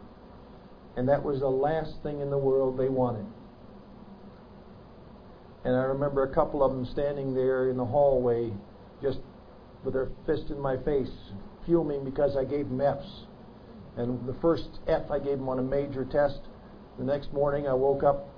and 0.96 1.09
that 1.09 1.22
was 1.22 1.40
the 1.40 1.48
last 1.48 2.03
thing 2.03 2.20
in 2.20 2.30
the 2.30 2.38
world 2.38 2.78
they 2.78 2.88
wanted. 2.88 3.26
And 5.64 5.76
I 5.76 5.82
remember 5.82 6.22
a 6.22 6.34
couple 6.34 6.62
of 6.62 6.72
them 6.72 6.86
standing 6.86 7.34
there 7.34 7.68
in 7.68 7.76
the 7.76 7.84
hallway, 7.84 8.53
just 9.03 9.18
with 9.84 9.94
their 9.94 10.11
fist 10.26 10.51
in 10.51 10.59
my 10.59 10.76
face, 10.78 11.11
fuming 11.66 12.04
because 12.04 12.36
I 12.36 12.44
gave 12.44 12.68
them 12.68 12.80
F's. 12.80 13.24
And 13.96 14.26
the 14.26 14.34
first 14.40 14.68
F 14.86 15.11
I 15.11 15.18
gave 15.18 15.38
them 15.38 15.48
on 15.48 15.58
a 15.58 15.62
major 15.62 16.04
test. 16.04 16.40
The 16.98 17.04
next 17.04 17.32
morning 17.32 17.66
I 17.66 17.74
woke 17.74 18.02
up. 18.02 18.28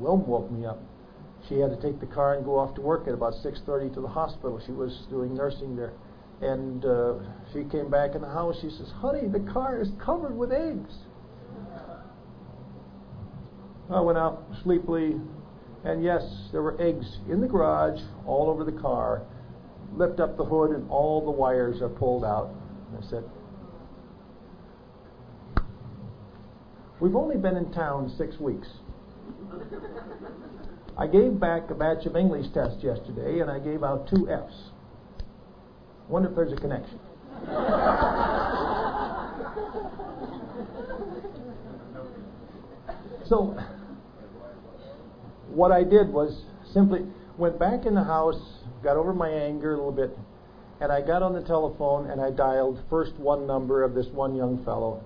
Wilm 0.00 0.26
woke 0.26 0.50
me 0.50 0.66
up. 0.66 0.78
She 1.48 1.58
had 1.58 1.70
to 1.70 1.80
take 1.80 2.00
the 2.00 2.06
car 2.06 2.34
and 2.34 2.44
go 2.44 2.58
off 2.58 2.74
to 2.74 2.80
work 2.80 3.06
at 3.06 3.14
about 3.14 3.34
6:30 3.34 3.94
to 3.94 4.00
the 4.00 4.08
hospital. 4.08 4.60
She 4.64 4.72
was 4.72 5.06
doing 5.10 5.34
nursing 5.34 5.76
there, 5.76 5.92
and 6.40 6.84
uh, 6.84 7.14
she 7.52 7.64
came 7.64 7.90
back 7.90 8.14
in 8.14 8.20
the 8.20 8.28
house. 8.28 8.56
She 8.60 8.70
says, 8.70 8.90
"Honey, 8.90 9.28
the 9.28 9.40
car 9.52 9.80
is 9.80 9.90
covered 10.04 10.36
with 10.36 10.52
eggs." 10.52 10.92
I 13.88 14.00
went 14.00 14.18
out 14.18 14.42
sleepily, 14.64 15.20
and 15.84 16.02
yes, 16.02 16.48
there 16.50 16.62
were 16.62 16.80
eggs 16.80 17.18
in 17.28 17.40
the 17.40 17.46
garage 17.46 18.00
all 18.26 18.50
over 18.50 18.64
the 18.64 18.72
car 18.72 19.22
lift 19.94 20.20
up 20.20 20.36
the 20.36 20.44
hood 20.44 20.70
and 20.70 20.88
all 20.90 21.24
the 21.24 21.30
wires 21.30 21.82
are 21.82 21.88
pulled 21.88 22.24
out. 22.24 22.54
I 22.96 23.08
said, 23.08 23.24
We've 26.98 27.16
only 27.16 27.36
been 27.36 27.56
in 27.56 27.72
town 27.72 28.12
six 28.16 28.40
weeks. 28.40 28.68
I 30.96 31.06
gave 31.06 31.38
back 31.38 31.70
a 31.70 31.74
batch 31.74 32.06
of 32.06 32.16
English 32.16 32.46
tests 32.54 32.82
yesterday 32.82 33.40
and 33.40 33.50
I 33.50 33.58
gave 33.58 33.84
out 33.84 34.08
two 34.08 34.30
F's. 34.30 34.70
Wonder 36.08 36.30
if 36.30 36.36
there's 36.36 36.52
a 36.52 36.56
connection. 36.56 36.98
so, 43.28 43.62
what 45.48 45.70
I 45.70 45.84
did 45.84 46.08
was 46.08 46.44
simply 46.72 47.00
went 47.36 47.58
back 47.58 47.84
in 47.84 47.94
the 47.94 48.04
house, 48.04 48.40
got 48.86 48.96
over 48.96 49.12
my 49.12 49.28
anger 49.28 49.74
a 49.74 49.76
little 49.76 49.90
bit, 49.90 50.16
and 50.80 50.92
I 50.92 51.00
got 51.04 51.20
on 51.20 51.32
the 51.32 51.42
telephone 51.42 52.08
and 52.08 52.20
I 52.20 52.30
dialed 52.30 52.80
first 52.88 53.14
one 53.14 53.44
number 53.44 53.82
of 53.82 53.94
this 53.94 54.06
one 54.12 54.36
young 54.36 54.64
fellow, 54.64 55.02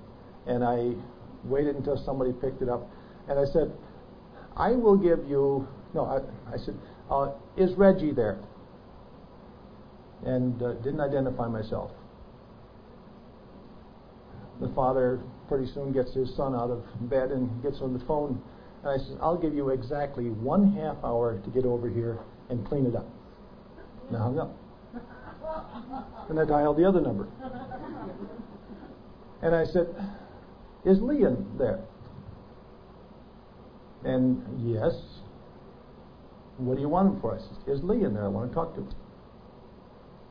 and 0.46 0.62
I 0.62 0.92
waited 1.44 1.76
until 1.76 1.96
somebody 2.04 2.32
picked 2.32 2.60
it 2.60 2.68
up, 2.68 2.90
and 3.26 3.38
I 3.38 3.46
said, 3.46 3.72
I 4.54 4.72
will 4.72 4.98
give 4.98 5.26
you, 5.26 5.66
no, 5.94 6.04
I, 6.04 6.54
I 6.54 6.58
said, 6.58 6.78
uh, 7.10 7.32
is 7.56 7.72
Reggie 7.72 8.12
there? 8.12 8.38
And 10.26 10.62
uh, 10.62 10.74
didn't 10.74 11.00
identify 11.00 11.48
myself. 11.48 11.90
The 14.60 14.68
father 14.74 15.20
pretty 15.48 15.72
soon 15.72 15.94
gets 15.94 16.12
his 16.12 16.36
son 16.36 16.54
out 16.54 16.68
of 16.70 16.84
bed 17.08 17.30
and 17.30 17.62
gets 17.62 17.80
on 17.80 17.94
the 17.94 18.04
phone 18.04 18.42
and 18.82 18.90
I 18.90 18.98
said, 18.98 19.16
I'll 19.22 19.38
give 19.38 19.54
you 19.54 19.70
exactly 19.70 20.24
one 20.28 20.72
half 20.72 20.96
hour 21.02 21.40
to 21.42 21.50
get 21.50 21.64
over 21.64 21.88
here 21.88 22.18
and 22.50 22.66
clean 22.66 22.84
it 22.84 22.94
up. 22.94 23.06
And 24.10 24.18
I 24.18 24.22
hung 24.22 24.38
up. 24.40 24.56
And 26.28 26.38
I 26.38 26.44
dialed 26.44 26.76
the 26.76 26.84
other 26.84 27.00
number. 27.00 27.28
And 29.40 29.54
I 29.54 29.64
said, 29.64 29.86
Is 30.84 31.00
Leon 31.00 31.54
there? 31.58 31.80
And 34.04 34.42
yes. 34.68 34.92
What 36.58 36.74
do 36.74 36.80
you 36.80 36.88
want 36.88 37.14
him 37.14 37.20
for? 37.20 37.36
I 37.36 37.38
said, 37.38 37.72
Is 37.72 37.84
Leon 37.84 38.14
there? 38.14 38.24
I 38.24 38.28
want 38.28 38.50
to 38.50 38.54
talk 38.54 38.74
to 38.74 38.80
him. 38.80 38.88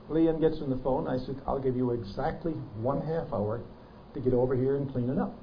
Leon 0.10 0.42
gets 0.42 0.62
on 0.62 0.70
the 0.70 0.78
phone. 0.78 1.08
I 1.08 1.18
said, 1.26 1.40
I'll 1.48 1.60
give 1.60 1.78
you 1.78 1.92
exactly 1.92 2.52
one 2.82 3.00
half 3.02 3.32
hour 3.32 3.62
to 4.14 4.20
get 4.20 4.34
over 4.34 4.56
here 4.56 4.76
and 4.76 4.92
clean 4.92 5.10
it 5.10 5.18
up. 5.18 5.34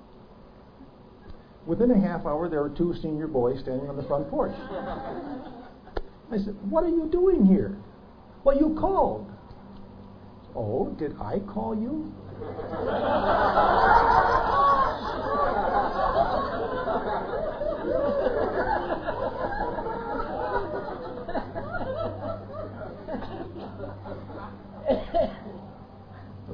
Within 1.67 1.91
a 1.91 1.99
half 1.99 2.27
hour, 2.27 2.49
there 2.51 2.61
were 2.61 2.71
two 2.77 2.95
senior 3.01 3.29
boys 3.29 3.61
standing 3.61 3.89
on 3.89 3.97
the 3.97 4.03
front 4.03 4.29
porch. 4.29 4.55
I 6.31 6.37
said, 6.37 6.55
What 6.69 6.85
are 6.85 6.91
you 6.91 7.09
doing 7.11 7.47
here? 7.47 7.79
Well, 8.47 8.57
you 8.57 8.77
called. 8.79 9.29
Oh, 10.55 10.95
did 11.01 11.17
I 11.21 11.41
call 11.41 11.75
you? 11.75 12.15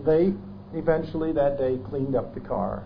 they 0.06 0.32
eventually 0.72 1.32
that 1.32 1.58
day 1.58 1.78
cleaned 1.90 2.16
up 2.16 2.32
the 2.32 2.40
car 2.40 2.84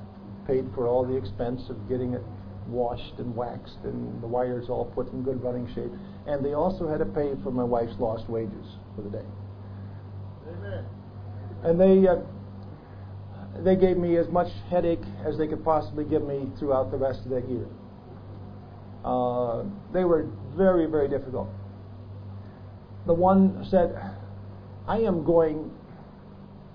paid 0.49 0.69
for 0.75 0.89
all 0.89 1.05
the 1.05 1.15
expense 1.15 1.71
of 1.71 1.89
getting 1.89 2.15
it 2.15 2.25
washed 2.69 3.19
and 3.19 3.35
waxed 3.35 3.79
and 3.85 4.23
the 4.23 4.27
wires 4.27 4.69
all 4.69 4.87
put 4.87 5.13
in 5.13 5.23
good 5.23 5.43
running 5.43 5.67
shape. 5.75 5.91
And 6.27 6.45
they 6.45 6.55
also 6.55 6.89
had 6.89 6.99
to 6.99 7.05
pay 7.05 7.35
for 7.43 7.51
my 7.51 7.65
wife's 7.65 7.99
lost 7.99 8.29
wages 8.29 8.67
for 8.95 9.03
the 9.03 9.11
day. 9.11 9.25
Amen. 10.49 10.85
And 11.65 11.81
they 11.81 12.09
uh, 12.09 12.17
they 13.63 13.77
gave 13.77 13.97
me 13.97 14.17
as 14.17 14.29
much 14.29 14.49
headache 14.69 15.05
as 15.25 15.39
they 15.39 15.47
could 15.47 15.65
possibly 15.65 16.05
give 16.05 16.23
me 16.23 16.51
throughout 16.59 16.91
the 16.91 16.97
rest 16.97 17.21
of 17.25 17.31
that 17.31 17.49
year. 17.49 17.67
Uh, 19.05 19.65
they 19.93 20.05
were 20.05 20.29
very, 20.57 20.87
very 20.87 21.09
difficult. 21.09 21.49
The 23.07 23.15
one 23.15 23.65
said, 23.71 23.95
I 24.89 24.99
am 24.99 25.25
going 25.25 25.71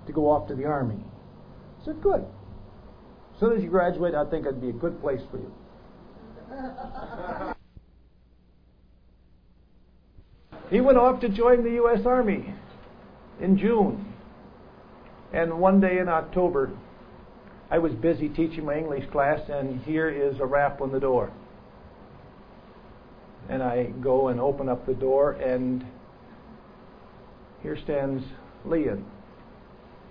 to 0.08 0.14
go 0.14 0.30
off 0.30 0.48
to 0.48 0.56
the 0.56 0.66
army. 0.66 1.04
I 1.82 1.86
said, 1.86 2.02
Good. 2.02 2.26
As 3.34 3.40
soon 3.40 3.58
as 3.58 3.64
you 3.64 3.70
graduate, 3.70 4.14
I 4.14 4.30
think 4.30 4.46
it'd 4.46 4.62
be 4.62 4.70
a 4.70 4.74
good 4.74 5.02
place 5.02 5.22
for 5.30 5.38
you. 5.38 5.52
He 10.70 10.82
went 10.82 10.98
off 10.98 11.20
to 11.22 11.30
join 11.30 11.64
the 11.64 11.72
U.S. 11.72 12.06
Army 12.06 12.54
in 13.40 13.58
June. 13.58 14.14
And 15.34 15.60
one 15.60 15.80
day 15.80 16.00
in 16.00 16.10
October, 16.10 16.72
I 17.70 17.78
was 17.80 17.94
busy 17.94 18.28
teaching 18.30 18.66
my 18.66 18.78
English 18.78 19.10
class, 19.12 19.40
and 19.50 19.82
here 19.82 20.10
is 20.10 20.40
a 20.40 20.46
rap 20.46 20.82
on 20.82 20.92
the 20.92 21.00
door. 21.00 21.32
And 23.50 23.64
I 23.64 23.86
go 24.02 24.28
and 24.28 24.40
open 24.40 24.70
up 24.70 24.86
the 24.86 24.94
door, 24.94 25.32
and 25.34 25.86
here 27.64 27.78
stands 27.82 28.24
Leon 28.66 29.06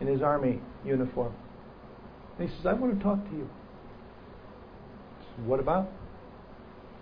in 0.01 0.07
his 0.07 0.23
army 0.23 0.61
uniform. 0.85 1.35
And 2.39 2.49
he 2.49 2.57
says, 2.57 2.67
I 2.67 2.73
want 2.73 2.97
to 2.99 3.05
talk 3.05 3.23
to 3.31 3.37
you. 3.37 3.49
Said, 5.37 5.47
what 5.47 5.61
about? 5.61 5.91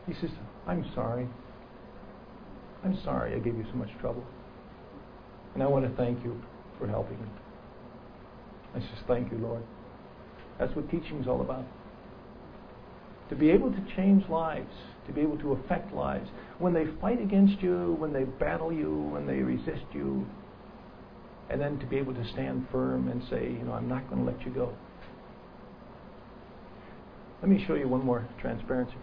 He 0.08 0.14
says, 0.14 0.30
I'm 0.66 0.90
sorry. 0.94 1.28
I'm 2.82 2.98
sorry 3.04 3.34
I 3.34 3.38
gave 3.38 3.56
you 3.56 3.66
so 3.70 3.76
much 3.76 3.90
trouble. 4.00 4.24
And 5.54 5.62
I 5.62 5.66
want 5.66 5.88
to 5.88 5.94
thank 6.02 6.24
you 6.24 6.40
for 6.78 6.88
helping 6.88 7.20
me. 7.20 7.28
I 8.74 8.80
says, 8.80 9.04
Thank 9.06 9.30
you, 9.30 9.38
Lord. 9.38 9.62
That's 10.58 10.74
what 10.74 10.90
teaching 10.90 11.20
is 11.20 11.28
all 11.28 11.40
about. 11.40 11.64
To 13.28 13.36
be 13.36 13.50
able 13.50 13.70
to 13.70 13.86
change 13.96 14.26
lives, 14.28 14.72
to 15.06 15.12
be 15.12 15.20
able 15.20 15.38
to 15.38 15.52
affect 15.52 15.92
lives. 15.92 16.28
When 16.58 16.72
they 16.72 16.86
fight 17.00 17.20
against 17.20 17.60
you, 17.62 17.96
when 17.98 18.12
they 18.12 18.24
battle 18.24 18.72
you, 18.72 18.90
when 19.12 19.26
they 19.26 19.42
resist 19.42 19.84
you, 19.92 20.26
and 21.50 21.60
then 21.60 21.78
to 21.78 21.86
be 21.86 21.96
able 21.96 22.14
to 22.14 22.26
stand 22.32 22.66
firm 22.72 23.08
and 23.08 23.22
say, 23.28 23.44
you 23.44 23.64
know, 23.64 23.72
I'm 23.72 23.88
not 23.88 24.08
going 24.08 24.24
to 24.24 24.30
let 24.30 24.44
you 24.44 24.52
go. 24.52 24.74
Let 27.42 27.50
me 27.50 27.62
show 27.66 27.74
you 27.74 27.88
one 27.88 28.04
more 28.04 28.26
transparency. 28.40 28.96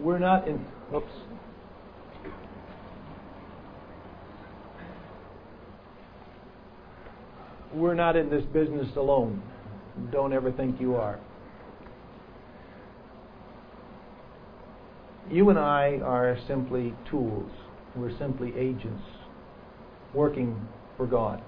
We're 0.00 0.18
not 0.18 0.48
in. 0.48 0.64
Oops. 0.94 1.12
We're 7.74 7.94
not 7.94 8.16
in 8.16 8.30
this 8.30 8.44
business 8.46 8.88
alone. 8.96 9.42
Don't 10.10 10.32
ever 10.32 10.50
think 10.50 10.80
you 10.80 10.96
are. 10.96 11.20
You 15.30 15.50
and 15.50 15.58
I 15.58 16.00
are 16.02 16.38
simply 16.48 16.94
tools. 17.10 17.50
We're 17.94 18.16
simply 18.18 18.54
agents 18.56 19.02
working 20.14 20.66
for 20.96 21.06
God. 21.06 21.42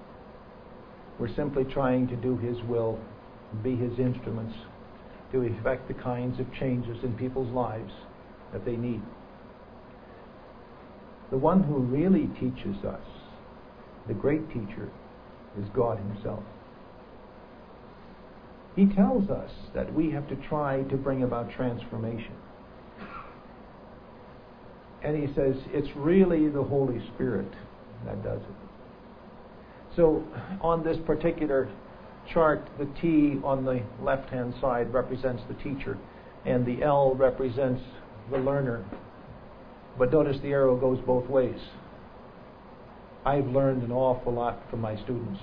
We're 1.19 1.35
simply 1.35 1.63
trying 1.63 2.07
to 2.09 2.15
do 2.15 2.37
His 2.37 2.61
will, 2.63 2.99
be 3.63 3.75
His 3.75 3.97
instruments 3.97 4.55
to 5.31 5.41
effect 5.41 5.87
the 5.87 5.95
kinds 5.95 6.39
of 6.39 6.45
changes 6.53 6.97
in 7.03 7.13
people's 7.17 7.51
lives 7.51 7.91
that 8.53 8.63
they 8.65 8.77
need. 8.77 9.01
The 11.31 11.37
one 11.37 11.63
who 11.63 11.79
really 11.79 12.27
teaches 12.39 12.85
us, 12.85 13.05
the 14.07 14.13
great 14.13 14.47
teacher, 14.49 14.89
is 15.59 15.65
God 15.75 15.97
Himself. 15.97 16.43
He 18.75 18.85
tells 18.85 19.29
us 19.29 19.51
that 19.75 19.93
we 19.93 20.11
have 20.11 20.27
to 20.29 20.35
try 20.47 20.83
to 20.83 20.97
bring 20.97 21.23
about 21.23 21.51
transformation. 21.51 22.33
And 25.03 25.15
he 25.17 25.33
says 25.35 25.55
it's 25.67 25.95
really 25.95 26.47
the 26.49 26.63
Holy 26.63 26.99
Spirit 27.13 27.51
that 28.05 28.23
does 28.23 28.39
it. 28.41 29.95
So 29.95 30.23
on 30.61 30.83
this 30.83 30.97
particular 31.05 31.69
chart, 32.31 32.67
the 32.79 32.87
T 33.01 33.39
on 33.43 33.65
the 33.65 33.83
left 34.01 34.29
hand 34.29 34.53
side 34.61 34.91
represents 34.93 35.43
the 35.47 35.55
teacher, 35.55 35.97
and 36.45 36.65
the 36.65 36.83
L 36.83 37.13
represents 37.15 37.81
the 38.31 38.37
learner. 38.37 38.85
But 39.97 40.11
notice 40.11 40.37
the 40.41 40.49
arrow 40.49 40.75
goes 40.75 40.99
both 41.05 41.29
ways. 41.29 41.59
I've 43.25 43.47
learned 43.47 43.83
an 43.83 43.91
awful 43.91 44.33
lot 44.33 44.59
from 44.69 44.81
my 44.81 44.95
students. 45.03 45.39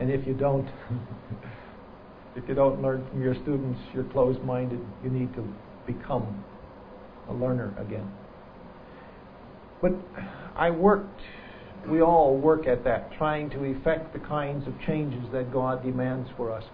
And 0.00 0.10
if 0.10 0.26
you 0.26 0.34
don't, 0.34 0.68
if 2.36 2.48
you 2.48 2.54
don't 2.54 2.80
learn 2.80 3.06
from 3.08 3.22
your 3.22 3.34
students, 3.34 3.78
you're 3.94 4.04
closed 4.04 4.42
minded. 4.42 4.80
You 5.04 5.10
need 5.10 5.34
to 5.34 5.46
become 5.86 6.44
a 7.28 7.34
learner 7.34 7.74
again. 7.78 8.10
But 9.80 9.92
I 10.56 10.70
worked, 10.70 11.20
we 11.88 12.00
all 12.00 12.36
work 12.36 12.66
at 12.66 12.84
that, 12.84 13.12
trying 13.18 13.50
to 13.50 13.64
effect 13.64 14.12
the 14.12 14.20
kinds 14.20 14.66
of 14.66 14.74
changes 14.86 15.24
that 15.32 15.52
God 15.52 15.82
demands 15.82 16.30
for 16.36 16.52
us. 16.52 16.64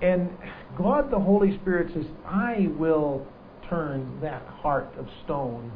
And 0.00 0.30
God, 0.76 1.10
the 1.10 1.18
Holy 1.18 1.56
Spirit, 1.58 1.92
says, 1.94 2.04
I 2.24 2.68
will 2.78 3.26
turn 3.68 4.20
that 4.20 4.42
heart 4.42 4.92
of 4.98 5.06
stone 5.24 5.70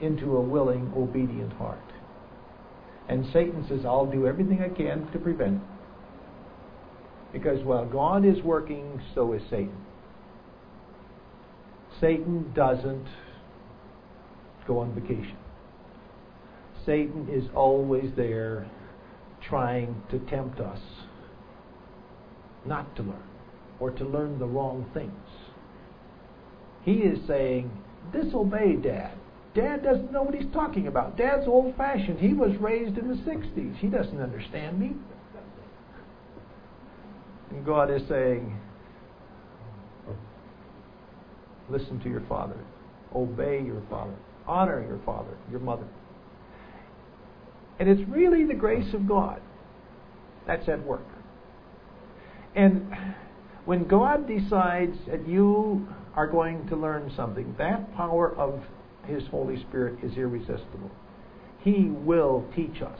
into 0.00 0.36
a 0.36 0.40
willing, 0.40 0.92
obedient 0.96 1.52
heart. 1.54 1.78
And 3.08 3.24
Satan 3.32 3.64
says, 3.68 3.80
I'll 3.84 4.10
do 4.10 4.26
everything 4.26 4.60
I 4.60 4.68
can 4.68 5.10
to 5.12 5.18
prevent. 5.18 5.62
Because 7.32 7.62
while 7.64 7.86
God 7.86 8.24
is 8.24 8.42
working, 8.42 9.00
so 9.14 9.32
is 9.32 9.42
Satan. 9.50 9.84
Satan 12.00 12.52
doesn't 12.54 13.06
go 14.66 14.80
on 14.80 14.94
vacation. 14.94 15.36
Satan 16.84 17.28
is 17.30 17.48
always 17.54 18.10
there 18.16 18.70
trying 19.48 20.02
to 20.10 20.18
tempt 20.18 20.60
us 20.60 20.80
not 22.64 22.94
to 22.96 23.02
learn 23.02 23.22
or 23.78 23.90
to 23.90 24.04
learn 24.04 24.38
the 24.38 24.46
wrong 24.46 24.86
things. 24.92 25.25
He 26.86 26.98
is 26.98 27.18
saying, 27.26 27.68
disobey 28.12 28.76
dad. 28.76 29.10
Dad 29.54 29.82
doesn't 29.82 30.12
know 30.12 30.22
what 30.22 30.34
he's 30.34 30.50
talking 30.52 30.86
about. 30.86 31.16
Dad's 31.16 31.48
old 31.48 31.76
fashioned. 31.76 32.20
He 32.20 32.32
was 32.32 32.56
raised 32.58 32.96
in 32.96 33.08
the 33.08 33.16
60s. 33.28 33.76
He 33.78 33.88
doesn't 33.88 34.20
understand 34.20 34.78
me. 34.78 34.92
And 37.50 37.66
God 37.66 37.90
is 37.90 38.02
saying, 38.08 38.56
listen 41.68 41.98
to 42.00 42.08
your 42.08 42.22
father, 42.28 42.56
obey 43.12 43.62
your 43.64 43.82
father, 43.90 44.14
honor 44.46 44.86
your 44.86 45.00
father, 45.04 45.36
your 45.50 45.60
mother. 45.60 45.88
And 47.80 47.88
it's 47.88 48.08
really 48.08 48.44
the 48.44 48.54
grace 48.54 48.94
of 48.94 49.08
God 49.08 49.40
that's 50.46 50.68
at 50.68 50.84
work. 50.84 51.06
And 52.54 52.94
when 53.64 53.88
God 53.88 54.28
decides 54.28 54.96
that 55.08 55.26
you 55.26 55.88
are 56.16 56.26
going 56.26 56.66
to 56.68 56.76
learn 56.76 57.12
something, 57.14 57.54
that 57.58 57.94
power 57.94 58.34
of 58.36 58.62
His 59.04 59.22
Holy 59.30 59.60
Spirit 59.60 60.02
is 60.02 60.16
irresistible. 60.16 60.90
He 61.60 61.90
will 61.90 62.44
teach 62.56 62.80
us 62.82 62.98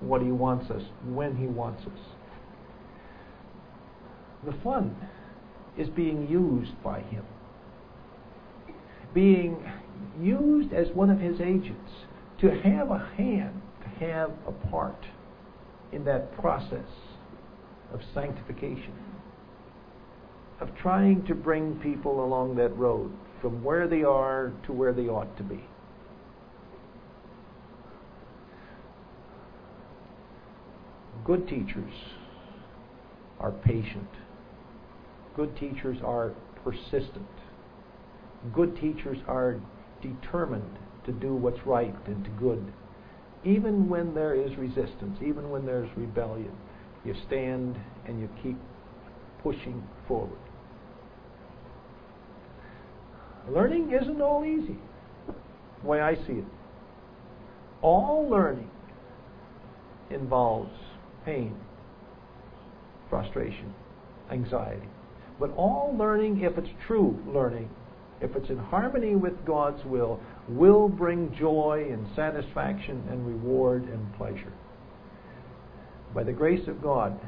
what 0.00 0.20
He 0.20 0.30
wants 0.30 0.70
us 0.70 0.82
when 1.04 1.36
He 1.36 1.46
wants 1.46 1.82
us. 1.86 1.98
The 4.44 4.52
fun 4.62 4.94
is 5.78 5.88
being 5.88 6.28
used 6.28 6.80
by 6.84 7.00
Him, 7.00 7.24
being 9.14 9.64
used 10.20 10.74
as 10.74 10.88
one 10.94 11.08
of 11.10 11.18
His 11.18 11.40
agents 11.40 11.90
to 12.40 12.50
have 12.50 12.90
a 12.90 13.10
hand, 13.16 13.62
to 13.82 13.88
have 14.04 14.30
a 14.46 14.52
part 14.68 15.06
in 15.90 16.04
that 16.04 16.36
process 16.38 16.88
of 17.94 18.00
sanctification 18.12 18.92
of 20.60 20.74
trying 20.76 21.24
to 21.26 21.34
bring 21.34 21.78
people 21.80 22.24
along 22.24 22.56
that 22.56 22.76
road 22.76 23.12
from 23.40 23.62
where 23.62 23.86
they 23.86 24.02
are 24.02 24.52
to 24.64 24.72
where 24.72 24.92
they 24.92 25.08
ought 25.08 25.36
to 25.36 25.42
be. 25.42 25.62
Good 31.24 31.48
teachers 31.48 31.92
are 33.40 33.50
patient. 33.50 34.08
Good 35.34 35.56
teachers 35.56 35.98
are 36.04 36.32
persistent. 36.62 37.26
Good 38.54 38.76
teachers 38.76 39.18
are 39.26 39.60
determined 40.00 40.78
to 41.04 41.12
do 41.12 41.34
what's 41.34 41.66
right 41.66 41.94
and 42.06 42.24
to 42.24 42.30
good. 42.30 42.72
Even 43.44 43.88
when 43.88 44.14
there 44.14 44.34
is 44.34 44.56
resistance, 44.56 45.18
even 45.20 45.50
when 45.50 45.66
there's 45.66 45.88
rebellion, 45.96 46.52
you 47.04 47.14
stand 47.26 47.76
and 48.06 48.20
you 48.20 48.28
keep 48.42 48.56
pushing 49.42 49.82
forward. 50.08 50.38
Learning 53.48 53.92
isn't 53.92 54.20
all 54.20 54.44
easy, 54.44 54.76
the 55.82 55.88
way 55.88 56.00
I 56.00 56.14
see 56.14 56.34
it. 56.34 56.44
All 57.82 58.28
learning 58.28 58.70
involves 60.10 60.72
pain, 61.24 61.56
frustration, 63.08 63.72
anxiety. 64.30 64.88
But 65.38 65.52
all 65.56 65.94
learning, 65.96 66.40
if 66.40 66.56
it's 66.58 66.70
true 66.86 67.22
learning, 67.26 67.68
if 68.20 68.34
it's 68.34 68.48
in 68.48 68.58
harmony 68.58 69.14
with 69.14 69.44
God's 69.44 69.84
will, 69.84 70.20
will 70.48 70.88
bring 70.88 71.34
joy 71.38 71.88
and 71.90 72.06
satisfaction 72.16 73.04
and 73.10 73.26
reward 73.26 73.84
and 73.84 74.14
pleasure. 74.16 74.52
By 76.14 76.22
the 76.24 76.32
grace 76.32 76.66
of 76.66 76.82
God, 76.82 77.18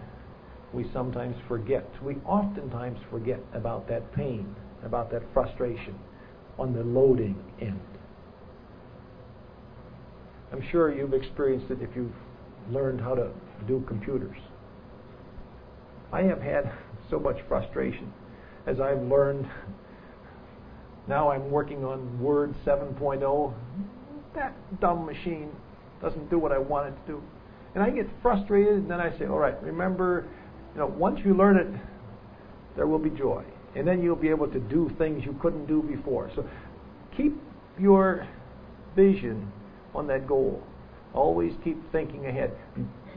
we 0.72 0.90
sometimes 0.92 1.36
forget. 1.46 1.86
We 2.02 2.16
oftentimes 2.24 2.98
forget 3.10 3.40
about 3.52 3.88
that 3.88 4.12
pain, 4.14 4.56
about 4.84 5.10
that 5.10 5.22
frustration 5.32 5.98
on 6.58 6.72
the 6.72 6.82
loading 6.82 7.42
end. 7.60 7.80
I'm 10.52 10.62
sure 10.70 10.94
you've 10.94 11.14
experienced 11.14 11.70
it 11.70 11.82
if 11.82 11.90
you've 11.94 12.12
learned 12.70 13.00
how 13.00 13.14
to 13.14 13.30
do 13.66 13.84
computers. 13.86 14.38
I 16.12 16.22
have 16.22 16.40
had 16.40 16.72
so 17.10 17.18
much 17.18 17.36
frustration 17.48 18.12
as 18.66 18.80
I've 18.80 19.02
learned. 19.02 19.48
Now 21.06 21.30
I'm 21.30 21.50
working 21.50 21.84
on 21.84 22.20
Word 22.20 22.54
7.0. 22.64 23.54
That 24.34 24.80
dumb 24.80 25.04
machine 25.06 25.50
doesn't 26.02 26.30
do 26.30 26.38
what 26.38 26.52
I 26.52 26.58
want 26.58 26.88
it 26.88 27.06
to 27.06 27.12
do. 27.12 27.22
And 27.74 27.82
I 27.82 27.90
get 27.90 28.06
frustrated, 28.22 28.74
and 28.74 28.90
then 28.90 29.00
I 29.00 29.16
say, 29.18 29.26
all 29.26 29.38
right, 29.38 29.60
remember, 29.62 30.26
you 30.74 30.80
know, 30.80 30.86
once 30.86 31.20
you 31.24 31.34
learn 31.34 31.56
it, 31.56 31.80
there 32.76 32.86
will 32.86 32.98
be 32.98 33.10
joy. 33.10 33.44
And 33.74 33.86
then 33.86 34.02
you'll 34.02 34.16
be 34.16 34.28
able 34.28 34.48
to 34.48 34.58
do 34.58 34.90
things 34.98 35.24
you 35.24 35.36
couldn't 35.40 35.66
do 35.66 35.82
before. 35.82 36.30
So 36.34 36.48
keep 37.16 37.40
your 37.78 38.26
vision 38.96 39.52
on 39.94 40.06
that 40.08 40.26
goal. 40.26 40.62
Always 41.14 41.52
keep 41.62 41.76
thinking 41.92 42.26
ahead. 42.26 42.56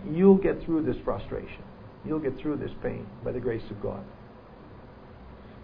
You'll 0.09 0.37
get 0.37 0.63
through 0.63 0.83
this 0.83 0.95
frustration. 1.03 1.63
You'll 2.05 2.19
get 2.19 2.39
through 2.39 2.57
this 2.57 2.71
pain 2.81 3.05
by 3.23 3.31
the 3.31 3.39
grace 3.39 3.63
of 3.69 3.81
God. 3.81 4.03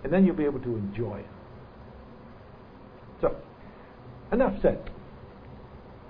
And 0.03 0.13
then 0.13 0.25
you'll 0.25 0.35
be 0.35 0.45
able 0.45 0.59
to 0.59 0.75
enjoy 0.75 1.19
it. 1.19 1.25
So, 3.21 3.35
enough 4.31 4.53
said. 4.61 4.91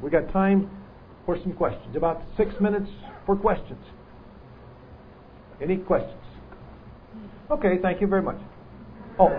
We 0.01 0.09
got 0.09 0.31
time 0.31 0.69
for 1.25 1.37
some 1.41 1.53
questions. 1.53 1.95
About 1.95 2.21
six 2.35 2.53
minutes 2.59 2.89
for 3.25 3.35
questions. 3.35 3.83
Any 5.61 5.77
questions? 5.77 6.13
Okay, 7.49 7.77
thank 7.81 8.01
you 8.01 8.07
very 8.07 8.21
much. 8.21 8.37
Oh, 9.19 9.31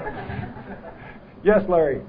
yes, 1.44 1.62
Larry. 1.68 2.02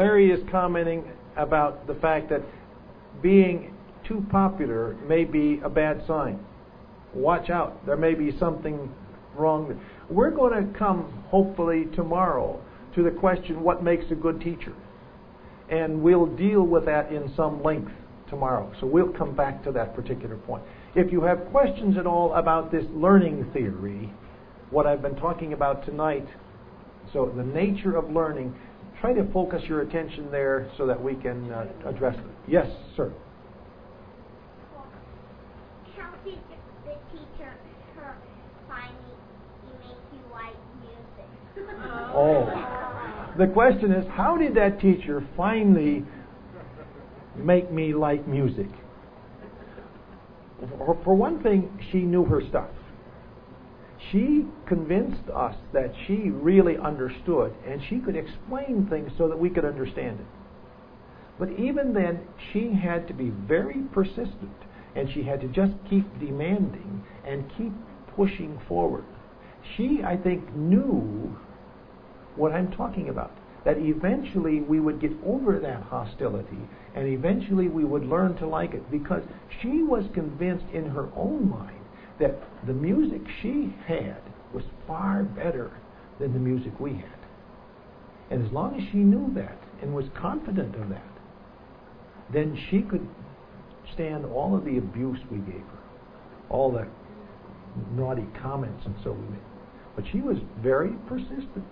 Larry 0.00 0.30
is 0.30 0.40
commenting 0.50 1.04
about 1.36 1.86
the 1.86 1.94
fact 1.94 2.30
that 2.30 2.40
being 3.20 3.74
too 4.02 4.24
popular 4.30 4.96
may 5.06 5.24
be 5.24 5.60
a 5.62 5.68
bad 5.68 6.02
sign. 6.06 6.42
Watch 7.12 7.50
out, 7.50 7.84
there 7.84 7.98
may 7.98 8.14
be 8.14 8.34
something 8.38 8.90
wrong. 9.36 9.78
We're 10.08 10.30
going 10.30 10.54
to 10.54 10.78
come, 10.78 11.22
hopefully, 11.28 11.84
tomorrow 11.94 12.58
to 12.94 13.02
the 13.02 13.10
question 13.10 13.62
what 13.62 13.84
makes 13.84 14.10
a 14.10 14.14
good 14.14 14.40
teacher? 14.40 14.72
And 15.68 16.00
we'll 16.00 16.34
deal 16.34 16.62
with 16.62 16.86
that 16.86 17.12
in 17.12 17.30
some 17.36 17.62
length 17.62 17.92
tomorrow. 18.30 18.72
So 18.80 18.86
we'll 18.86 19.12
come 19.12 19.36
back 19.36 19.62
to 19.64 19.72
that 19.72 19.94
particular 19.94 20.38
point. 20.38 20.62
If 20.94 21.12
you 21.12 21.20
have 21.24 21.44
questions 21.50 21.98
at 21.98 22.06
all 22.06 22.32
about 22.32 22.72
this 22.72 22.86
learning 22.94 23.50
theory, 23.52 24.10
what 24.70 24.86
I've 24.86 25.02
been 25.02 25.16
talking 25.16 25.52
about 25.52 25.84
tonight, 25.84 26.26
so 27.12 27.30
the 27.36 27.44
nature 27.44 27.96
of 27.96 28.10
learning, 28.10 28.54
try 29.00 29.12
to 29.14 29.24
focus 29.32 29.62
your 29.66 29.80
attention 29.80 30.30
there 30.30 30.70
so 30.76 30.86
that 30.86 31.02
we 31.02 31.14
can 31.14 31.50
uh, 31.50 31.66
address 31.86 32.16
it. 32.16 32.24
Yes, 32.46 32.66
sir. 32.96 33.12
How 35.96 36.12
the 36.84 36.96
teacher 37.12 37.54
finally 38.68 39.16
make 39.80 39.96
you 40.12 40.20
like 40.30 40.56
music? 40.80 41.28
Oh. 42.14 43.36
The 43.38 43.46
question 43.46 43.92
is, 43.92 44.06
how 44.10 44.36
did 44.36 44.54
that 44.56 44.80
teacher 44.80 45.26
finally 45.36 46.04
make 47.36 47.70
me 47.72 47.94
like 47.94 48.26
music? 48.28 48.68
For 51.04 51.14
one 51.14 51.42
thing, 51.42 51.70
she 51.90 52.00
knew 52.00 52.24
her 52.24 52.42
stuff 52.48 52.68
she 54.10 54.46
convinced 54.66 55.28
us 55.34 55.54
that 55.72 55.92
she 56.06 56.30
really 56.30 56.76
understood 56.78 57.54
and 57.66 57.80
she 57.88 57.98
could 57.98 58.16
explain 58.16 58.86
things 58.88 59.12
so 59.18 59.28
that 59.28 59.38
we 59.38 59.50
could 59.50 59.64
understand 59.64 60.20
it. 60.20 60.26
But 61.38 61.50
even 61.52 61.92
then, 61.94 62.20
she 62.52 62.72
had 62.72 63.06
to 63.08 63.14
be 63.14 63.30
very 63.30 63.82
persistent 63.92 64.56
and 64.94 65.10
she 65.12 65.22
had 65.22 65.40
to 65.40 65.48
just 65.48 65.72
keep 65.88 66.06
demanding 66.18 67.04
and 67.26 67.50
keep 67.56 67.72
pushing 68.16 68.60
forward. 68.68 69.04
She, 69.76 70.00
I 70.04 70.16
think, 70.16 70.54
knew 70.54 71.36
what 72.36 72.52
I'm 72.52 72.70
talking 72.72 73.08
about. 73.08 73.32
That 73.64 73.76
eventually 73.78 74.60
we 74.60 74.80
would 74.80 75.00
get 75.00 75.12
over 75.24 75.58
that 75.58 75.82
hostility 75.82 76.58
and 76.94 77.06
eventually 77.06 77.68
we 77.68 77.84
would 77.84 78.04
learn 78.04 78.36
to 78.36 78.46
like 78.46 78.72
it 78.72 78.90
because 78.90 79.22
she 79.60 79.82
was 79.82 80.04
convinced 80.14 80.64
in 80.72 80.86
her 80.86 81.08
own 81.14 81.48
mind 81.48 81.79
that 82.20 82.36
the 82.66 82.72
music 82.72 83.22
she 83.42 83.74
had 83.86 84.20
was 84.52 84.64
far 84.86 85.22
better 85.22 85.70
than 86.18 86.32
the 86.32 86.38
music 86.38 86.78
we 86.78 86.92
had. 86.92 87.20
And 88.30 88.46
as 88.46 88.52
long 88.52 88.80
as 88.80 88.86
she 88.92 88.98
knew 88.98 89.32
that 89.34 89.58
and 89.82 89.94
was 89.94 90.04
confident 90.14 90.76
of 90.76 90.88
that, 90.90 91.02
then 92.32 92.56
she 92.70 92.82
could 92.82 93.06
stand 93.94 94.24
all 94.24 94.54
of 94.54 94.64
the 94.64 94.78
abuse 94.78 95.18
we 95.30 95.38
gave 95.38 95.62
her, 95.62 95.78
all 96.48 96.70
the 96.70 96.86
naughty 97.92 98.26
comments 98.40 98.84
and 98.84 98.94
so 99.02 99.12
we 99.12 99.28
made. 99.28 99.40
But 99.96 100.04
she 100.12 100.20
was 100.20 100.36
very 100.62 100.92
persistent. 101.08 101.64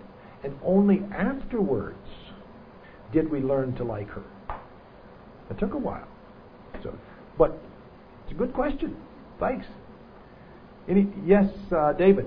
And 0.42 0.56
only 0.64 1.02
afterwards 1.16 1.98
did 3.12 3.30
we 3.30 3.40
learn 3.40 3.74
to 3.76 3.84
like 3.84 4.08
her. 4.08 4.24
It 5.50 5.58
took 5.58 5.74
a 5.74 5.78
while. 5.78 6.06
So, 6.82 6.96
but 7.36 7.58
it's 8.24 8.32
a 8.32 8.34
good 8.34 8.52
question. 8.52 8.96
Thanks. 9.40 9.66
Any, 10.88 11.06
yes, 11.26 11.50
uh, 11.70 11.92
David. 11.92 12.24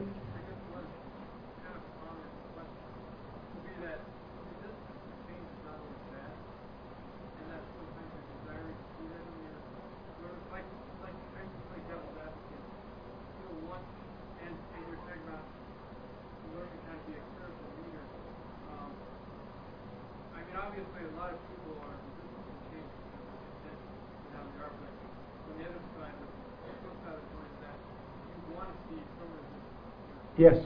Yes. 30.41 30.57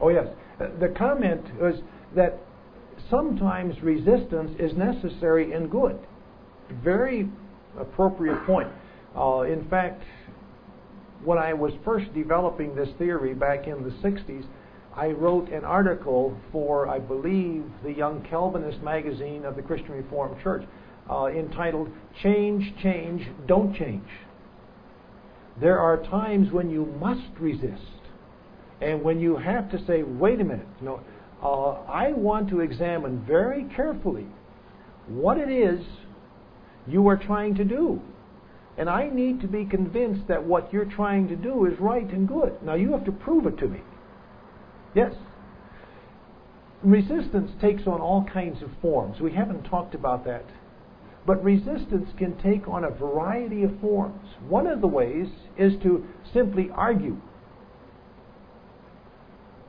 Oh, 0.00 0.08
yes. 0.08 0.26
The 0.58 0.88
comment 0.98 1.42
was 1.60 1.76
that 2.16 2.40
sometimes 3.64 3.82
resistance 3.82 4.50
is 4.58 4.76
necessary 4.76 5.52
and 5.52 5.70
good. 5.70 5.98
Very 6.82 7.28
appropriate 7.78 8.44
point. 8.46 8.68
Uh, 9.16 9.42
in 9.42 9.66
fact, 9.68 10.02
when 11.24 11.38
I 11.38 11.54
was 11.54 11.72
first 11.84 12.12
developing 12.14 12.74
this 12.74 12.88
theory 12.98 13.34
back 13.34 13.66
in 13.66 13.82
the 13.82 13.90
60s, 13.90 14.44
I 14.96 15.08
wrote 15.08 15.48
an 15.48 15.64
article 15.64 16.36
for, 16.52 16.88
I 16.88 16.98
believe, 16.98 17.64
the 17.82 17.92
Young 17.92 18.24
Calvinist 18.28 18.80
magazine 18.82 19.44
of 19.44 19.56
the 19.56 19.62
Christian 19.62 19.92
Reformed 19.92 20.40
Church 20.42 20.64
uh, 21.10 21.26
entitled 21.26 21.90
Change, 22.22 22.74
Change, 22.82 23.26
Don't 23.46 23.74
Change. 23.74 24.08
There 25.60 25.78
are 25.78 26.02
times 26.04 26.52
when 26.52 26.70
you 26.70 26.86
must 27.00 27.28
resist 27.38 27.80
and 28.80 29.02
when 29.02 29.20
you 29.20 29.36
have 29.36 29.70
to 29.70 29.84
say, 29.86 30.02
wait 30.02 30.40
a 30.40 30.44
minute, 30.44 30.66
you 30.80 30.86
know, 30.86 31.00
uh, 31.42 31.72
I 31.88 32.12
want 32.12 32.48
to 32.50 32.60
examine 32.60 33.24
very 33.26 33.64
carefully 33.64 34.26
what 35.06 35.38
it 35.38 35.50
is 35.50 35.84
you 36.86 37.08
are 37.08 37.16
trying 37.16 37.54
to 37.56 37.64
do. 37.64 38.00
And 38.76 38.90
I 38.90 39.08
need 39.08 39.40
to 39.42 39.46
be 39.46 39.64
convinced 39.64 40.26
that 40.28 40.44
what 40.44 40.72
you're 40.72 40.84
trying 40.84 41.28
to 41.28 41.36
do 41.36 41.66
is 41.66 41.78
right 41.78 42.08
and 42.10 42.26
good. 42.26 42.60
Now 42.62 42.74
you 42.74 42.92
have 42.92 43.04
to 43.04 43.12
prove 43.12 43.46
it 43.46 43.58
to 43.58 43.68
me. 43.68 43.80
Yes. 44.94 45.14
resistance 46.82 47.50
takes 47.60 47.86
on 47.86 48.00
all 48.00 48.24
kinds 48.32 48.62
of 48.62 48.70
forms. 48.82 49.20
We 49.20 49.32
haven't 49.32 49.64
talked 49.64 49.94
about 49.94 50.24
that. 50.24 50.44
But 51.26 51.42
resistance 51.42 52.10
can 52.18 52.36
take 52.42 52.68
on 52.68 52.84
a 52.84 52.90
variety 52.90 53.62
of 53.62 53.80
forms. 53.80 54.28
One 54.48 54.66
of 54.66 54.80
the 54.80 54.86
ways 54.86 55.28
is 55.56 55.72
to 55.82 56.04
simply 56.32 56.70
argue. 56.74 57.16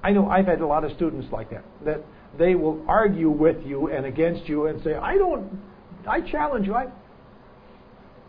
I 0.06 0.12
know 0.12 0.30
I've 0.30 0.46
had 0.46 0.62
a 0.62 0.68
lot 0.68 0.84
of 0.84 0.92
students 0.92 1.26
like 1.32 1.50
that, 1.50 1.66
that 1.84 2.04
they 2.38 2.54
will 2.54 2.86
argue 2.88 3.32
with 3.32 3.66
you 3.66 3.90
and 3.90 4.06
against 4.06 4.48
you 4.48 4.68
and 4.68 4.80
say, 4.84 4.94
I 4.94 5.18
don't, 5.18 5.60
I 6.08 6.22
challenge 6.22 6.68
you. 6.68 6.76
I, 6.76 6.90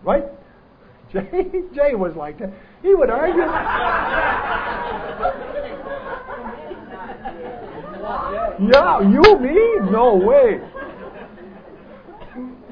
right? 0.02 0.24
Jay, 1.12 1.44
Jay 1.74 1.94
was 1.94 2.16
like 2.16 2.38
that. 2.38 2.54
He 2.80 2.94
would 2.94 3.10
argue. 3.10 3.42
yeah, 8.72 9.02
you, 9.02 9.38
me? 9.38 9.90
No 9.90 10.14
way. 10.14 10.62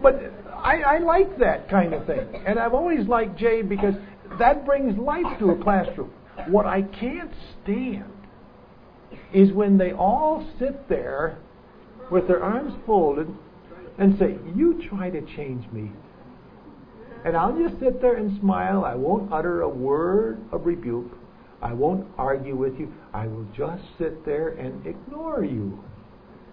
But 0.03 0.33
I, 0.51 0.79
I 0.79 0.99
like 1.01 1.39
that 1.41 1.69
kind 1.69 1.93
of 1.93 2.07
thing. 2.07 2.43
And 2.47 2.59
I've 2.59 2.73
always 2.73 3.07
liked 3.07 3.37
Jay 3.39 3.61
because 3.61 3.97
that 4.39 4.65
brings 4.65 4.97
life 4.97 5.39
to 5.41 5.51
a 5.51 5.63
classroom. 5.63 6.11
What 6.49 6.65
I 6.65 6.81
can't 6.81 7.31
stand 7.63 8.14
is 9.33 9.53
when 9.53 9.79
they 9.79 9.93
all 9.93 10.47
sit 10.59 10.89
there 10.89 11.39
with 12.11 12.29
their 12.29 12.43
arms 12.43 12.75
folded 12.87 13.29
and 13.99 14.19
say, 14.19 14.37
You 14.55 14.83
try 14.89 15.11
to 15.11 15.21
change 15.37 15.71
me. 15.73 15.91
And 17.25 17.37
I'll 17.37 17.57
just 17.57 17.81
sit 17.81 18.03
there 18.03 18.17
and 18.17 18.39
smile. 18.41 18.85
I 18.85 18.95
won't 18.95 19.33
utter 19.33 19.63
a 19.63 19.69
word 19.69 20.41
of 20.53 20.67
rebuke. 20.67 21.13
I 21.63 21.73
won't 21.73 22.07
argue 22.19 22.55
with 22.55 22.79
you. 22.79 22.93
I 23.15 23.27
will 23.27 23.47
just 23.57 23.83
sit 23.99 24.27
there 24.27 24.51
and 24.51 24.87
ignore 24.87 25.43
you. 25.43 25.83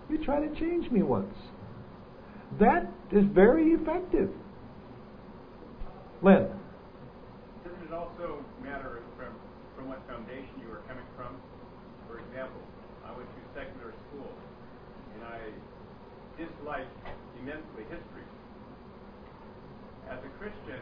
You 0.09 0.23
try 0.23 0.39
to 0.39 0.55
change 0.55 0.89
me 0.89 1.01
once. 1.03 1.35
That 2.59 2.89
is 3.11 3.25
very 3.33 3.71
effective. 3.71 4.29
Lynn. 6.21 6.47
Doesn't 7.63 7.83
it 7.83 7.93
also 7.93 8.45
matter 8.63 9.01
from, 9.17 9.33
from 9.75 9.89
what 9.89 9.99
foundation 10.07 10.55
you 10.61 10.71
are 10.71 10.81
coming 10.87 11.03
from? 11.17 11.35
For 12.07 12.20
example, 12.31 12.63
I 13.03 13.11
went 13.11 13.27
to 13.27 13.41
secular 13.51 13.91
school 14.07 14.31
and 15.19 15.21
I 15.27 15.51
disliked 16.39 16.95
immensely 17.43 17.83
history. 17.91 18.23
As 20.07 20.15
a 20.23 20.31
Christian, 20.39 20.79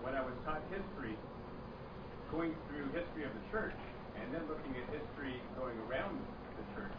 when 0.00 0.16
I 0.16 0.24
was 0.24 0.32
taught 0.48 0.64
history, 0.72 1.20
going 2.32 2.56
through 2.72 2.88
history 2.96 3.28
of 3.28 3.32
the 3.36 3.44
church 3.52 3.76
and 4.16 4.32
then 4.32 4.40
looking 4.48 4.72
at 4.72 4.88
history 4.88 5.36
going 5.60 5.76
around 5.84 6.16
the 6.56 6.64
church, 6.72 6.96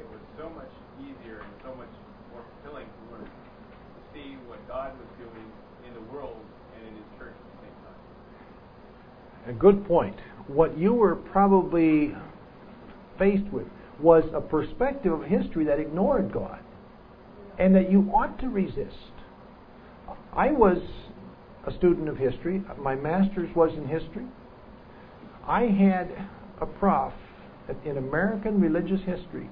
it 0.00 0.08
was 0.08 0.20
so 0.40 0.48
much 0.48 0.72
easier 0.96 1.44
and 1.44 1.52
so 1.60 1.76
much 1.76 1.92
more 2.32 2.40
fulfilling 2.40 2.88
to 2.88 3.02
learn 3.12 3.28
to 3.28 4.00
see 4.16 4.40
what 4.48 4.56
God 4.64 4.96
was 4.96 5.10
doing 5.20 5.48
in 5.84 5.92
the 5.92 6.04
world 6.08 6.40
and 6.80 6.88
in 6.88 6.96
His 6.96 7.08
church 7.20 7.36
at 7.36 7.44
the 7.44 7.58
same 7.68 7.76
time. 7.84 9.52
A 9.52 9.56
good 9.60 9.84
point. 9.84 10.16
What 10.48 10.78
you 10.78 10.94
were 10.96 11.16
probably 11.16 12.16
faced 13.22 13.52
with 13.52 13.66
was 14.00 14.24
a 14.34 14.40
perspective 14.40 15.12
of 15.12 15.22
history 15.24 15.64
that 15.64 15.78
ignored 15.78 16.32
God 16.32 16.58
and 17.56 17.74
that 17.76 17.90
you 17.90 18.10
ought 18.12 18.38
to 18.40 18.48
resist. 18.48 19.12
I 20.32 20.50
was 20.50 20.78
a 21.64 21.72
student 21.72 22.08
of 22.08 22.16
history. 22.16 22.64
My 22.78 22.96
master's 22.96 23.54
was 23.54 23.70
in 23.76 23.86
history. 23.86 24.26
I 25.46 25.62
had 25.66 26.10
a 26.60 26.66
prof 26.66 27.12
in 27.84 27.96
American 27.96 28.60
religious 28.60 29.00
history 29.06 29.48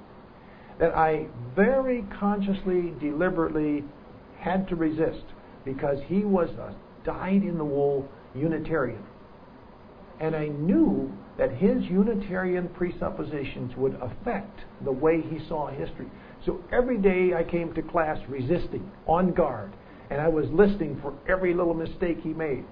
that 0.81 0.97
I 0.97 1.27
very 1.55 2.05
consciously, 2.19 2.93
deliberately 3.01 3.85
had 4.39 4.67
to 4.69 4.75
resist 4.75 5.25
because 5.65 5.99
he 6.07 6.25
was 6.25 6.49
a 6.59 6.75
dyed 7.05 7.43
in 7.43 7.57
the 7.57 7.65
wool 7.65 8.09
Unitarian. 8.35 9.05
And 10.21 10.37
I 10.37 10.49
knew 10.49 11.11
that 11.39 11.51
his 11.51 11.83
Unitarian 11.85 12.69
presuppositions 12.69 13.75
would 13.77 13.95
affect 14.03 14.61
the 14.85 14.93
way 14.93 15.23
he 15.23 15.41
saw 15.49 15.69
history. 15.69 16.07
So 16.45 16.63
every 16.71 16.99
day 16.99 17.33
I 17.35 17.43
came 17.43 17.73
to 17.75 17.83
class 17.83 18.19
resisting, 18.29 18.91
on 19.07 19.33
guard, 19.33 19.73
and 20.11 20.21
I 20.21 20.29
was 20.29 20.47
listening 20.51 20.99
for 21.01 21.15
every 21.27 21.55
little 21.55 21.75
mistake 21.75 22.19
he 22.23 22.35
made. 22.35 22.65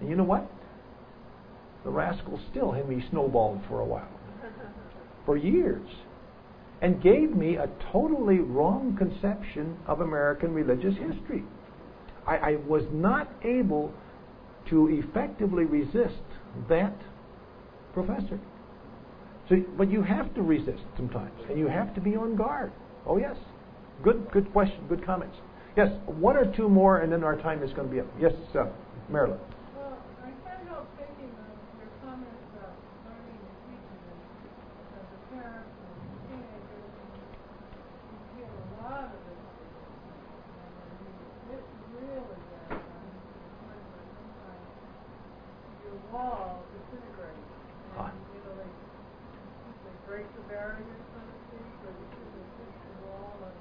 And 0.00 0.08
you 0.08 0.14
know 0.14 0.24
what? 0.24 0.48
The 1.84 1.90
rascal 1.90 2.38
still 2.50 2.70
had 2.70 2.88
me 2.88 3.04
snowballed 3.10 3.62
for 3.68 3.80
a 3.80 3.84
while, 3.84 4.08
for 5.26 5.36
years, 5.36 5.88
and 6.80 7.02
gave 7.02 7.34
me 7.34 7.56
a 7.56 7.68
totally 7.90 8.38
wrong 8.38 8.96
conception 8.96 9.76
of 9.86 10.00
American 10.00 10.54
religious 10.54 10.94
history. 10.94 11.42
I, 12.24 12.36
I 12.36 12.56
was 12.68 12.84
not 12.92 13.28
able 13.42 13.92
to 14.70 14.88
effectively 14.88 15.64
resist 15.64 16.22
that 16.68 16.94
professor. 17.94 18.38
So, 19.48 19.56
but 19.76 19.90
you 19.90 20.02
have 20.02 20.34
to 20.34 20.42
resist 20.42 20.82
sometimes, 20.96 21.38
and 21.48 21.58
you 21.58 21.68
have 21.68 21.94
to 21.94 22.00
be 22.00 22.16
on 22.16 22.36
guard. 22.36 22.72
Oh 23.06 23.18
yes, 23.18 23.36
good, 24.02 24.30
good 24.32 24.50
question, 24.52 24.86
good 24.88 25.04
comments. 25.04 25.36
Yes, 25.76 25.88
one 26.06 26.36
or 26.36 26.44
two 26.54 26.68
more, 26.68 26.98
and 26.98 27.10
then 27.12 27.24
our 27.24 27.36
time 27.36 27.62
is 27.62 27.72
going 27.72 27.88
to 27.88 27.94
be 27.94 28.00
up. 28.00 28.06
Yes, 28.20 28.32
uh, 28.54 28.66
Marilyn. 29.08 29.38
Well, 29.74 29.96
I 30.20 30.28
can't 30.44 30.68
help 30.68 30.86
thinking 31.00 31.32
of 31.32 31.48
your 31.80 31.88
comments 32.04 32.44
about 32.52 32.76
learning 33.08 33.40
and 33.40 33.56
teaching 33.72 34.04
and 34.04 34.20
as 35.00 35.08
a 35.08 35.20
parent 35.32 35.64
and 35.64 36.12
teenagers, 36.28 36.92
you 38.12 38.20
feel 38.36 38.52
a 38.52 38.68
lot 38.84 39.10
of 39.10 39.16
it. 39.16 39.40
And 40.92 41.56
it 41.56 41.64
really 41.96 42.20
does. 42.20 42.68
I 42.68 42.76
mean, 42.76 43.16
to 43.16 43.40
the 43.40 43.52
point 43.64 43.80
where 43.96 44.06
sometimes 44.12 44.68
your 45.88 45.96
wall 46.12 46.68
disintegrates. 46.68 47.48
Ah. 47.96 48.12
And, 48.12 48.20
you 48.36 48.40
know, 48.44 48.60
they, 48.60 48.68
they 48.68 49.96
break 50.04 50.28
the 50.36 50.44
barrier, 50.52 50.84
so 50.84 51.16
to 51.16 51.36
speak, 51.48 51.80
or 51.80 51.96
you 51.96 52.06
they 52.12 52.44
fix 52.60 52.72
the 52.76 53.08
wall 53.08 53.40
and 53.40 53.56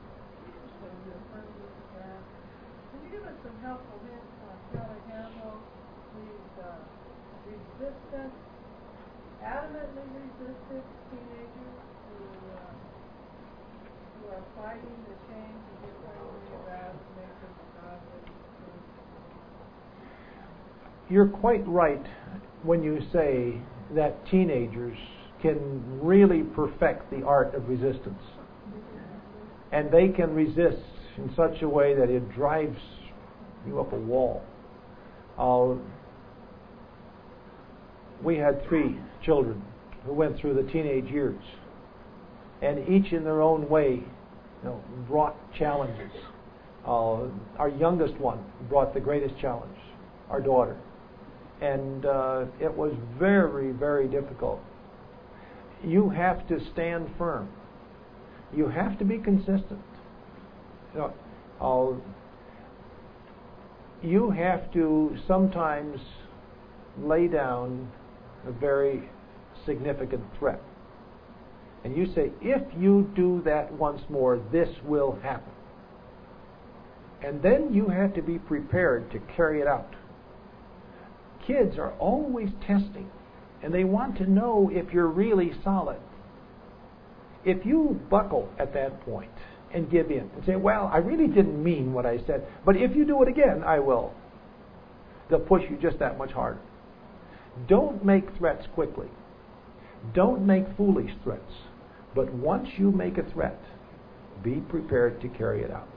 so 0.82 0.90
you're 1.06 1.24
friendly 1.30 1.62
with 1.62 1.94
that. 1.94 2.22
Can 2.90 2.98
you 3.06 3.10
give 3.14 3.22
us 3.22 3.38
some 3.46 3.54
helpful 3.62 4.02
hints 4.02 4.34
on 4.50 4.58
how 4.74 4.90
to 4.90 4.98
handle 5.14 5.62
these 6.18 6.50
uh, 6.58 6.82
resistant, 7.46 8.34
adamantly 9.46 10.10
resistant 10.42 10.86
teenagers 11.14 11.78
who 12.18 12.26
uh, 12.50 12.74
who 14.18 14.24
are 14.34 14.46
fighting 14.58 14.98
the 15.06 15.18
change 15.30 15.62
that 15.70 15.78
you're 15.86 16.02
trying 16.02 16.18
to 16.18 16.34
bring 16.34 16.66
about 16.66 16.98
to 16.98 17.10
make 17.14 17.36
them 17.46 17.54
godly? 17.78 18.26
You're 21.12 21.28
quite 21.28 21.68
right 21.68 22.06
when 22.64 22.82
you 22.82 23.02
say 23.12 23.60
that 23.96 24.26
teenagers 24.28 24.98
can 25.42 26.00
really 26.02 26.44
perfect 26.44 27.12
the 27.12 27.22
art 27.26 27.54
of 27.54 27.68
resistance. 27.68 28.24
And 29.74 29.92
they 29.92 30.08
can 30.08 30.34
resist 30.34 30.82
in 31.18 31.30
such 31.36 31.64
a 31.64 31.68
way 31.68 31.96
that 31.96 32.10
it 32.10 32.32
drives 32.32 32.78
you 33.68 33.82
up 33.82 33.92
a 33.92 33.98
wall. 33.98 34.42
Uh, 35.38 35.76
we 38.24 38.38
had 38.38 38.66
three 38.70 38.98
children 39.22 39.62
who 40.06 40.14
went 40.14 40.40
through 40.40 40.54
the 40.54 40.72
teenage 40.72 41.12
years, 41.12 41.44
and 42.62 42.88
each 42.88 43.12
in 43.12 43.26
their 43.26 43.42
own 43.42 43.68
way, 43.68 43.96
you 43.96 44.64
know, 44.64 44.82
brought 45.10 45.36
challenges. 45.54 46.12
Uh, 46.86 47.24
our 47.60 47.70
youngest 47.78 48.16
one 48.16 48.40
brought 48.70 48.94
the 48.94 49.00
greatest 49.00 49.38
challenge, 49.42 49.78
our 50.30 50.40
daughter, 50.40 50.78
and 51.62 52.06
uh, 52.06 52.46
it 52.60 52.76
was 52.76 52.94
very, 53.20 53.72
very 53.72 54.08
difficult. 54.08 54.60
You 55.84 56.10
have 56.10 56.48
to 56.48 56.60
stand 56.74 57.10
firm. 57.18 57.50
You 58.56 58.68
have 58.68 58.98
to 59.00 59.06
be 59.06 59.18
consistent. 59.20 59.80
You 60.94 61.12
know, 61.62 62.02
you 64.04 64.32
have 64.32 64.72
to 64.74 65.16
sometimes 65.28 66.00
lay 67.00 67.28
down 67.28 67.90
a 68.48 68.52
very 68.52 69.10
significant 69.66 70.24
threat. 70.38 70.62
And 71.84 71.96
you 71.96 72.14
say, 72.14 72.32
if 72.42 72.62
you 72.78 73.10
do 73.16 73.42
that 73.46 73.72
once 73.74 74.02
more, 74.10 74.40
this 74.52 74.70
will 74.84 75.20
happen. 75.24 75.54
And 77.24 77.42
then 77.42 77.74
you 77.74 77.88
have 77.88 78.14
to 78.16 78.22
be 78.22 78.40
prepared 78.40 79.12
to 79.12 79.20
carry 79.36 79.62
it 79.62 79.68
out. 79.68 79.96
Kids 81.46 81.78
are 81.78 81.92
always 81.94 82.50
testing, 82.66 83.10
and 83.62 83.74
they 83.74 83.84
want 83.84 84.18
to 84.18 84.30
know 84.30 84.70
if 84.74 84.94
you're 84.94 85.08
really 85.08 85.52
solid. 85.64 86.00
If 87.44 87.66
you 87.66 88.00
buckle 88.10 88.50
at 88.60 88.74
that 88.74 89.04
point 89.04 89.32
and 89.74 89.90
give 89.90 90.12
in 90.12 90.30
and 90.36 90.46
say, 90.46 90.56
Well, 90.56 90.90
I 90.94 90.98
really 90.98 91.28
didn't 91.28 91.62
mean 91.64 91.94
what 91.94 92.06
I 92.06 92.18
said, 92.28 92.46
but 92.66 92.76
if 92.76 92.96
you 92.96 93.06
do 93.06 93.22
it 93.24 93.28
again, 93.28 93.64
I 93.64 93.80
will, 93.80 94.14
they'll 95.30 95.40
push 95.40 95.64
you 95.70 95.78
just 95.82 95.98
that 96.00 96.18
much 96.18 96.32
harder. 96.32 96.60
Don't 97.68 98.04
make 98.06 98.36
threats 98.38 98.66
quickly. 98.74 99.08
Don't 100.14 100.46
make 100.46 100.66
foolish 100.78 101.12
threats. 101.24 101.54
But 102.16 102.34
once 102.34 102.68
you 102.78 102.92
make 102.92 103.18
a 103.18 103.30
threat, 103.32 103.60
be 104.44 104.56
prepared 104.56 105.22
to 105.22 105.30
carry 105.30 105.64
it 105.64 105.72
out. 105.72 105.88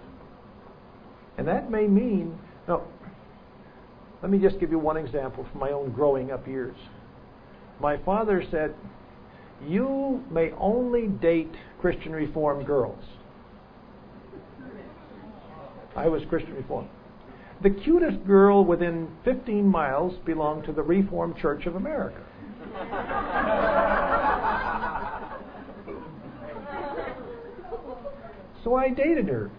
And 1.37 1.49
that 1.49 1.71
may 1.71 1.87
mean, 1.87 2.39
now, 2.69 2.83
let 4.25 4.31
me 4.31 4.39
just 4.39 4.59
give 4.59 4.71
you 4.71 4.79
one 4.79 4.97
example 4.97 5.45
from 5.53 5.61
my 5.61 5.69
own 5.69 5.93
growing 5.93 6.31
up 6.31 6.49
years. 6.49 6.75
My 7.79 7.99
father 8.07 8.43
said, 8.51 8.75
You 9.69 10.25
may 10.31 10.51
only 10.53 11.09
date 11.09 11.53
Christian 11.79 12.13
Reformed 12.13 12.67
girls. 12.67 13.05
I 15.95 16.09
was 16.09 16.23
Christian 16.31 16.55
Reformed. 16.55 16.89
The 17.63 17.69
cutest 17.69 18.27
girl 18.27 18.65
within 18.65 19.09
15 19.27 19.67
miles 19.67 20.15
belonged 20.25 20.65
to 20.65 20.73
the 20.73 20.83
Reformed 20.83 21.37
Church 21.37 21.67
of 21.67 21.75
America. 21.75 22.23
so 28.65 28.75
I 28.75 28.89
dated 28.89 29.29
her 29.29 29.51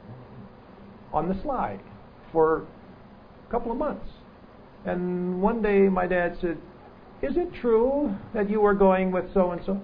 on 1.13 1.29
the 1.29 1.39
slide 1.43 1.81
for 2.31 2.65
a 3.47 3.51
couple 3.51 3.71
of 3.71 3.77
months. 3.77 4.09
And 4.85 5.41
one 5.41 5.61
day 5.61 5.89
my 5.89 6.05
dad 6.05 6.37
said, 6.39 6.57
Is 7.21 7.37
it 7.37 7.53
true 7.59 8.15
that 8.33 8.49
you 8.49 8.61
were 8.61 8.73
going 8.73 9.11
with 9.11 9.25
so 9.33 9.51
and 9.51 9.61
so? 9.65 9.81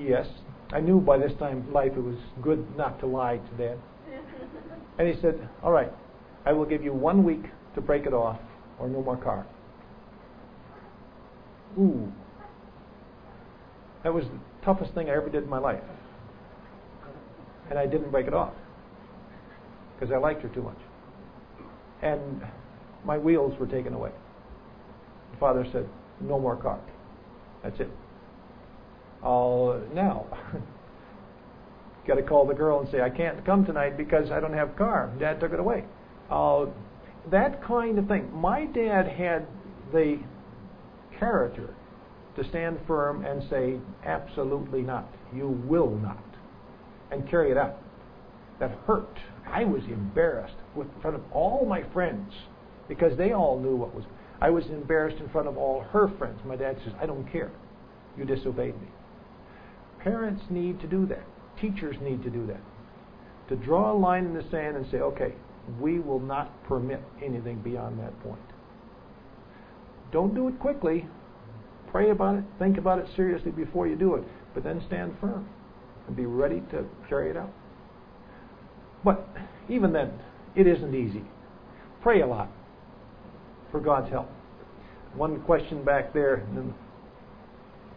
Yes. 0.00 0.26
I 0.70 0.80
knew 0.80 1.00
by 1.00 1.18
this 1.18 1.32
time 1.38 1.72
life 1.72 1.92
it 1.96 2.02
was 2.02 2.16
good 2.42 2.76
not 2.76 3.00
to 3.00 3.06
lie 3.06 3.38
to 3.38 3.56
dad. 3.56 3.78
And 4.98 5.08
he 5.08 5.20
said, 5.20 5.48
All 5.62 5.72
right, 5.72 5.90
I 6.44 6.52
will 6.52 6.66
give 6.66 6.82
you 6.82 6.92
one 6.92 7.24
week 7.24 7.44
to 7.74 7.80
break 7.80 8.06
it 8.06 8.12
off 8.12 8.38
or 8.78 8.88
no 8.88 9.02
more 9.02 9.16
car. 9.16 9.46
Ooh. 11.78 12.12
That 14.04 14.14
was 14.14 14.24
the 14.24 14.64
toughest 14.64 14.94
thing 14.94 15.10
I 15.10 15.16
ever 15.16 15.28
did 15.28 15.42
in 15.42 15.48
my 15.48 15.58
life. 15.58 15.82
And 17.70 17.78
I 17.78 17.86
didn't 17.86 18.10
break 18.10 18.26
it 18.26 18.34
off 18.34 18.52
because 19.94 20.12
I 20.12 20.18
liked 20.18 20.42
her 20.42 20.48
too 20.48 20.62
much. 20.62 20.78
And 22.02 22.42
my 23.04 23.18
wheels 23.18 23.58
were 23.58 23.66
taken 23.66 23.94
away. 23.94 24.10
The 25.32 25.36
father 25.38 25.66
said, 25.72 25.88
No 26.20 26.38
more 26.38 26.56
car. 26.56 26.80
That's 27.62 27.78
it. 27.80 27.90
I'll 29.22 29.80
now, 29.92 30.26
got 32.06 32.14
to 32.14 32.22
call 32.22 32.46
the 32.46 32.54
girl 32.54 32.80
and 32.80 32.90
say, 32.90 33.00
I 33.00 33.10
can't 33.10 33.44
come 33.44 33.66
tonight 33.66 33.96
because 33.96 34.30
I 34.30 34.40
don't 34.40 34.54
have 34.54 34.76
car. 34.76 35.12
Dad 35.18 35.40
took 35.40 35.52
it 35.52 35.60
away. 35.60 35.84
Uh, 36.30 36.66
that 37.30 37.62
kind 37.62 37.98
of 37.98 38.06
thing. 38.06 38.30
My 38.32 38.66
dad 38.66 39.08
had 39.08 39.46
the 39.92 40.18
character 41.18 41.74
to 42.36 42.48
stand 42.48 42.78
firm 42.86 43.24
and 43.24 43.42
say, 43.50 43.78
absolutely 44.04 44.82
not. 44.82 45.08
You 45.34 45.48
will 45.48 45.90
not. 45.90 46.22
And 47.10 47.28
carry 47.28 47.50
it 47.50 47.56
out. 47.56 47.78
That 48.60 48.72
hurt. 48.86 49.18
I 49.46 49.64
was 49.64 49.84
embarrassed 49.84 50.56
in 50.76 50.90
front 51.00 51.16
of 51.16 51.22
all 51.32 51.64
my 51.64 51.82
friends 51.92 52.32
because 52.88 53.16
they 53.16 53.32
all 53.32 53.58
knew 53.58 53.76
what 53.76 53.94
was. 53.94 54.04
I 54.40 54.50
was 54.50 54.66
embarrassed 54.66 55.18
in 55.20 55.28
front 55.28 55.48
of 55.48 55.56
all 55.56 55.80
her 55.92 56.08
friends. 56.18 56.40
My 56.44 56.56
dad 56.56 56.78
says, 56.84 56.92
I 57.00 57.06
don't 57.06 57.30
care. 57.30 57.50
You 58.16 58.24
disobeyed 58.24 58.80
me. 58.80 58.88
Parents 60.00 60.42
need 60.50 60.80
to 60.80 60.86
do 60.86 61.06
that. 61.06 61.24
Teachers 61.60 61.96
need 62.00 62.22
to 62.22 62.30
do 62.30 62.46
that. 62.46 62.60
To 63.48 63.56
draw 63.56 63.92
a 63.92 63.98
line 63.98 64.26
in 64.26 64.34
the 64.34 64.44
sand 64.50 64.76
and 64.76 64.86
say, 64.90 64.98
okay, 64.98 65.34
we 65.80 65.98
will 65.98 66.20
not 66.20 66.62
permit 66.64 67.02
anything 67.22 67.60
beyond 67.60 67.98
that 67.98 68.18
point. 68.22 68.38
Don't 70.12 70.34
do 70.34 70.48
it 70.48 70.58
quickly. 70.58 71.06
Pray 71.90 72.10
about 72.10 72.36
it. 72.36 72.44
Think 72.58 72.78
about 72.78 72.98
it 72.98 73.06
seriously 73.16 73.50
before 73.50 73.86
you 73.86 73.96
do 73.96 74.14
it. 74.14 74.24
But 74.54 74.64
then 74.64 74.82
stand 74.86 75.16
firm 75.20 75.48
and 76.06 76.16
be 76.16 76.26
ready 76.26 76.62
to 76.70 76.84
carry 77.08 77.30
it 77.30 77.36
out. 77.36 77.52
But 79.04 79.28
even 79.68 79.92
then, 79.92 80.12
it 80.56 80.66
isn't 80.66 80.94
easy. 80.94 81.24
Pray 82.02 82.20
a 82.20 82.26
lot 82.26 82.50
for 83.70 83.80
God's 83.80 84.10
help. 84.10 84.30
One 85.14 85.40
question 85.42 85.84
back 85.84 86.12
there. 86.12 86.46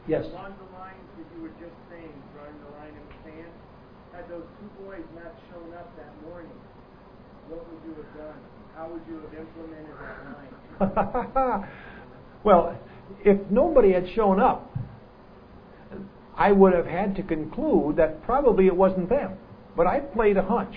Yes. 0.08 0.26
Along 0.26 0.56
the 0.58 0.78
lines 0.78 0.98
that 1.18 1.26
you 1.36 1.44
were 1.44 1.54
just 1.60 1.76
saying, 1.90 2.12
drawing 2.34 2.56
the 2.66 2.78
line 2.78 2.90
in 2.90 3.06
the 3.08 3.16
sand, 3.24 3.52
had 4.14 4.30
those 4.30 4.46
two 4.60 4.84
boys 4.84 5.04
not 5.16 5.34
shown 5.52 5.74
up 5.74 5.96
that 5.98 6.10
morning, 6.28 6.52
what 7.48 7.68
would 7.70 7.82
you 7.86 7.96
have 7.96 8.18
done? 8.18 8.40
How 8.76 8.90
would 8.90 9.02
you 9.08 9.22
have 9.22 9.34
implemented 9.34 9.96
that 10.80 10.90
line? 11.36 11.70
well, 12.44 12.80
if 13.24 13.40
nobody 13.52 13.94
had 13.94 14.08
shown 14.16 14.40
up, 14.40 14.76
I 16.36 16.52
would 16.52 16.74
have 16.74 16.88
had 16.88 17.16
to 17.18 17.24
conclude 17.24 17.98
that 17.98 18.24
probably 18.24 18.68
it 18.68 18.76
wasn't 18.76 19.10
them. 19.10 19.38
But 19.76 19.88
I 19.88 20.00
played 20.00 20.38
a 20.38 20.44
hunch. 20.44 20.76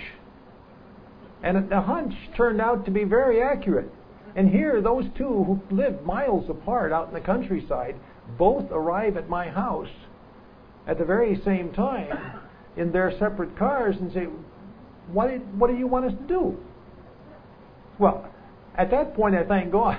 And 1.43 1.69
the 1.69 1.81
hunch 1.81 2.15
turned 2.37 2.61
out 2.61 2.85
to 2.87 2.91
be 2.91 3.05
very 3.05 3.43
accurate. 3.43 3.91
And 4.37 4.49
here, 4.49 4.81
those 4.81 5.05
two 5.17 5.25
who 5.45 5.61
live 5.71 6.03
miles 6.05 6.49
apart 6.49 6.93
out 6.93 7.09
in 7.09 7.15
the 7.15 7.21
countryside 7.21 7.97
both 8.39 8.71
arrive 8.71 9.17
at 9.17 9.29
my 9.29 9.49
house 9.49 9.91
at 10.87 10.99
the 10.99 11.05
very 11.05 11.41
same 11.45 11.73
time 11.73 12.41
in 12.77 12.93
their 12.93 13.13
separate 13.19 13.57
cars 13.57 13.97
and 14.01 14.13
say, 14.13 14.27
what, 15.13 15.29
did, 15.29 15.59
what 15.59 15.71
do 15.71 15.77
you 15.77 15.87
want 15.87 16.07
us 16.07 16.13
to 16.13 16.27
do? 16.27 16.57
Well, 17.99 18.29
at 18.77 18.91
that 18.91 19.15
point, 19.15 19.35
I 19.35 19.45
thank 19.45 19.71
God 19.71 19.99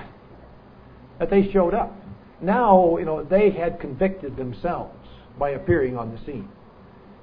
that 1.18 1.30
they 1.30 1.50
showed 1.50 1.74
up. 1.74 1.96
Now, 2.42 2.98
you 2.98 3.06
know, 3.06 3.24
they 3.24 3.50
had 3.50 3.80
convicted 3.80 4.36
themselves 4.36 4.94
by 5.38 5.50
appearing 5.50 5.96
on 5.96 6.12
the 6.12 6.18
scene. 6.26 6.48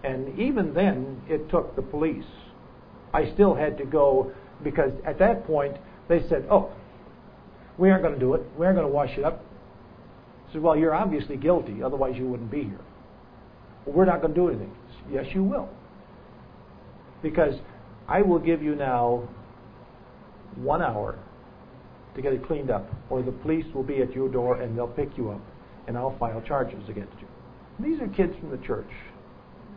And 0.03 0.37
even 0.37 0.73
then, 0.73 1.21
it 1.29 1.49
took 1.49 1.75
the 1.75 1.81
police. 1.81 2.25
I 3.13 3.31
still 3.33 3.55
had 3.55 3.77
to 3.77 3.85
go 3.85 4.31
because 4.63 4.91
at 5.05 5.19
that 5.19 5.45
point, 5.45 5.77
they 6.09 6.21
said, 6.27 6.45
oh, 6.49 6.71
we 7.77 7.89
aren't 7.89 8.03
going 8.03 8.13
to 8.13 8.19
do 8.19 8.33
it. 8.33 8.41
We 8.57 8.65
aren't 8.65 8.77
going 8.77 8.87
to 8.87 8.93
wash 8.93 9.17
it 9.17 9.23
up. 9.23 9.43
I 10.49 10.53
said, 10.53 10.61
well, 10.61 10.75
you're 10.75 10.93
obviously 10.93 11.37
guilty, 11.37 11.81
otherwise 11.81 12.15
you 12.17 12.27
wouldn't 12.27 12.51
be 12.51 12.63
here. 12.63 12.79
Well, 13.85 13.95
we're 13.95 14.05
not 14.05 14.21
going 14.21 14.33
to 14.33 14.39
do 14.39 14.49
anything. 14.49 14.71
Said, 15.03 15.13
yes, 15.13 15.25
you 15.33 15.43
will. 15.43 15.69
Because 17.21 17.55
I 18.07 18.21
will 18.21 18.39
give 18.39 18.61
you 18.61 18.75
now 18.75 19.27
one 20.55 20.81
hour 20.81 21.17
to 22.15 22.21
get 22.21 22.33
it 22.33 22.45
cleaned 22.45 22.69
up, 22.69 22.87
or 23.09 23.21
the 23.21 23.31
police 23.31 23.65
will 23.73 23.83
be 23.83 24.01
at 24.01 24.13
your 24.13 24.29
door 24.29 24.61
and 24.61 24.77
they'll 24.77 24.87
pick 24.87 25.17
you 25.17 25.31
up, 25.31 25.41
and 25.87 25.97
I'll 25.97 26.15
file 26.19 26.41
charges 26.41 26.87
against 26.89 27.13
you. 27.19 27.27
These 27.79 27.99
are 28.01 28.07
kids 28.07 28.33
from 28.39 28.51
the 28.51 28.57
church. 28.57 28.89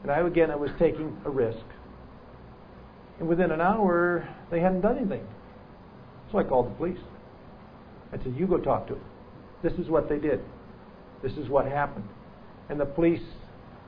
And 0.03 0.11
I, 0.11 0.21
again, 0.21 0.51
I 0.51 0.57
was 0.57 0.71
taking 0.79 1.17
a 1.25 1.31
risk. 1.31 1.65
And 3.19 3.29
within 3.29 3.51
an 3.51 3.61
hour, 3.61 4.29
they 4.51 4.61
hadn't 4.61 4.83
done 4.83 4.99
anything. 4.99 5.27
So 6.31 6.39
I 6.39 6.45
called 6.45 6.67
the 6.67 6.75
police. 6.75 6.99
I 8.13 8.19
said, 8.19 8.35
You 8.37 8.47
go 8.47 8.59
talk 8.59 8.87
to 8.89 8.95
them. 8.95 9.05
This 9.63 9.73
is 9.75 9.89
what 9.89 10.09
they 10.09 10.19
did. 10.19 10.41
This 11.23 11.33
is 11.33 11.49
what 11.49 11.67
happened. 11.67 12.09
And 12.69 12.79
the 12.79 12.85
police 12.85 13.23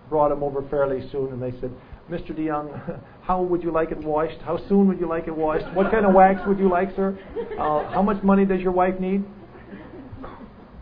brought 0.08 0.32
him 0.32 0.42
over 0.42 0.62
fairly 0.70 1.08
soon, 1.10 1.32
and 1.32 1.42
they 1.42 1.58
said, 1.60 1.70
Mr. 2.10 2.34
de 2.34 2.46
Jong, 2.46 2.70
how 3.22 3.42
would 3.42 3.62
you 3.62 3.70
like 3.70 3.90
it 3.90 3.98
washed? 3.98 4.40
How 4.40 4.56
soon 4.68 4.88
would 4.88 4.98
you 4.98 5.06
like 5.06 5.28
it 5.28 5.36
washed? 5.36 5.66
What 5.74 5.90
kind 5.90 6.06
of 6.06 6.14
wax 6.14 6.40
would 6.46 6.58
you 6.58 6.70
like, 6.70 6.94
sir? 6.96 7.18
Uh, 7.58 7.90
how 7.92 8.02
much 8.02 8.22
money 8.22 8.46
does 8.46 8.60
your 8.60 8.72
wife 8.72 8.98
need? 8.98 9.24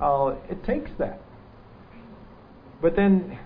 Uh, 0.01 0.37
it 0.49 0.63
takes 0.65 0.91
that. 0.99 1.21
But 2.81 2.95
then, 2.95 3.39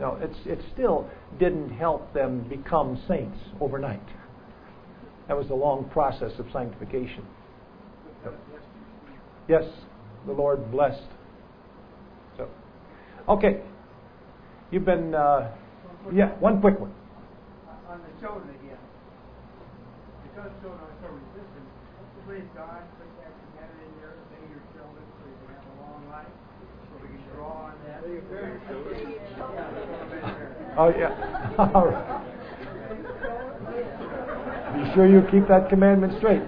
no, 0.00 0.18
it's, 0.22 0.38
it 0.46 0.58
still 0.72 1.06
didn't 1.38 1.70
help 1.76 2.14
them 2.14 2.48
become 2.48 3.00
saints 3.06 3.38
overnight. 3.60 4.00
That 5.28 5.36
was 5.36 5.50
a 5.50 5.54
long 5.54 5.88
process 5.90 6.32
of 6.38 6.46
sanctification. 6.52 7.24
Yes, 9.46 9.64
the 10.26 10.32
Lord 10.32 10.70
blessed. 10.72 11.06
So, 12.38 12.48
okay. 13.28 13.60
You've 14.70 14.86
been, 14.86 15.14
uh, 15.14 15.52
yeah, 16.12 16.30
one 16.38 16.60
quick 16.60 16.80
one. 16.80 16.94
On 17.88 18.00
the 18.00 18.20
children 18.24 18.48
again. 18.48 18.78
Because 20.22 20.50
children 20.62 20.80
are 20.80 20.96
so 21.02 21.12
resistant, 21.12 21.66
please 22.26 22.48
God, 22.56 22.80
put 22.96 23.10
that 23.20 23.34
together 23.52 23.76
in 23.84 23.90
there, 24.00 24.14
obey 24.16 24.48
your 24.48 24.64
children 24.72 25.02
so 25.18 25.28
you 25.28 25.36
can 25.44 25.60
have 25.60 25.66
a 25.66 25.76
long 25.82 26.08
life. 26.08 26.32
So 26.88 27.02
we 27.02 27.08
can 27.10 27.22
draw 27.34 27.68
on 27.68 27.74
that. 27.84 29.09
Oh, 30.76 30.92
yeah. 30.96 31.10
All 31.74 31.86
right. 31.86 32.20
Be 34.74 34.94
sure 34.94 35.06
you 35.08 35.22
keep 35.30 35.48
that 35.48 35.68
commandment 35.68 36.14
straight. 36.18 36.42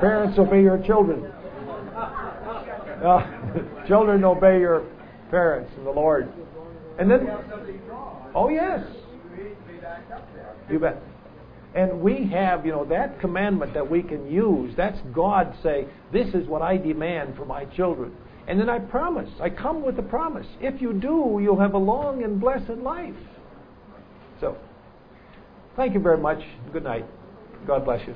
Parents, 0.00 0.38
obey 0.38 0.62
your 0.62 0.82
children. 0.84 1.24
Uh, 3.02 3.86
children, 3.88 4.24
obey 4.24 4.60
your 4.60 4.84
parents 5.30 5.70
and 5.76 5.86
the 5.86 5.90
Lord. 5.90 6.32
And 6.98 7.10
then, 7.10 7.28
oh, 8.34 8.48
yes. 8.48 8.84
You 10.70 10.78
bet. 10.78 11.02
And 11.74 12.00
we 12.00 12.26
have, 12.28 12.66
you 12.66 12.72
know, 12.72 12.84
that 12.86 13.20
commandment 13.20 13.72
that 13.74 13.90
we 13.90 14.02
can 14.02 14.30
use. 14.30 14.74
That's 14.76 14.98
God 15.14 15.54
say, 15.62 15.86
this 16.12 16.28
is 16.34 16.46
what 16.46 16.62
I 16.62 16.76
demand 16.76 17.36
for 17.36 17.46
my 17.46 17.64
children. 17.64 18.12
And 18.46 18.60
then 18.60 18.68
I 18.68 18.78
promise, 18.78 19.30
I 19.40 19.48
come 19.50 19.82
with 19.82 19.98
a 19.98 20.02
promise. 20.02 20.46
If 20.60 20.82
you 20.82 20.92
do, 20.92 21.40
you'll 21.42 21.60
have 21.60 21.74
a 21.74 21.78
long 21.78 22.24
and 22.24 22.40
blessed 22.40 22.78
life. 22.82 23.14
So, 24.42 24.56
thank 25.76 25.94
you 25.94 26.00
very 26.00 26.18
much. 26.18 26.42
Good 26.72 26.82
night. 26.82 27.06
God 27.64 27.84
bless 27.84 28.04
you. 28.08 28.14